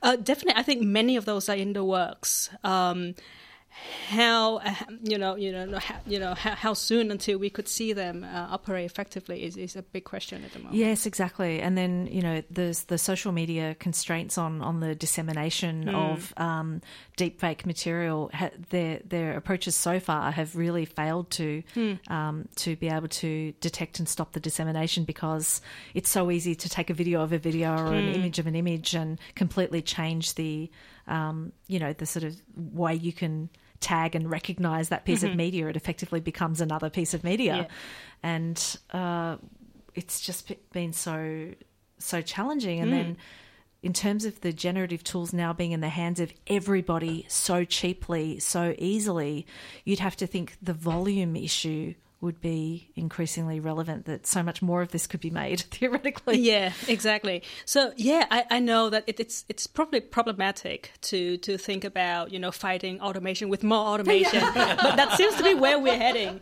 Uh, 0.02 0.16
definitely, 0.18 0.60
I 0.60 0.64
think 0.64 0.84
many 0.84 1.16
of 1.16 1.26
those 1.26 1.50
are 1.50 1.56
in 1.56 1.74
the 1.74 1.84
works. 1.84 2.50
Um, 2.64 3.16
how 4.08 4.62
you 5.04 5.18
know 5.18 5.36
you 5.36 5.52
know 5.52 5.80
how, 5.80 5.96
you 6.06 6.20
know 6.20 6.34
how, 6.34 6.56
how 6.56 6.74
soon 6.74 7.12
until 7.12 7.38
we 7.38 7.50
could 7.50 7.68
see 7.68 7.94
them 7.94 8.24
uh, 8.24 8.48
operate 8.52 8.86
effectively 8.86 9.44
is, 9.44 9.58
is 9.58 9.76
a 9.76 9.82
big 9.82 10.04
question 10.04 10.44
at 10.44 10.52
the 10.54 10.60
moment. 10.60 10.76
Yes, 10.76 11.06
exactly. 11.06 11.60
And 11.60 11.78
then 11.78 12.08
you 12.12 12.22
know, 12.22 12.44
there's 12.50 12.84
the 12.84 12.98
social 12.98 13.32
media 13.32 13.76
constraints 13.76 14.38
on 14.38 14.62
on 14.62 14.80
the 14.80 14.96
dissemination 14.96 15.90
of 15.90 16.34
um, 16.38 16.82
deepfake 17.18 17.66
material. 17.66 18.30
Ha- 18.34 18.52
their 18.70 19.00
their 19.06 19.36
approaches 19.36 19.76
so 19.76 20.00
far 20.00 20.32
have 20.32 20.56
really 20.56 20.86
failed 20.86 21.30
to 21.32 21.64
um, 22.08 22.48
to 22.58 22.76
be 22.76 22.88
able 22.88 23.08
to 23.08 23.54
detect 23.60 24.00
and 24.00 24.08
stop 24.08 24.34
the 24.34 24.40
dissemination 24.40 25.04
because 25.04 25.62
it's 25.94 26.10
so 26.10 26.32
easy 26.32 26.56
to 26.56 26.70
take 26.70 26.90
a 26.90 26.94
video 26.94 27.22
of 27.22 27.34
a 27.34 27.38
video 27.38 27.76
or 27.76 27.94
an 27.94 28.14
image 28.14 28.40
of 28.40 28.48
an 28.48 28.56
image 28.56 28.94
and 28.94 29.20
completely 29.36 29.82
change 29.82 30.36
the 30.36 30.70
um, 31.08 31.52
you 31.68 31.80
know 31.80 31.94
the 31.94 32.06
sort 32.06 32.24
of 32.24 32.36
way 32.56 32.94
you 32.94 33.14
can 33.14 33.50
tag 33.80 34.16
and 34.16 34.30
recognize 34.30 34.90
that 34.90 35.06
piece 35.06 35.24
of 35.24 35.36
media. 35.36 35.68
It 35.68 35.76
effectively 35.76 36.20
becomes 36.20 36.62
another 36.62 36.90
piece 36.90 37.14
of 37.14 37.24
media, 37.24 37.56
Yeah. 37.56 37.68
and 38.24 38.78
uh, 38.92 39.38
it's 39.94 40.22
just 40.22 40.52
been 40.72 40.94
so 40.94 41.52
so 41.98 42.22
challenging. 42.22 42.80
And 42.82 42.92
then, 42.92 43.18
in 43.82 43.94
terms 43.94 44.26
of 44.26 44.42
the 44.42 44.52
generative 44.52 45.04
tools 45.04 45.34
now 45.34 45.54
being 45.54 45.72
in 45.72 45.80
the 45.82 45.90
hands 45.90 46.20
of 46.20 46.34
everybody 46.48 47.26
so 47.30 47.64
cheaply, 47.64 48.40
so 48.40 48.76
easily, 48.78 49.46
you'd 49.84 50.00
have 50.00 50.16
to 50.18 50.28
think 50.28 50.58
the 50.62 50.74
volume 50.74 51.36
issue 51.36 51.94
would 52.22 52.42
be 52.42 52.90
increasingly 52.96 53.60
relevant. 53.60 54.06
That 54.06 54.26
so 54.26 54.42
much 54.44 54.62
more 54.62 54.82
of 54.82 54.92
this 54.92 55.08
could 55.08 55.20
be 55.20 55.30
made 55.30 55.60
theoretically. 55.72 56.40
Yeah, 56.40 56.74
exactly. 56.88 57.44
So 57.66 57.94
yeah, 57.96 58.26
I, 58.32 58.46
I 58.50 58.60
know 58.60 58.90
that 58.90 59.04
it, 59.08 59.20
it's 59.20 59.46
it's 59.50 59.68
probably 59.68 60.02
problematic 60.02 60.92
to 61.02 61.38
to 61.38 61.58
think 61.58 61.84
about 61.84 62.32
you 62.32 62.40
know 62.40 62.52
fighting 62.52 63.00
automation 63.02 63.50
with 63.50 63.64
more 63.64 63.86
automation, 63.86 64.42
but 64.54 64.96
that 64.96 65.18
seems 65.18 65.36
to 65.36 65.44
be 65.44 65.54
where 65.54 65.80
we're 65.80 65.98
heading. 65.98 66.40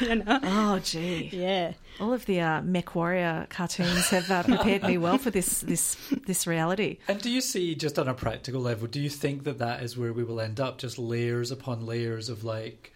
you 0.00 0.16
know? 0.16 0.40
Oh, 0.42 0.78
gee. 0.78 1.30
Yeah. 1.32 1.74
All 2.00 2.12
of 2.12 2.26
the 2.26 2.40
uh, 2.40 2.62
Mech 2.62 2.94
Warrior 2.94 3.46
cartoons 3.50 4.08
have 4.08 4.30
uh, 4.30 4.42
prepared 4.42 4.82
me 4.82 4.98
well 4.98 5.18
for 5.18 5.30
this 5.30 5.60
this 5.60 5.96
this 6.26 6.46
reality. 6.46 6.98
And 7.06 7.20
do 7.20 7.30
you 7.30 7.40
see, 7.40 7.74
just 7.74 7.98
on 7.98 8.08
a 8.08 8.14
practical 8.14 8.60
level, 8.60 8.88
do 8.88 9.00
you 9.00 9.10
think 9.10 9.44
that 9.44 9.58
that 9.58 9.82
is 9.82 9.96
where 9.96 10.12
we 10.12 10.24
will 10.24 10.40
end 10.40 10.58
up? 10.58 10.78
Just 10.78 10.98
layers 10.98 11.50
upon 11.50 11.84
layers 11.84 12.28
of 12.28 12.44
like 12.44 12.94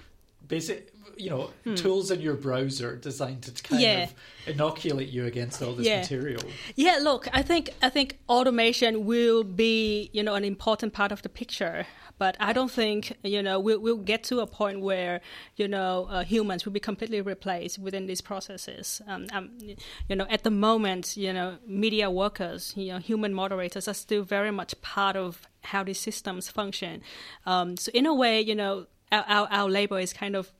basic, 0.49 0.93
you 1.17 1.31
know, 1.31 1.51
tools 1.77 2.11
in 2.11 2.21
your 2.21 2.35
browser 2.35 2.97
designed 2.97 3.43
to 3.45 3.51
kind 3.63 3.81
Hmm. 3.81 3.83
Yeah. 3.83 4.03
of 4.05 4.15
inoculate 4.47 5.09
you 5.09 5.25
against 5.27 5.63
all 5.63 5.73
this 5.73 5.87
Yeah. 5.87 6.01
material. 6.01 6.43
Yeah, 6.77 6.99
look, 7.03 7.27
I 7.33 7.43
think 7.43 7.71
I 7.83 7.89
think 7.89 8.19
automation 8.29 9.07
will 9.07 9.43
be 9.45 10.11
you 10.13 10.23
know 10.23 10.35
an 10.35 10.45
important 10.45 10.93
part 10.93 11.13
of 11.13 11.23
the 11.23 11.29
picture, 11.29 11.87
but 12.19 12.37
I 12.39 12.53
don't 12.53 12.71
think 12.71 13.13
you 13.25 13.43
know 13.43 13.59
we'll, 13.59 13.81
we'll 13.81 14.05
get 14.13 14.23
to 14.25 14.41
a 14.41 14.47
point 14.47 14.81
where 14.81 15.21
you 15.57 15.67
know 15.69 16.07
uh, 16.11 16.23
humans 16.25 16.65
will 16.65 16.73
be 16.73 16.81
completely 16.81 17.21
replaced 17.21 17.79
within 17.79 18.07
these 18.07 18.21
processes. 18.21 19.01
Um, 19.09 19.27
um, 19.33 19.51
you 20.09 20.17
know, 20.17 20.27
at 20.31 20.43
the 20.43 20.51
moment, 20.51 21.17
you 21.17 21.33
know, 21.33 21.57
media 21.67 22.11
workers, 22.11 22.73
you 22.77 22.93
know, 22.93 22.99
human 22.99 23.33
moderators 23.35 23.89
are 23.89 23.95
still 23.95 24.23
very 24.23 24.51
much 24.51 24.81
part 24.83 25.17
of 25.17 25.49
how 25.63 25.83
these 25.83 25.99
systems 25.99 26.49
function. 26.49 27.03
Um, 27.47 27.77
so 27.77 27.91
in 27.95 28.07
a 28.07 28.15
way, 28.15 28.41
you 28.41 28.55
know, 28.55 28.87
our, 29.11 29.25
our, 29.29 29.49
our 29.51 29.69
labor 29.71 29.99
is 29.99 30.13
kind 30.13 30.37
of 30.37 30.53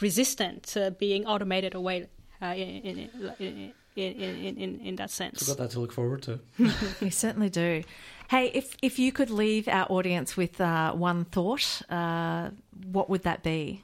resistant 0.00 0.62
to 0.64 0.90
being 0.92 1.26
automated 1.26 1.74
away 1.74 2.08
uh, 2.42 2.46
in, 2.46 2.68
in, 2.68 3.10
in, 3.38 3.72
in, 3.96 4.12
in, 4.12 4.56
in, 4.56 4.80
in 4.80 4.96
that 4.96 5.10
sense. 5.10 5.40
We've 5.40 5.56
got 5.56 5.62
that 5.62 5.70
to 5.72 5.80
look 5.80 5.92
forward 5.92 6.22
to. 6.22 6.40
We 7.00 7.10
certainly 7.10 7.50
do. 7.50 7.82
Hey, 8.30 8.50
if 8.54 8.76
if 8.80 8.98
you 8.98 9.10
could 9.12 9.30
leave 9.30 9.66
our 9.66 9.86
audience 9.90 10.36
with 10.36 10.60
uh, 10.60 10.92
one 10.92 11.24
thought, 11.24 11.82
uh, 11.90 12.50
what 12.92 13.10
would 13.10 13.22
that 13.24 13.42
be? 13.42 13.82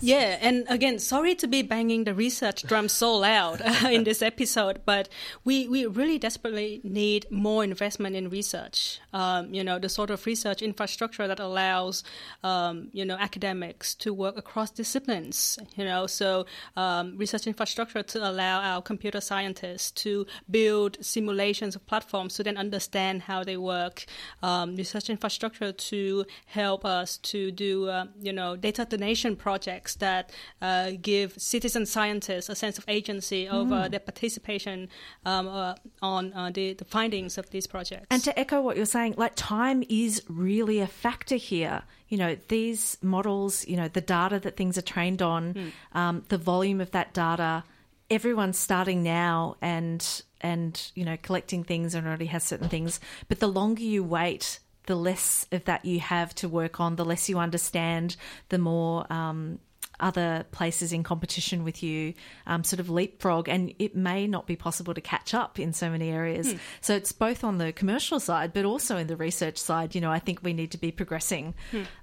Yeah, 0.00 0.38
and 0.40 0.64
again, 0.68 0.98
sorry 0.98 1.34
to 1.36 1.46
be 1.46 1.62
banging 1.62 2.04
the 2.04 2.14
research 2.14 2.62
drum 2.62 2.88
so 2.88 3.14
loud 3.14 3.60
in 3.90 4.04
this 4.04 4.22
episode, 4.22 4.80
but 4.84 5.08
we, 5.44 5.68
we 5.68 5.86
really 5.86 6.18
desperately 6.18 6.80
need 6.84 7.26
more 7.30 7.64
investment 7.64 8.14
in 8.16 8.28
research. 8.30 9.00
Um, 9.12 9.52
you 9.52 9.64
know, 9.64 9.78
the 9.78 9.88
sort 9.88 10.10
of 10.10 10.24
research 10.26 10.62
infrastructure 10.62 11.26
that 11.26 11.40
allows, 11.40 12.04
um, 12.42 12.88
you 12.92 13.04
know, 13.04 13.16
academics 13.16 13.94
to 13.96 14.12
work 14.12 14.36
across 14.36 14.70
disciplines. 14.70 15.58
You 15.76 15.84
know, 15.84 16.06
so 16.06 16.46
um, 16.76 17.16
research 17.16 17.46
infrastructure 17.46 18.02
to 18.02 18.28
allow 18.30 18.60
our 18.60 18.82
computer 18.82 19.20
scientists 19.20 19.90
to 20.02 20.26
build 20.50 20.98
simulations 21.00 21.74
of 21.74 21.86
platforms 21.86 22.34
to 22.36 22.42
then 22.42 22.56
understand 22.56 23.22
how 23.22 23.44
they 23.44 23.56
work. 23.56 24.04
Um, 24.42 24.76
research 24.76 25.10
infrastructure 25.10 25.72
to 25.72 26.24
help 26.46 26.84
us 26.84 27.16
to 27.18 27.50
do, 27.50 27.88
uh, 27.88 28.06
you 28.20 28.32
know, 28.32 28.56
data 28.56 28.84
donation 28.84 29.36
projects 29.36 29.53
that 29.96 30.32
uh, 30.60 30.92
give 31.00 31.34
citizen 31.40 31.86
scientists 31.86 32.48
a 32.48 32.54
sense 32.54 32.78
of 32.78 32.84
agency 32.88 33.48
over 33.48 33.88
their 33.88 34.00
participation 34.00 34.88
um, 35.24 35.48
uh, 35.48 35.74
on 36.02 36.32
uh, 36.32 36.50
the, 36.50 36.74
the 36.74 36.84
findings 36.84 37.38
of 37.38 37.50
these 37.50 37.66
projects. 37.66 38.06
And 38.10 38.22
to 38.24 38.38
echo 38.38 38.60
what 38.60 38.76
you're 38.76 38.86
saying, 38.86 39.14
like 39.16 39.32
time 39.36 39.84
is 39.88 40.22
really 40.28 40.80
a 40.80 40.86
factor 40.86 41.36
here. 41.36 41.82
You 42.08 42.18
know, 42.18 42.36
these 42.48 42.98
models, 43.02 43.66
you 43.66 43.76
know, 43.76 43.88
the 43.88 44.00
data 44.00 44.38
that 44.40 44.56
things 44.56 44.78
are 44.78 44.82
trained 44.82 45.22
on, 45.22 45.72
um, 45.92 46.24
the 46.28 46.38
volume 46.38 46.80
of 46.80 46.90
that 46.92 47.14
data, 47.14 47.64
everyone's 48.10 48.58
starting 48.58 49.02
now 49.02 49.56
and 49.60 50.22
and 50.40 50.92
you 50.94 51.04
know 51.04 51.16
collecting 51.22 51.64
things 51.64 51.94
and 51.94 52.06
already 52.06 52.26
has 52.26 52.44
certain 52.44 52.68
things. 52.68 53.00
But 53.28 53.40
the 53.40 53.48
longer 53.48 53.82
you 53.82 54.04
wait, 54.04 54.60
the 54.86 54.96
less 54.96 55.46
of 55.52 55.64
that 55.64 55.84
you 55.84 56.00
have 56.00 56.34
to 56.36 56.48
work 56.48 56.80
on, 56.80 56.96
the 56.96 57.04
less 57.04 57.28
you 57.28 57.38
understand, 57.38 58.16
the 58.50 58.58
more 58.58 59.10
um, 59.12 59.58
other 60.00 60.44
places 60.50 60.92
in 60.92 61.02
competition 61.02 61.64
with 61.64 61.82
you 61.82 62.14
um, 62.46 62.64
sort 62.64 62.80
of 62.80 62.90
leapfrog, 62.90 63.48
and 63.48 63.72
it 63.78 63.94
may 63.96 64.26
not 64.26 64.46
be 64.46 64.56
possible 64.56 64.92
to 64.94 65.00
catch 65.00 65.34
up 65.34 65.58
in 65.58 65.72
so 65.72 65.88
many 65.90 66.10
areas. 66.10 66.48
So 66.80 66.94
it's 66.94 67.12
both 67.12 67.44
on 67.44 67.58
the 67.58 67.72
commercial 67.72 68.20
side, 68.20 68.52
but 68.52 68.64
also 68.64 68.96
in 68.96 69.06
the 69.06 69.16
research 69.16 69.58
side. 69.58 69.94
You 69.94 70.00
know, 70.00 70.10
I 70.10 70.18
think 70.18 70.42
we 70.42 70.52
need 70.52 70.72
to 70.72 70.78
be 70.78 70.90
progressing. 70.90 71.54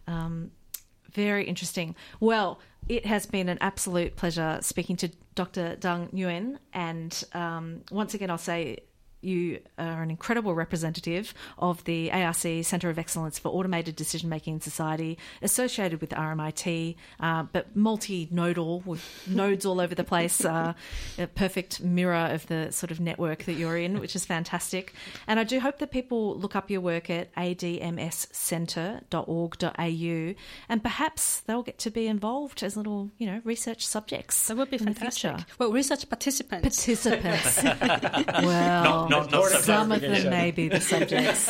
Um, 0.08 0.52
very 1.14 1.46
interesting. 1.46 1.96
Well, 2.20 2.60
it 2.88 3.06
has 3.06 3.26
been 3.26 3.50
an 3.50 3.58
absolute 3.62 4.16
pleasure 4.16 4.60
speaking 4.62 4.96
to 4.98 5.12
Dr. 5.36 5.76
Dang 5.76 6.08
Nguyen. 6.08 6.58
And 6.74 7.24
um, 7.34 7.82
once 7.92 8.14
again, 8.14 8.30
I'll 8.30 8.38
say 8.38 8.80
you 9.22 9.59
are 9.78 10.01
an 10.01 10.09
incredible 10.09 10.53
representative 10.53 11.34
of 11.57 11.84
the 11.86 12.11
ARC 12.11 12.36
Centre 12.63 12.89
of 12.89 12.99
Excellence 12.99 13.39
for 13.39 13.49
Automated 13.49 13.95
Decision 13.95 14.30
Making 14.30 14.55
in 14.55 14.61
Society, 14.61 15.17
associated 15.41 16.01
with 16.01 16.09
RMIT, 16.11 16.95
uh, 17.19 17.43
but 17.43 17.76
multi-nodal 17.76 18.82
with 18.82 19.03
nodes 19.28 19.65
all 19.65 19.80
over 19.80 19.95
the 19.95 20.03
place. 20.03 20.43
Uh, 20.43 20.74
a 21.17 21.28
perfect 21.28 21.82
mirror 21.82 22.30
of 22.32 22.47
the 22.47 22.72
sort 22.72 22.91
of 22.91 22.99
network 22.99 23.43
that 23.43 23.53
you're 23.53 23.78
in, 23.78 23.99
which 23.99 24.15
is 24.15 24.26
fantastic. 24.26 24.93
And 25.28 25.39
I 25.39 25.43
do 25.43 25.59
hope 25.59 25.80
that 25.80 25.91
people 25.91 26.38
look 26.38 26.55
up 26.55 26.69
your 26.69 26.82
work 26.82 27.09
at 27.09 27.34
admscentre.org.au, 27.36 30.36
and 30.69 30.84
perhaps 30.84 31.39
they'll 31.41 31.63
get 31.63 31.78
to 31.80 31.91
be 31.91 32.07
involved 32.07 32.63
as 32.63 32.78
little, 32.78 33.11
you 33.17 33.28
know, 33.28 33.41
research 33.43 33.86
subjects. 33.86 34.47
That 34.47 34.57
would 34.57 34.69
be 34.69 34.78
fantastic. 34.78 35.36
Well, 35.57 35.72
research 35.72 36.07
participants. 36.09 36.63
Participants. 36.63 37.63
well, 38.43 39.09
Not, 39.09 39.11
not, 39.12 39.32
not 39.32 39.51
some 39.51 39.91
of 39.91 40.01
them 40.01 40.30
may 40.30 40.51
be 40.51 40.68
the 40.68 40.82
subjects. 40.82 41.49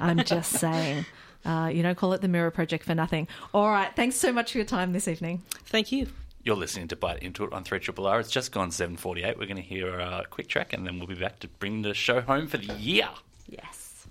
I'm 0.00 0.24
just 0.24 0.52
saying. 0.52 1.06
Uh, 1.44 1.70
you 1.72 1.82
don't 1.82 1.96
call 1.96 2.12
it 2.12 2.20
the 2.20 2.28
Mirror 2.28 2.52
Project 2.52 2.84
for 2.84 2.94
nothing. 2.94 3.26
All 3.52 3.70
right. 3.70 3.94
Thanks 3.94 4.16
so 4.16 4.32
much 4.32 4.52
for 4.52 4.58
your 4.58 4.64
time 4.64 4.92
this 4.92 5.08
evening. 5.08 5.42
Thank 5.66 5.92
you. 5.92 6.08
You're 6.44 6.56
listening 6.56 6.88
to 6.88 6.96
Bite 6.96 7.22
Into 7.22 7.44
It 7.44 7.52
on 7.52 7.62
3 7.64 7.80
R. 7.98 8.20
It's 8.20 8.30
just 8.30 8.52
gone 8.52 8.70
7.48. 8.70 9.38
We're 9.38 9.46
going 9.46 9.56
to 9.56 9.62
hear 9.62 9.98
a 9.98 10.24
quick 10.28 10.48
track 10.48 10.72
and 10.72 10.86
then 10.86 10.98
we'll 10.98 11.06
be 11.06 11.14
back 11.14 11.38
to 11.40 11.48
bring 11.48 11.82
the 11.82 11.94
show 11.94 12.20
home 12.20 12.48
for 12.48 12.56
the 12.56 12.74
year. 12.74 13.08
Yes. 13.48 14.06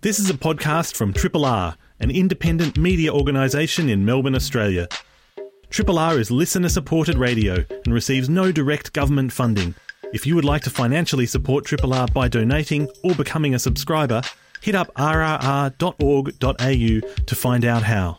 This 0.00 0.18
is 0.18 0.30
a 0.30 0.34
podcast 0.34 0.96
from 0.96 1.12
Triple 1.12 1.44
R, 1.44 1.76
an 2.00 2.10
independent 2.10 2.78
media 2.78 3.12
organisation 3.12 3.88
in 3.88 4.04
Melbourne, 4.04 4.34
Australia. 4.34 4.88
Triple 5.70 5.98
R 5.98 6.18
is 6.18 6.30
listener 6.30 6.68
supported 6.68 7.16
radio 7.16 7.64
and 7.84 7.94
receives 7.94 8.28
no 8.28 8.50
direct 8.52 8.92
government 8.92 9.32
funding. 9.32 9.74
If 10.12 10.26
you 10.26 10.34
would 10.34 10.44
like 10.44 10.62
to 10.62 10.70
financially 10.70 11.24
support 11.24 11.64
Triple 11.64 11.94
R 11.94 12.06
by 12.06 12.28
donating 12.28 12.86
or 13.02 13.14
becoming 13.14 13.54
a 13.54 13.58
subscriber, 13.58 14.20
hit 14.60 14.74
up 14.74 14.92
rrr.org.au 14.94 15.72
to 17.26 17.34
find 17.34 17.64
out 17.64 17.82
how. 17.82 18.18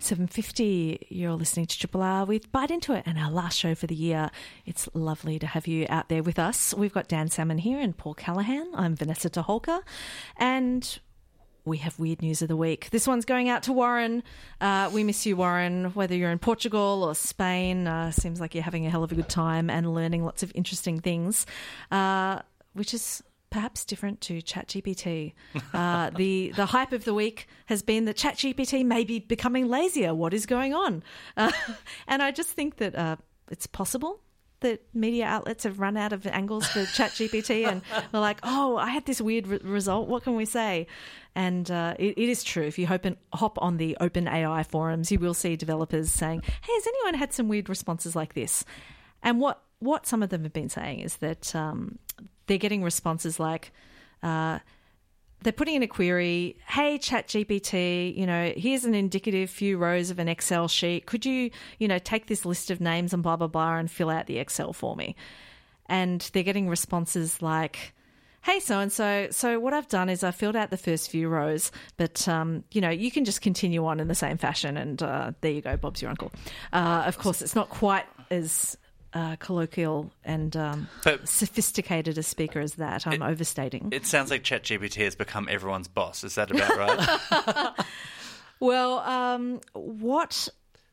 7.50, 0.00 1.06
you're 1.10 1.34
listening 1.34 1.66
to 1.66 1.78
Triple 1.78 2.02
R 2.02 2.24
with 2.24 2.50
Bite 2.50 2.72
Into 2.72 2.94
It 2.94 3.04
and 3.06 3.16
our 3.16 3.30
last 3.30 3.58
show 3.58 3.76
for 3.76 3.86
the 3.86 3.94
year. 3.94 4.30
It's 4.66 4.88
lovely 4.92 5.38
to 5.38 5.46
have 5.46 5.68
you 5.68 5.86
out 5.88 6.08
there 6.08 6.22
with 6.22 6.38
us. 6.38 6.74
We've 6.74 6.92
got 6.92 7.08
Dan 7.08 7.28
Salmon 7.28 7.58
here 7.58 7.78
and 7.78 7.96
Paul 7.96 8.14
Callaghan. 8.14 8.70
I'm 8.74 8.96
Vanessa 8.96 9.30
Toholka. 9.30 9.82
And 10.36 10.98
we 11.68 11.78
have 11.78 11.98
weird 11.98 12.22
news 12.22 12.42
of 12.42 12.48
the 12.48 12.56
week. 12.56 12.90
This 12.90 13.06
one's 13.06 13.24
going 13.24 13.48
out 13.48 13.62
to 13.64 13.72
Warren. 13.72 14.22
Uh, 14.60 14.90
we 14.92 15.04
miss 15.04 15.24
you, 15.26 15.36
Warren. 15.36 15.86
Whether 15.94 16.16
you're 16.16 16.30
in 16.30 16.38
Portugal 16.38 17.04
or 17.04 17.14
Spain, 17.14 17.86
uh, 17.86 18.10
seems 18.10 18.40
like 18.40 18.54
you're 18.54 18.64
having 18.64 18.86
a 18.86 18.90
hell 18.90 19.04
of 19.04 19.12
a 19.12 19.14
good 19.14 19.28
time 19.28 19.70
and 19.70 19.94
learning 19.94 20.24
lots 20.24 20.42
of 20.42 20.50
interesting 20.54 21.00
things, 21.00 21.46
uh, 21.90 22.40
which 22.72 22.94
is 22.94 23.22
perhaps 23.50 23.84
different 23.84 24.20
to 24.22 24.42
ChatGPT. 24.42 25.34
Uh, 25.74 26.10
the 26.10 26.52
the 26.56 26.66
hype 26.66 26.92
of 26.92 27.04
the 27.04 27.12
week 27.12 27.46
has 27.66 27.82
been 27.82 28.06
that 28.06 28.16
ChatGPT 28.16 28.84
may 28.84 29.04
be 29.04 29.18
becoming 29.18 29.68
lazier. 29.68 30.14
What 30.14 30.32
is 30.32 30.46
going 30.46 30.74
on? 30.74 31.02
Uh, 31.36 31.52
and 32.08 32.22
I 32.22 32.30
just 32.30 32.50
think 32.50 32.76
that 32.76 32.96
uh, 32.96 33.16
it's 33.50 33.66
possible 33.66 34.20
that 34.60 34.82
media 34.94 35.24
outlets 35.24 35.64
have 35.64 35.78
run 35.80 35.96
out 35.96 36.12
of 36.12 36.26
angles 36.26 36.66
for 36.66 36.80
ChatGPT 36.84 37.66
and 37.66 37.82
they're 38.10 38.20
like, 38.20 38.40
oh, 38.42 38.76
I 38.76 38.90
had 38.90 39.04
this 39.06 39.20
weird 39.20 39.46
re- 39.46 39.60
result. 39.62 40.08
What 40.08 40.24
can 40.24 40.34
we 40.34 40.44
say? 40.44 40.86
And 41.34 41.70
uh, 41.70 41.94
it, 41.98 42.18
it 42.18 42.28
is 42.28 42.42
true. 42.42 42.64
If 42.64 42.78
you 42.78 42.86
hop, 42.86 43.06
in, 43.06 43.16
hop 43.32 43.58
on 43.60 43.76
the 43.76 43.96
OpenAI 44.00 44.66
forums, 44.66 45.12
you 45.12 45.18
will 45.18 45.34
see 45.34 45.56
developers 45.56 46.10
saying, 46.10 46.42
hey, 46.42 46.72
has 46.74 46.86
anyone 46.86 47.14
had 47.14 47.32
some 47.32 47.48
weird 47.48 47.68
responses 47.68 48.16
like 48.16 48.34
this? 48.34 48.64
And 49.22 49.40
what, 49.40 49.62
what 49.78 50.06
some 50.06 50.22
of 50.22 50.30
them 50.30 50.42
have 50.42 50.52
been 50.52 50.68
saying 50.68 51.00
is 51.00 51.16
that 51.16 51.54
um, 51.54 51.98
they're 52.46 52.58
getting 52.58 52.82
responses 52.82 53.38
like, 53.38 53.72
uh, 54.22 54.58
they're 55.42 55.52
putting 55.52 55.76
in 55.76 55.82
a 55.82 55.86
query, 55.86 56.56
hey 56.66 56.98
ChatGPT, 56.98 58.16
you 58.16 58.26
know, 58.26 58.52
here's 58.56 58.84
an 58.84 58.94
indicative 58.94 59.50
few 59.50 59.78
rows 59.78 60.10
of 60.10 60.18
an 60.18 60.28
Excel 60.28 60.68
sheet. 60.68 61.06
Could 61.06 61.24
you, 61.24 61.50
you 61.78 61.86
know, 61.86 61.98
take 61.98 62.26
this 62.26 62.44
list 62.44 62.70
of 62.70 62.80
names 62.80 63.12
and 63.12 63.22
blah 63.22 63.36
blah 63.36 63.46
blah 63.46 63.76
and 63.76 63.90
fill 63.90 64.10
out 64.10 64.26
the 64.26 64.38
Excel 64.38 64.72
for 64.72 64.96
me? 64.96 65.14
And 65.86 66.20
they're 66.32 66.42
getting 66.42 66.68
responses 66.68 67.40
like, 67.40 67.94
hey 68.42 68.60
so 68.60 68.80
and 68.80 68.92
so, 68.92 69.28
so 69.30 69.60
what 69.60 69.72
I've 69.72 69.88
done 69.88 70.08
is 70.08 70.24
I 70.24 70.32
filled 70.32 70.56
out 70.56 70.70
the 70.70 70.76
first 70.76 71.10
few 71.10 71.28
rows, 71.28 71.70
but 71.96 72.26
um, 72.26 72.64
you 72.72 72.80
know, 72.80 72.90
you 72.90 73.10
can 73.10 73.24
just 73.24 73.40
continue 73.40 73.86
on 73.86 74.00
in 74.00 74.08
the 74.08 74.14
same 74.14 74.38
fashion 74.38 74.76
and 74.76 75.02
uh, 75.02 75.32
there 75.40 75.52
you 75.52 75.60
go, 75.60 75.76
Bob's 75.76 76.02
your 76.02 76.10
uncle. 76.10 76.32
Uh, 76.72 77.04
of 77.06 77.18
course, 77.18 77.42
it's 77.42 77.54
not 77.54 77.68
quite 77.70 78.06
as 78.30 78.76
uh, 79.14 79.36
colloquial 79.36 80.10
and 80.24 80.56
um, 80.56 80.88
But- 81.04 81.28
sophisticated 81.28 82.18
a 82.18 82.22
speaker 82.22 82.60
as 82.60 82.74
that. 82.74 83.06
I'm 83.06 83.22
overstating. 83.22 83.88
It 83.92 84.06
sounds 84.06 84.30
like 84.30 84.42
ChatGPT 84.42 85.04
has 85.04 85.14
become 85.14 85.48
everyone's 85.50 85.88
boss. 85.88 86.24
Is 86.24 86.34
that 86.36 86.50
about 86.50 86.76
right? 86.76 87.74
Well, 88.60 88.98
um, 89.00 89.60
what 89.74 90.48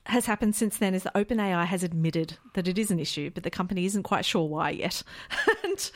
has 0.05 0.25
happened 0.27 0.55
since 0.55 0.77
then 0.77 0.93
is 0.93 1.03
that 1.03 1.15
OpenAI 1.15 1.65
has 1.65 1.83
admitted 1.83 2.37
that 2.53 2.67
it 2.67 2.77
is 2.77 2.91
an 2.91 2.99
issue, 2.99 3.31
but 3.33 3.41
the 3.43 3.49
company 3.49 3.85
isn't 3.85 4.03
quite 4.03 4.23
sure 4.23 4.47
why 4.47 4.69
yet. 4.69 5.01
and 5.63 5.91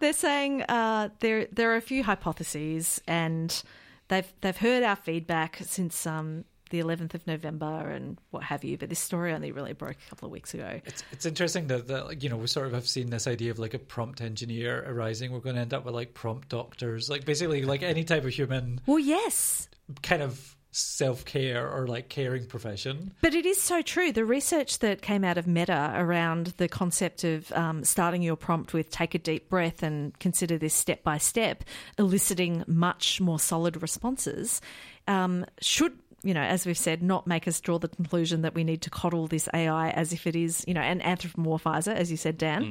they're 0.00 0.12
saying 0.12 0.62
uh, 0.68 1.08
there 1.20 1.46
there 1.50 1.72
are 1.72 1.76
a 1.76 1.80
few 1.80 2.02
hypotheses, 2.04 3.00
and 3.08 3.62
they've 4.08 4.30
they've 4.42 4.56
heard 4.56 4.82
our 4.82 4.96
feedback 4.96 5.60
since 5.64 6.06
um, 6.06 6.44
the 6.70 6.80
11th 6.80 7.14
of 7.14 7.26
November 7.26 7.90
and 7.90 8.18
what 8.30 8.42
have 8.42 8.64
you. 8.64 8.78
But 8.78 8.88
this 8.88 8.98
story 8.98 9.32
only 9.32 9.52
really 9.52 9.72
broke 9.72 9.96
a 10.06 10.10
couple 10.10 10.26
of 10.26 10.32
weeks 10.32 10.54
ago. 10.54 10.80
It's 10.84 11.04
it's 11.12 11.26
interesting 11.26 11.66
that, 11.68 11.88
that 11.88 12.06
like, 12.06 12.22
you 12.22 12.28
know 12.28 12.36
we 12.36 12.46
sort 12.46 12.66
of 12.66 12.72
have 12.72 12.88
seen 12.88 13.10
this 13.10 13.26
idea 13.26 13.50
of 13.50 13.58
like 13.58 13.74
a 13.74 13.78
prompt 13.78 14.20
engineer 14.20 14.84
arising. 14.86 15.32
We're 15.32 15.40
going 15.40 15.56
to 15.56 15.62
end 15.62 15.74
up 15.74 15.84
with 15.84 15.94
like 15.94 16.14
prompt 16.14 16.48
doctors, 16.48 17.10
like 17.10 17.24
basically 17.24 17.62
like 17.62 17.82
any 17.82 18.04
type 18.04 18.24
of 18.24 18.30
human 18.30 18.80
Well, 18.86 18.98
yes, 18.98 19.68
kind 20.02 20.22
of 20.22 20.54
self 20.74 21.24
care 21.24 21.70
or 21.70 21.86
like 21.86 22.08
caring 22.08 22.46
profession. 22.46 23.14
But 23.20 23.34
it 23.34 23.46
is 23.46 23.60
so 23.60 23.80
true. 23.80 24.10
The 24.10 24.24
research 24.24 24.80
that 24.80 25.02
came 25.02 25.22
out 25.22 25.38
of 25.38 25.46
Meta 25.46 25.92
around 25.94 26.48
the 26.56 26.68
concept 26.68 27.22
of 27.22 27.52
um, 27.52 27.84
starting 27.84 28.22
your 28.22 28.36
prompt 28.36 28.72
with 28.72 28.90
take 28.90 29.14
a 29.14 29.18
deep 29.18 29.48
breath 29.48 29.82
and 29.82 30.18
consider 30.18 30.58
this 30.58 30.74
step 30.74 31.04
by 31.04 31.18
step, 31.18 31.62
eliciting 31.96 32.64
much 32.66 33.20
more 33.20 33.38
solid 33.38 33.80
responses, 33.82 34.60
um, 35.06 35.46
should. 35.60 35.92
You 36.24 36.34
know, 36.34 36.40
as 36.42 36.66
we've 36.66 36.78
said, 36.78 37.02
not 37.02 37.26
make 37.26 37.46
us 37.46 37.60
draw 37.60 37.78
the 37.78 37.88
conclusion 37.88 38.42
that 38.42 38.54
we 38.54 38.64
need 38.64 38.80
to 38.82 38.90
coddle 38.90 39.26
this 39.28 39.48
AI 39.54 39.90
as 39.90 40.12
if 40.12 40.26
it 40.26 40.34
is, 40.34 40.64
you 40.66 40.74
know, 40.74 40.80
and 40.80 41.00
anthropomorphize 41.02 41.86
it, 41.86 41.96
as 41.96 42.10
you 42.10 42.16
said, 42.16 42.38
Dan. 42.38 42.62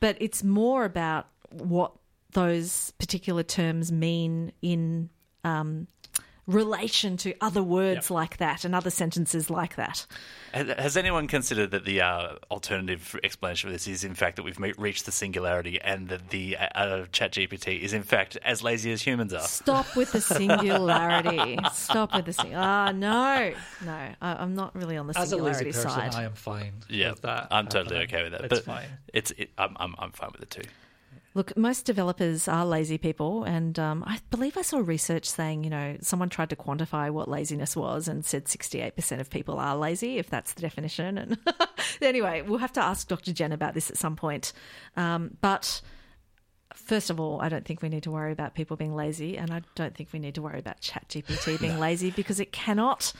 But 0.00 0.16
it's 0.20 0.44
more 0.44 0.84
about 0.84 1.26
what 1.50 1.92
those 2.32 2.92
particular 2.98 3.42
terms 3.42 3.90
mean 3.92 4.52
in 4.62 5.10
um, 5.44 5.86
relation 6.46 7.16
to 7.18 7.34
other 7.40 7.62
words 7.62 8.10
like 8.10 8.38
that 8.38 8.64
and 8.64 8.74
other 8.74 8.90
sentences 8.90 9.48
like 9.48 9.76
that. 9.76 10.06
Has- 10.52 10.68
Has 10.78 10.96
anyone 10.96 11.28
considered 11.28 11.70
that 11.70 11.84
the 11.84 12.00
uh, 12.00 12.34
alternative 12.50 13.18
explanation 13.22 13.68
for 13.68 13.72
this 13.72 13.86
is, 13.86 14.02
in 14.04 14.14
fact, 14.14 14.36
that 14.36 14.42
we've 14.42 14.58
reached 14.76 15.06
the 15.06 15.12
singularity 15.12 15.80
and 15.80 16.08
that 16.08 16.30
the 16.30 16.56
uh, 16.56 16.64
uh, 16.74 17.04
ChatGPT 17.06 17.80
is, 17.80 17.92
in 17.92 18.02
fact, 18.02 18.36
as 18.44 18.62
lazy 18.62 18.90
as 18.92 19.02
humans 19.02 19.32
are? 19.32 19.40
Stop 19.42 19.94
with 19.96 20.12
the 20.12 20.20
singularity. 20.76 21.58
Stop 21.72 22.14
with 22.14 22.24
the 22.26 22.32
sing. 22.32 22.54
Ah, 22.54 22.90
no, 22.92 23.52
no, 23.84 23.92
I, 23.92 24.14
I'm 24.20 24.54
not 24.54 24.74
really 24.74 24.96
on 24.96 25.06
the 25.06 25.18
As 25.18 25.32
a 25.32 25.36
lazy 25.36 25.70
singularity 25.70 25.72
person, 25.72 25.90
side. 25.90 26.14
I 26.14 26.24
am 26.24 26.34
fine 26.34 26.72
Yeah, 26.88 27.10
with 27.10 27.22
that. 27.22 27.48
I'm 27.50 27.68
totally 27.68 27.96
okay 28.04 28.24
with 28.24 28.32
that. 28.32 28.40
It's 28.42 28.48
but 28.60 28.64
fine. 28.64 28.86
It's 29.14 29.30
it, 29.32 29.50
I'm, 29.56 29.76
I'm 29.78 29.94
I'm 29.98 30.10
fine 30.12 30.30
with 30.32 30.42
it 30.42 30.50
too. 30.50 30.62
Look, 31.34 31.56
most 31.56 31.86
developers 31.86 32.46
are 32.46 32.66
lazy 32.66 32.98
people, 32.98 33.44
and 33.44 33.78
um, 33.78 34.04
I 34.06 34.20
believe 34.30 34.58
I 34.58 34.62
saw 34.62 34.78
research 34.78 35.24
saying, 35.24 35.64
you 35.64 35.70
know, 35.70 35.96
someone 36.02 36.28
tried 36.28 36.50
to 36.50 36.56
quantify 36.56 37.10
what 37.10 37.26
laziness 37.26 37.74
was 37.74 38.06
and 38.06 38.22
said 38.22 38.44
68% 38.44 39.18
of 39.18 39.30
people 39.30 39.58
are 39.58 39.74
lazy, 39.74 40.18
if 40.18 40.28
that's 40.28 40.52
the 40.52 40.60
definition. 40.60 41.16
And 41.16 41.38
anyway, 42.02 42.42
we'll 42.42 42.58
have 42.58 42.74
to 42.74 42.82
ask 42.82 43.08
Dr. 43.08 43.32
Jen 43.32 43.52
about 43.52 43.72
this 43.72 43.90
at 43.90 43.96
some 43.96 44.14
point. 44.14 44.52
Um, 44.94 45.38
but 45.40 45.80
first 46.74 47.08
of 47.08 47.18
all, 47.18 47.40
I 47.40 47.48
don't 47.48 47.64
think 47.64 47.80
we 47.80 47.88
need 47.88 48.02
to 48.02 48.10
worry 48.10 48.32
about 48.32 48.54
people 48.54 48.76
being 48.76 48.94
lazy, 48.94 49.38
and 49.38 49.50
I 49.50 49.62
don't 49.74 49.96
think 49.96 50.10
we 50.12 50.18
need 50.18 50.34
to 50.34 50.42
worry 50.42 50.58
about 50.58 50.82
ChatGPT 50.82 51.58
being 51.60 51.78
lazy 51.78 52.10
because 52.10 52.40
it 52.40 52.52
cannot 52.52 53.14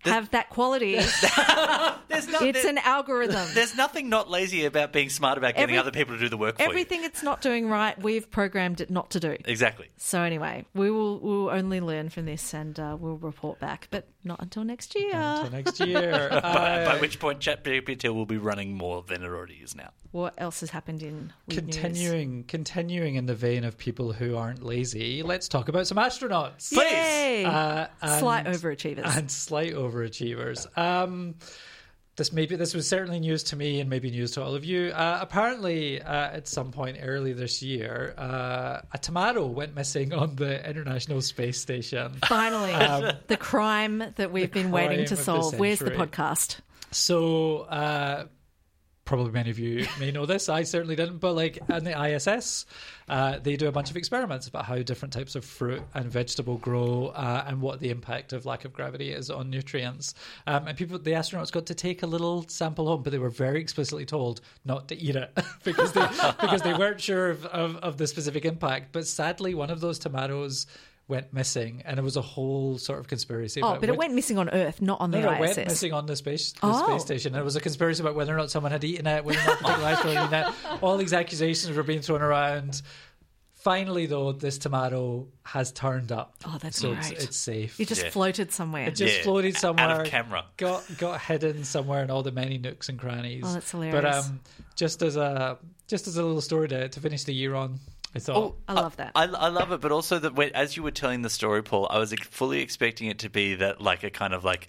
have 0.00 0.30
that 0.30 0.50
quality. 0.50 0.94
There's 2.08 2.28
no, 2.28 2.40
it's 2.40 2.64
an 2.64 2.78
algorithm. 2.78 3.48
There's 3.54 3.76
nothing 3.76 4.08
not 4.08 4.28
lazy 4.30 4.64
about 4.64 4.92
being 4.92 5.08
smart 5.10 5.38
about 5.38 5.54
getting 5.54 5.62
Every- 5.62 5.78
other 5.78 5.90
people 5.90 6.14
to 6.14 6.20
do 6.20 6.28
the 6.28 6.36
work 6.36 6.56
for 6.56 6.62
you. 6.62 6.68
Everything 6.68 7.04
it's 7.04 7.22
not 7.22 7.40
doing 7.40 7.68
right, 7.68 8.00
we've 8.02 8.30
programmed 8.30 8.80
it 8.80 8.90
not 8.90 9.10
to 9.10 9.20
do. 9.20 9.36
Exactly. 9.44 9.88
So 9.96 10.22
anyway, 10.22 10.64
we 10.74 10.90
will 10.90 11.18
we'll 11.20 11.50
only 11.50 11.80
learn 11.80 12.08
from 12.08 12.26
this, 12.26 12.52
and 12.52 12.78
uh, 12.78 12.96
we'll 12.98 13.16
report 13.16 13.60
back, 13.60 13.88
but 13.90 14.06
not 14.24 14.40
until 14.40 14.64
next 14.64 14.94
year. 14.94 15.10
Until 15.14 15.50
next 15.50 15.80
year. 15.86 16.28
By, 16.30 16.40
by 16.40 16.84
Uh, 16.84 16.98
which 16.98 17.18
point, 17.18 17.40
ChatGPT 17.40 18.12
will 18.14 18.26
be 18.26 18.36
running 18.38 18.74
more 18.76 19.02
than 19.02 19.22
it 19.22 19.26
already 19.26 19.54
is 19.62 19.74
now. 19.74 19.90
What 20.12 20.34
else 20.38 20.60
has 20.60 20.70
happened 20.70 21.02
in 21.02 21.32
weird 21.48 21.66
news? 21.66 21.76
Continuing, 21.76 22.44
continuing 22.44 23.14
in 23.14 23.26
the 23.26 23.34
vein 23.34 23.64
of 23.64 23.78
people 23.78 24.12
who 24.12 24.36
aren't 24.36 24.62
lazy, 24.62 25.22
let's 25.22 25.48
talk 25.48 25.68
about 25.68 25.86
some 25.86 25.96
astronauts. 25.96 26.70
Yay! 26.76 27.44
Uh, 27.44 27.86
and- 28.02 28.20
Slight 28.20 28.46
overachievers. 28.46 29.16
and 29.16 29.30
slight 29.30 29.72
overachievers. 29.72 30.66
Um, 30.76 31.36
this 32.16 32.32
maybe 32.32 32.56
this 32.56 32.74
was 32.74 32.86
certainly 32.86 33.20
news 33.20 33.42
to 33.44 33.56
me 33.56 33.80
and 33.80 33.88
maybe 33.88 34.10
news 34.10 34.32
to 34.32 34.42
all 34.42 34.54
of 34.54 34.64
you. 34.64 34.88
Uh, 34.88 35.18
apparently, 35.20 36.00
uh, 36.02 36.30
at 36.30 36.46
some 36.46 36.70
point 36.70 36.98
early 37.00 37.32
this 37.32 37.62
year, 37.62 38.14
uh, 38.18 38.80
a 38.92 38.98
tomato 38.98 39.46
went 39.46 39.74
missing 39.74 40.12
on 40.12 40.36
the 40.36 40.68
International 40.68 41.22
Space 41.22 41.60
Station. 41.60 42.12
Finally, 42.26 42.72
the 43.28 43.36
crime 43.36 44.04
that 44.16 44.30
we've 44.30 44.52
been 44.52 44.70
waiting 44.70 45.06
to 45.06 45.14
of 45.14 45.18
the 45.18 45.24
solve. 45.24 45.58
Where's 45.58 45.78
the 45.78 45.92
podcast? 45.92 46.60
So, 46.90 47.60
uh, 47.60 48.26
probably 49.12 49.30
many 49.30 49.50
of 49.50 49.58
you 49.58 49.86
may 50.00 50.10
know 50.10 50.24
this. 50.24 50.48
I 50.48 50.62
certainly 50.62 50.96
didn't, 50.96 51.18
but 51.18 51.34
like 51.34 51.58
on 51.68 51.84
the 51.84 52.02
ISS, 52.02 52.64
uh, 53.10 53.38
they 53.40 53.56
do 53.56 53.68
a 53.68 53.70
bunch 53.70 53.90
of 53.90 53.96
experiments 53.98 54.48
about 54.48 54.64
how 54.64 54.78
different 54.78 55.12
types 55.12 55.34
of 55.34 55.44
fruit 55.44 55.82
and 55.92 56.10
vegetable 56.10 56.56
grow 56.56 57.08
uh, 57.08 57.44
and 57.46 57.60
what 57.60 57.78
the 57.80 57.90
impact 57.90 58.32
of 58.32 58.46
lack 58.46 58.64
of 58.64 58.72
gravity 58.72 59.12
is 59.12 59.28
on 59.28 59.50
nutrients. 59.50 60.14
Um, 60.46 60.66
and 60.66 60.78
people, 60.78 60.98
the 60.98 61.10
astronauts 61.10 61.52
got 61.52 61.66
to 61.66 61.74
take 61.74 62.02
a 62.02 62.06
little 62.06 62.48
sample 62.48 62.86
home, 62.86 63.02
but 63.02 63.10
they 63.10 63.18
were 63.18 63.28
very 63.28 63.60
explicitly 63.60 64.06
told 64.06 64.40
not 64.64 64.88
to 64.88 64.96
eat 64.96 65.14
it 65.14 65.30
because 65.62 65.92
they 65.92 66.06
because 66.40 66.62
they 66.62 66.72
weren't 66.72 67.02
sure 67.02 67.28
of, 67.28 67.44
of, 67.44 67.76
of 67.76 67.98
the 67.98 68.06
specific 68.06 68.46
impact. 68.46 68.92
But 68.92 69.06
sadly, 69.06 69.54
one 69.54 69.68
of 69.68 69.82
those 69.82 69.98
tomatoes. 69.98 70.66
Went 71.08 71.32
missing, 71.32 71.82
and 71.84 71.98
it 71.98 72.02
was 72.02 72.16
a 72.16 72.22
whole 72.22 72.78
sort 72.78 72.98
of 73.00 73.08
conspiracy. 73.08 73.60
Oh, 73.60 73.68
about 73.70 73.80
but 73.80 73.88
it 73.88 73.92
which- 73.92 73.98
went 73.98 74.14
missing 74.14 74.38
on 74.38 74.48
Earth, 74.48 74.80
not 74.80 75.00
on 75.00 75.10
no, 75.10 75.20
the 75.20 75.26
no, 75.26 75.32
it 75.32 75.40
ISS. 75.50 75.56
went 75.56 75.68
missing 75.68 75.92
on 75.92 76.06
the 76.06 76.16
space 76.16 76.52
the 76.52 76.58
Oh. 76.62 76.86
space 76.86 77.02
station. 77.02 77.34
And 77.34 77.40
it 77.40 77.44
was 77.44 77.56
a 77.56 77.60
conspiracy 77.60 78.02
about 78.02 78.14
whether 78.14 78.32
or 78.32 78.36
not 78.38 78.50
someone 78.50 78.72
had 78.72 78.84
eaten 78.84 79.06
it, 79.06 79.24
whether 79.24 79.38
or 79.40 79.44
not 79.44 79.58
the 79.58 79.64
particular 79.64 79.88
astronaut 79.90 80.30
had 80.30 80.46
eaten 80.46 80.74
it. 80.74 80.82
All 80.82 80.96
these 80.96 81.12
accusations 81.12 81.76
were 81.76 81.82
being 81.82 82.00
thrown 82.00 82.22
around. 82.22 82.80
Finally, 83.52 84.06
though, 84.06 84.32
this 84.32 84.58
tomato 84.58 85.28
has 85.44 85.70
turned 85.70 86.10
up. 86.10 86.34
Oh, 86.44 86.58
that's 86.60 86.78
so 86.80 86.94
great. 86.94 87.12
It's, 87.12 87.24
it's 87.24 87.36
safe. 87.36 87.78
It 87.78 87.86
just 87.86 88.02
Yeah. 88.02 88.10
floated 88.10 88.50
somewhere. 88.52 88.88
It 88.88 88.96
just 88.96 89.18
Yeah, 89.18 89.22
floated 89.22 89.54
out 89.56 89.60
somewhere. 89.60 90.00
of 90.02 90.06
camera. 90.08 90.44
Got 90.56 90.84
got 90.98 91.20
hidden 91.20 91.62
somewhere 91.64 92.02
in 92.02 92.10
all 92.10 92.22
the 92.24 92.32
many 92.32 92.58
nooks 92.58 92.88
and 92.88 92.98
crannies. 92.98 93.42
Oh, 93.46 93.52
that's 93.54 93.70
But 93.70 93.84
hilarious. 93.84 94.26
um, 94.28 94.40
just 94.74 95.02
as 95.02 95.16
a 95.16 95.58
just 95.86 96.08
as 96.08 96.16
a 96.16 96.22
little 96.24 96.40
story 96.40 96.66
to, 96.68 96.88
to 96.88 97.00
finish 97.00 97.22
the 97.24 97.34
year 97.34 97.54
on, 97.54 97.78
I 98.14 98.18
thought. 98.18 98.36
Oh, 98.36 98.54
I 98.68 98.74
love 98.74 98.96
that. 98.96 99.12
I, 99.14 99.24
I 99.24 99.48
love 99.48 99.72
it, 99.72 99.80
but 99.80 99.90
also 99.92 100.18
that 100.18 100.34
when, 100.34 100.50
as 100.54 100.76
you 100.76 100.82
were 100.82 100.90
telling 100.90 101.22
the 101.22 101.30
story, 101.30 101.62
Paul, 101.62 101.86
I 101.90 101.98
was 101.98 102.12
fully 102.30 102.60
expecting 102.60 103.08
it 103.08 103.20
to 103.20 103.30
be 103.30 103.54
that 103.56 103.80
like 103.80 104.02
a 104.04 104.10
kind 104.10 104.34
of 104.34 104.44
like 104.44 104.68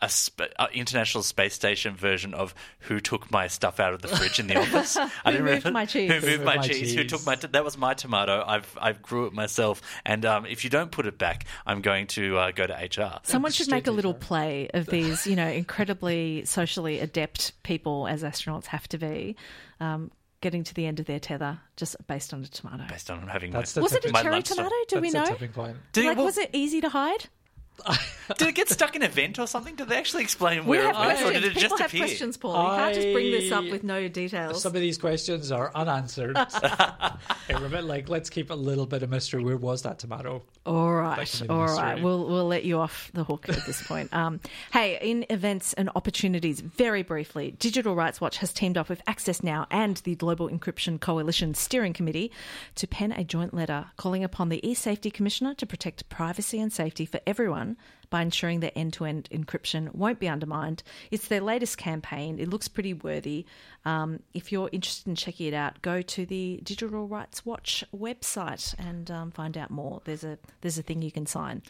a, 0.00 0.08
sp- 0.10 0.50
a 0.58 0.66
international 0.74 1.22
space 1.22 1.54
station 1.54 1.94
version 1.94 2.34
of 2.34 2.56
who 2.80 2.98
took 2.98 3.30
my 3.30 3.46
stuff 3.46 3.78
out 3.78 3.94
of 3.94 4.02
the 4.02 4.08
fridge 4.08 4.40
in 4.40 4.48
the 4.48 4.56
office. 4.60 4.96
I 4.96 5.30
didn't 5.30 5.44
moved 5.46 5.64
realize- 5.64 5.72
my 5.72 5.86
cheese? 5.86 6.10
Who 6.10 6.20
moved 6.26 6.44
my, 6.44 6.56
my 6.56 6.62
cheese? 6.62 6.92
Who 6.92 7.04
took 7.04 7.24
my? 7.24 7.36
T- 7.36 7.46
that 7.46 7.64
was 7.64 7.78
my 7.78 7.94
tomato. 7.94 8.42
I've 8.44 8.76
I 8.80 8.92
grew 8.94 9.26
it 9.26 9.32
myself, 9.32 9.80
and 10.04 10.26
um, 10.26 10.44
if 10.44 10.64
you 10.64 10.70
don't 10.70 10.90
put 10.90 11.06
it 11.06 11.18
back, 11.18 11.44
I'm 11.64 11.82
going 11.82 12.08
to 12.08 12.36
uh, 12.36 12.50
go 12.50 12.66
to 12.66 12.72
HR. 12.74 13.20
Someone 13.22 13.52
should 13.52 13.70
make 13.70 13.86
a 13.86 13.92
little 13.92 14.14
play 14.14 14.68
of 14.74 14.86
these, 14.86 15.24
you 15.24 15.36
know, 15.36 15.46
incredibly 15.46 16.44
socially 16.46 16.98
adept 16.98 17.52
people, 17.62 18.08
as 18.08 18.24
astronauts 18.24 18.66
have 18.66 18.88
to 18.88 18.98
be, 18.98 19.36
um, 19.78 20.10
getting 20.42 20.62
to 20.64 20.74
the 20.74 20.84
end 20.84 21.00
of 21.00 21.06
their 21.06 21.18
tether 21.18 21.58
just 21.76 21.96
based 22.06 22.34
on 22.34 22.42
a 22.42 22.46
tomato. 22.46 22.84
Based 22.88 23.10
on 23.10 23.26
having 23.28 23.50
That's 23.52 23.74
my, 23.74 23.80
the 23.80 23.82
Was 23.84 23.92
it 23.94 24.04
a 24.04 24.12
my 24.12 24.20
cherry 24.22 24.34
lunch 24.34 24.48
tomato? 24.48 24.68
stuff. 24.68 24.88
Do 24.88 25.00
we 25.00 25.10
know? 25.10 25.24
the 25.24 25.30
tipping 25.30 25.52
point. 25.52 25.76
Did, 25.92 26.04
Like, 26.06 26.16
well, 26.18 26.26
was 26.26 26.36
it 26.36 26.50
easy 26.52 26.82
to 26.82 26.90
hide? 26.90 27.26
did 28.38 28.48
it 28.48 28.54
get 28.54 28.68
stuck 28.68 28.94
in 28.94 29.02
a 29.02 29.08
vent 29.08 29.38
or 29.38 29.46
something? 29.46 29.74
Did 29.74 29.88
they 29.88 29.96
actually 29.96 30.22
explain 30.22 30.66
We 30.66 30.76
where 30.76 30.92
have 30.92 30.94
it 30.94 30.98
went, 30.98 31.10
or 31.20 31.22
questions. 31.22 31.32
did 31.32 31.44
it 31.44 31.48
People 31.54 31.62
just 31.70 31.80
have 31.82 31.90
appear? 31.90 32.06
questions, 32.06 32.36
Paul. 32.36 32.70
You 32.70 32.76
can't 32.78 32.94
just 32.94 33.12
bring 33.14 33.30
this 33.30 33.50
up 33.50 33.64
I- 33.64 33.70
with 33.70 33.82
no 33.82 34.08
details. 34.08 34.60
Some 34.62 34.74
of 34.76 34.80
these 34.82 34.98
questions 34.98 35.50
are 35.50 35.72
unanswered. 35.74 36.36
Hey, 37.48 37.54
we're 37.56 37.66
a 37.66 37.70
bit 37.70 37.84
like, 37.84 38.08
let's 38.08 38.30
keep 38.30 38.50
a 38.50 38.54
little 38.54 38.86
bit 38.86 39.02
of 39.02 39.10
mystery. 39.10 39.42
Where 39.42 39.56
was 39.56 39.82
that 39.82 39.98
tomato? 39.98 40.42
All 40.64 40.94
right, 40.94 41.26
can 41.28 41.40
be 41.40 41.46
the 41.48 41.52
all 41.52 41.66
right. 41.66 42.00
We'll 42.00 42.26
we'll 42.26 42.46
let 42.46 42.64
you 42.64 42.78
off 42.78 43.10
the 43.14 43.24
hook 43.24 43.48
at 43.48 43.66
this 43.66 43.86
point. 43.86 44.10
Um, 44.22 44.40
hey, 44.72 44.98
in 45.00 45.24
events 45.30 45.72
and 45.72 45.88
opportunities, 45.96 46.60
very 46.60 47.02
briefly, 47.02 47.56
Digital 47.58 47.96
Rights 47.96 48.20
Watch 48.20 48.36
has 48.38 48.52
teamed 48.52 48.76
up 48.76 48.88
with 48.88 49.02
Access 49.06 49.42
Now 49.42 49.66
and 49.70 49.96
the 49.98 50.14
Global 50.14 50.48
Encryption 50.48 51.00
Coalition 51.00 51.54
Steering 51.54 51.92
Committee 51.92 52.30
to 52.76 52.86
pen 52.86 53.10
a 53.10 53.24
joint 53.24 53.54
letter 53.54 53.86
calling 53.96 54.22
upon 54.22 54.50
the 54.50 54.64
e-safety 54.68 55.10
commissioner 55.10 55.54
to 55.54 55.66
protect 55.66 56.08
privacy 56.08 56.60
and 56.60 56.72
safety 56.72 57.06
for 57.06 57.20
everyone 57.26 57.76
by 58.12 58.20
ensuring 58.20 58.60
that 58.60 58.76
end-to-end 58.76 59.26
encryption 59.32 59.92
won't 59.94 60.20
be 60.20 60.28
undermined. 60.28 60.82
It's 61.10 61.28
their 61.28 61.40
latest 61.40 61.78
campaign. 61.78 62.38
It 62.38 62.48
looks 62.48 62.68
pretty 62.68 62.92
worthy. 62.92 63.46
Um, 63.86 64.20
if 64.34 64.52
you're 64.52 64.68
interested 64.70 65.08
in 65.08 65.16
checking 65.16 65.46
it 65.46 65.54
out, 65.54 65.80
go 65.80 66.02
to 66.02 66.26
the 66.26 66.60
Digital 66.62 67.08
Rights 67.08 67.46
Watch 67.46 67.82
website 67.96 68.74
and 68.78 69.10
um, 69.10 69.30
find 69.30 69.56
out 69.56 69.70
more. 69.70 70.02
There's 70.04 70.24
a 70.24 70.38
there's 70.60 70.76
a 70.76 70.82
thing 70.82 71.00
you 71.00 71.10
can 71.10 71.24
sign. 71.24 71.62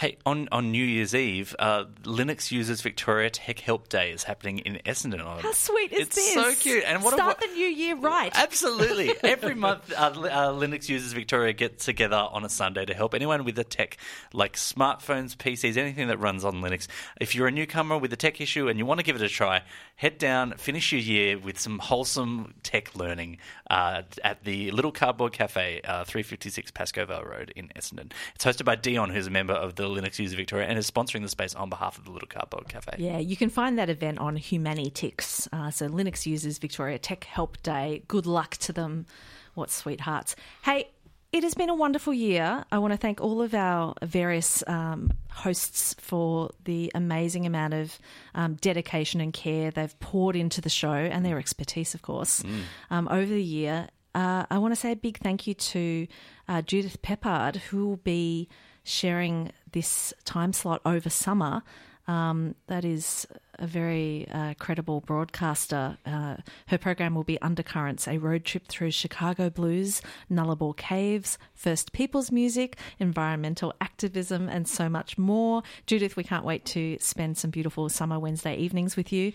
Hey, 0.00 0.16
on, 0.24 0.48
on 0.50 0.70
New 0.70 0.82
Year's 0.82 1.14
Eve, 1.14 1.54
uh, 1.58 1.84
Linux 2.04 2.50
Users 2.50 2.80
Victoria 2.80 3.28
Tech 3.28 3.58
Help 3.58 3.90
Day 3.90 4.12
is 4.12 4.22
happening 4.22 4.60
in 4.60 4.76
Essendon. 4.86 5.20
How 5.20 5.52
sweet 5.52 5.92
is 5.92 6.06
it's 6.06 6.16
this? 6.16 6.32
so 6.32 6.54
cute. 6.54 6.84
And 6.86 7.04
what 7.04 7.12
Start 7.12 7.36
a, 7.36 7.46
the 7.46 7.52
new 7.52 7.66
year 7.66 7.96
right. 7.96 8.32
Absolutely. 8.34 9.12
Every 9.22 9.54
month, 9.54 9.92
uh, 9.92 10.04
uh, 10.04 10.52
Linux 10.52 10.88
Users 10.88 11.12
Victoria 11.12 11.52
get 11.52 11.80
together 11.80 12.16
on 12.16 12.46
a 12.46 12.48
Sunday 12.48 12.86
to 12.86 12.94
help 12.94 13.12
anyone 13.12 13.44
with 13.44 13.58
a 13.58 13.64
tech, 13.64 13.98
like 14.32 14.56
smartphones, 14.56 15.36
PCs, 15.36 15.76
anything 15.76 16.08
that 16.08 16.16
runs 16.16 16.46
on 16.46 16.62
Linux. 16.62 16.86
If 17.20 17.34
you're 17.34 17.48
a 17.48 17.52
newcomer 17.52 17.98
with 17.98 18.10
a 18.14 18.16
tech 18.16 18.40
issue 18.40 18.68
and 18.68 18.78
you 18.78 18.86
want 18.86 19.00
to 19.00 19.04
give 19.04 19.16
it 19.16 19.22
a 19.22 19.28
try, 19.28 19.64
head 19.96 20.16
down, 20.16 20.54
finish 20.56 20.92
your 20.92 21.02
year 21.02 21.36
with 21.36 21.60
some 21.60 21.78
wholesome 21.78 22.54
tech 22.62 22.96
learning 22.96 23.36
uh, 23.68 24.00
at 24.24 24.44
the 24.44 24.70
Little 24.70 24.92
Cardboard 24.92 25.34
Cafe, 25.34 25.82
uh, 25.84 26.04
356 26.04 26.70
Pascoe 26.70 27.04
Vale 27.04 27.22
Road 27.22 27.52
in 27.54 27.68
Essendon. 27.76 28.10
It's 28.34 28.46
hosted 28.46 28.64
by 28.64 28.76
Dion, 28.76 29.10
who's 29.10 29.26
a 29.26 29.30
member 29.30 29.52
of 29.52 29.74
the 29.74 29.89
Linux 29.90 30.18
User 30.18 30.36
Victoria 30.36 30.66
and 30.66 30.78
is 30.78 30.90
sponsoring 30.90 31.22
the 31.22 31.28
space 31.28 31.54
on 31.54 31.68
behalf 31.68 31.98
of 31.98 32.04
the 32.04 32.10
Little 32.10 32.28
Cardboard 32.28 32.68
Cafe. 32.68 32.96
Yeah, 32.98 33.18
you 33.18 33.36
can 33.36 33.50
find 33.50 33.78
that 33.78 33.90
event 33.90 34.18
on 34.18 34.36
Humanitix. 34.36 35.48
Uh, 35.52 35.70
so 35.70 35.88
Linux 35.88 36.26
Users 36.26 36.58
Victoria 36.58 36.98
Tech 36.98 37.24
Help 37.24 37.62
Day. 37.62 38.02
Good 38.08 38.26
luck 38.26 38.56
to 38.58 38.72
them. 38.72 39.06
What 39.54 39.70
sweethearts. 39.70 40.36
Hey, 40.62 40.88
it 41.32 41.44
has 41.44 41.54
been 41.54 41.70
a 41.70 41.74
wonderful 41.74 42.12
year. 42.12 42.64
I 42.72 42.78
want 42.78 42.92
to 42.92 42.96
thank 42.96 43.20
all 43.20 43.40
of 43.40 43.54
our 43.54 43.94
various 44.02 44.64
um, 44.66 45.12
hosts 45.30 45.94
for 45.98 46.50
the 46.64 46.90
amazing 46.94 47.46
amount 47.46 47.74
of 47.74 47.98
um, 48.34 48.54
dedication 48.54 49.20
and 49.20 49.32
care 49.32 49.70
they've 49.70 49.98
poured 50.00 50.34
into 50.34 50.60
the 50.60 50.68
show 50.68 50.92
and 50.92 51.24
their 51.24 51.38
expertise, 51.38 51.94
of 51.94 52.02
course, 52.02 52.42
um, 52.90 53.06
over 53.08 53.26
the 53.26 53.42
year. 53.42 53.88
Uh, 54.12 54.44
I 54.50 54.58
want 54.58 54.72
to 54.72 54.80
say 54.80 54.90
a 54.90 54.96
big 54.96 55.18
thank 55.18 55.46
you 55.46 55.54
to 55.54 56.06
uh, 56.48 56.62
Judith 56.62 57.00
Peppard, 57.00 57.56
who 57.56 57.86
will 57.86 57.96
be 57.98 58.48
sharing 58.82 59.52
this 59.72 60.12
time 60.24 60.52
slot 60.52 60.80
over 60.84 61.10
summer. 61.10 61.62
Um, 62.08 62.56
that 62.66 62.84
is 62.84 63.26
a 63.60 63.66
very 63.66 64.26
uh, 64.32 64.54
credible 64.58 65.00
broadcaster. 65.00 65.96
Uh, 66.04 66.36
her 66.66 66.78
program 66.78 67.14
will 67.14 67.24
be 67.24 67.40
Undercurrents, 67.40 68.08
a 68.08 68.18
road 68.18 68.44
trip 68.44 68.66
through 68.66 68.90
Chicago 68.90 69.48
blues, 69.50 70.02
Nullarbor 70.30 70.76
Caves, 70.76 71.38
First 71.54 71.92
Peoples 71.92 72.32
music, 72.32 72.78
environmental 72.98 73.74
activism, 73.80 74.48
and 74.48 74.66
so 74.66 74.88
much 74.88 75.18
more. 75.18 75.62
Judith, 75.86 76.16
we 76.16 76.24
can't 76.24 76.44
wait 76.44 76.64
to 76.66 76.96
spend 77.00 77.38
some 77.38 77.50
beautiful 77.50 77.88
summer 77.88 78.18
Wednesday 78.18 78.56
evenings 78.56 78.96
with 78.96 79.12
you. 79.12 79.32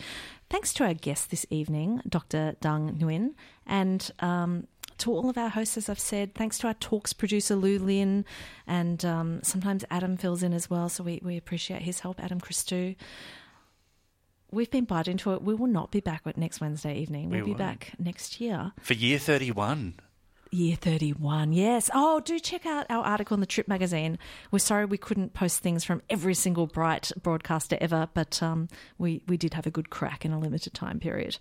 Thanks 0.50 0.74
to 0.74 0.84
our 0.84 0.94
guest 0.94 1.30
this 1.30 1.46
evening, 1.50 2.02
Dr. 2.10 2.56
Dang 2.60 2.96
Nguyen, 2.96 3.36
and 3.66 4.12
um, 4.20 4.68
to 5.00 5.12
all 5.12 5.30
of 5.30 5.38
our 5.38 5.50
hosts, 5.50 5.78
as 5.78 5.90
I've 5.90 6.00
said, 6.00 6.34
thanks 6.36 6.58
to 6.60 6.68
our 6.68 6.74
talks 6.76 7.14
producer 7.14 7.56
Lou 7.56 7.80
Lin, 7.80 8.26
and 8.68 9.04
um, 9.06 9.40
sometimes 9.44 9.84
Adam 9.92 10.18
fills 10.18 10.44
in 10.44 10.54
as 10.54 10.70
well, 10.70 10.90
so 10.90 11.04
we, 11.04 11.20
we 11.24 11.38
appreciate 11.38 11.82
his 11.82 12.00
help, 12.00 12.20
Adam 12.24 12.40
Christou. 12.40 12.96
We've 14.52 14.72
been 14.72 14.86
bought 14.86 15.08
into 15.08 15.34
it. 15.34 15.42
We 15.42 15.54
will 15.54 15.68
not 15.68 15.92
be 15.92 16.00
back 16.00 16.22
next 16.38 16.62
Wednesday 16.62 16.98
evening. 16.98 17.30
We'll 17.30 17.40
We 17.42 17.46
be 17.46 17.52
won't. 17.52 17.58
back 17.58 17.92
next 18.00 18.40
year. 18.40 18.72
For 18.82 18.94
year 18.94 19.18
31. 19.18 19.96
Year 20.52 20.78
31, 20.78 21.52
yes. 21.52 21.90
Oh, 21.94 22.22
do 22.22 22.40
check 22.40 22.66
out 22.66 22.86
our 22.90 23.04
article 23.04 23.34
in 23.34 23.42
the 23.42 23.46
Trip 23.48 23.68
magazine. 23.68 24.18
We're 24.52 24.60
sorry 24.60 24.86
we 24.86 24.98
couldn't 24.98 25.34
post 25.34 25.60
things 25.60 25.84
from 25.84 26.02
every 26.10 26.36
single 26.36 26.68
bright 26.68 27.12
broadcaster 27.22 27.78
ever, 27.82 28.08
but 28.14 28.42
um, 28.42 28.70
we, 28.98 29.22
we 29.28 29.36
did 29.36 29.56
have 29.56 29.66
a 29.68 29.72
good 29.72 29.90
crack 29.90 30.24
in 30.24 30.32
a 30.32 30.40
limited 30.40 30.74
time 30.74 31.00
period. 31.00 31.38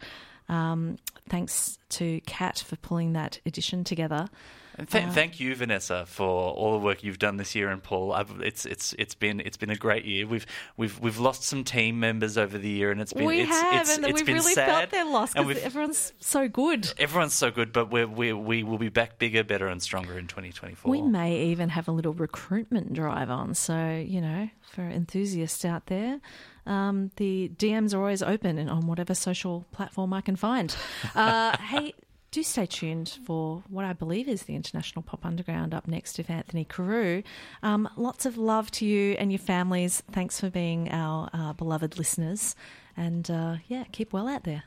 Um, 0.49 0.99
thanks 1.29 1.79
to 1.91 2.21
Kat 2.27 2.59
for 2.59 2.77
pulling 2.77 3.13
that 3.15 3.41
edition 3.47 3.85
together. 3.85 4.29
And 4.77 4.91
th- 4.91 5.11
thank 5.11 5.39
you, 5.39 5.55
Vanessa, 5.55 6.05
for 6.07 6.53
all 6.53 6.73
the 6.73 6.79
work 6.79 7.05
you've 7.05 7.19
done 7.19 7.37
this 7.37 7.55
year, 7.55 7.69
and 7.69 7.83
Paul. 7.83 8.13
I've, 8.13 8.41
it's 8.41 8.67
it's 8.67 8.95
it's 8.99 9.15
been 9.15 9.41
it's 9.41 9.57
been 9.57 9.71
a 9.71 9.77
great 9.77 10.05
year. 10.05 10.27
We've 10.27 10.47
we've 10.77 10.99
we've 11.01 11.19
lost 11.19 11.45
some 11.45 11.65
team 11.65 12.01
members 12.01 12.37
over 12.37 12.59
the 12.59 12.69
year, 12.69 12.91
and 12.91 13.01
it's 13.01 13.13
been 13.13 13.27
we 13.27 13.43
it's, 13.43 13.51
have, 13.51 13.83
it's, 13.83 13.97
and 13.97 14.05
it's 14.05 14.21
we've 14.21 14.27
really 14.27 14.55
sad, 14.55 14.67
felt 14.67 14.91
their 14.91 15.05
loss 15.05 15.33
because 15.33 15.59
everyone's 15.59 16.13
so 16.19 16.49
good. 16.49 16.93
Everyone's 16.99 17.35
so 17.35 17.51
good, 17.51 17.73
but 17.73 17.91
we're, 17.91 18.07
we 18.07 18.33
we 18.33 18.63
will 18.63 18.79
be 18.79 18.89
back 18.89 19.19
bigger, 19.19 19.45
better, 19.45 19.69
and 19.69 19.81
stronger 19.81 20.19
in 20.19 20.27
2024. 20.27 20.91
We 20.91 21.03
may 21.03 21.47
even 21.47 21.69
have 21.69 21.87
a 21.89 21.93
little 21.93 22.13
recruitment 22.13 22.93
drive 22.93 23.31
on. 23.31 23.55
So, 23.55 24.05
you 24.07 24.21
know, 24.21 24.49
for 24.73 24.83
enthusiasts 24.83 25.65
out 25.65 25.87
there, 25.87 26.21
um, 26.67 27.11
the 27.17 27.51
DMs 27.57 27.95
are 27.95 27.99
always 27.99 28.23
open 28.23 28.59
and 28.59 28.71
on 28.71 28.87
whatever 28.87 29.15
social 29.15 29.67
platform 29.73 30.13
I 30.13 30.21
can 30.21 30.37
find. 30.37 30.75
Uh, 31.15 31.57
hey, 31.59 31.95
do 32.35 32.43
stay 32.43 32.67
tuned 32.67 33.17
for 33.25 33.63
what 33.69 33.85
I 33.85 33.93
believe 33.93 34.29
is 34.29 34.43
the 34.43 34.57
International 34.57 35.03
Pop 35.03 35.25
Underground 35.25 35.73
up 35.73 35.87
next 35.87 36.19
with 36.19 36.29
Anthony 36.29 36.65
Carew. 36.65 37.23
Um, 37.63 37.89
lots 37.97 38.27
of 38.27 38.37
love 38.37 38.73
to 38.73 38.85
you 38.85 39.13
and 39.21 39.31
your 39.31 39.39
families. 39.39 40.03
Thanks 40.11 40.41
for 40.41 40.51
being 40.51 40.91
our 40.91 41.31
uh, 41.33 41.53
beloved 41.53 41.97
listeners. 41.97 42.57
And 42.97 43.31
uh, 43.31 43.59
yeah, 43.69 43.85
keep 43.93 44.13
well 44.13 44.27
out 44.27 44.43
there. 44.43 44.65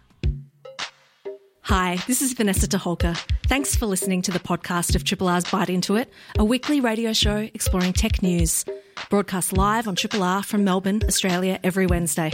Hi, 1.64 1.98
this 2.08 2.22
is 2.22 2.32
Vanessa 2.32 2.70
Toholka. 2.70 3.18
Thanks 3.48 3.76
for 3.76 3.86
listening 3.86 4.22
to 4.22 4.32
the 4.32 4.40
podcast 4.40 4.96
of 4.96 5.04
Triple 5.04 5.28
R's 5.28 5.44
Bite 5.44 5.70
Into 5.70 5.98
It, 5.98 6.10
a 6.40 6.46
weekly 6.46 6.80
radio 6.80 7.12
show 7.12 7.50
exploring 7.54 7.92
tech 7.92 8.24
news. 8.24 8.64
Broadcast 9.10 9.52
live 9.52 9.90
on 9.90 9.96
Triple 9.96 10.24
R 10.24 10.42
from 10.42 10.64
Melbourne, 10.64 11.02
Australia, 11.06 11.60
every 11.66 11.86
Wednesday. 11.86 12.32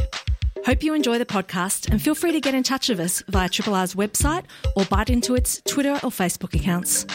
Hope 0.66 0.82
you 0.82 0.93
enjoy 0.93 1.18
the 1.18 1.26
podcast 1.26 1.91
and 1.91 2.01
feel 2.01 2.16
free 2.16 2.32
to 2.32 2.39
get 2.39 2.55
in 2.55 2.64
touch 2.64 2.88
with 2.88 2.99
us 3.01 3.22
via 3.28 3.49
Triple 3.49 3.76
R's 3.76 3.95
website 3.95 4.45
or 4.78 4.86
Bite 4.86 5.09
Into 5.09 5.36
It's 5.36 5.61
Twitter 5.66 5.91
or 5.95 6.09
Facebook 6.09 6.53
accounts. 6.53 7.05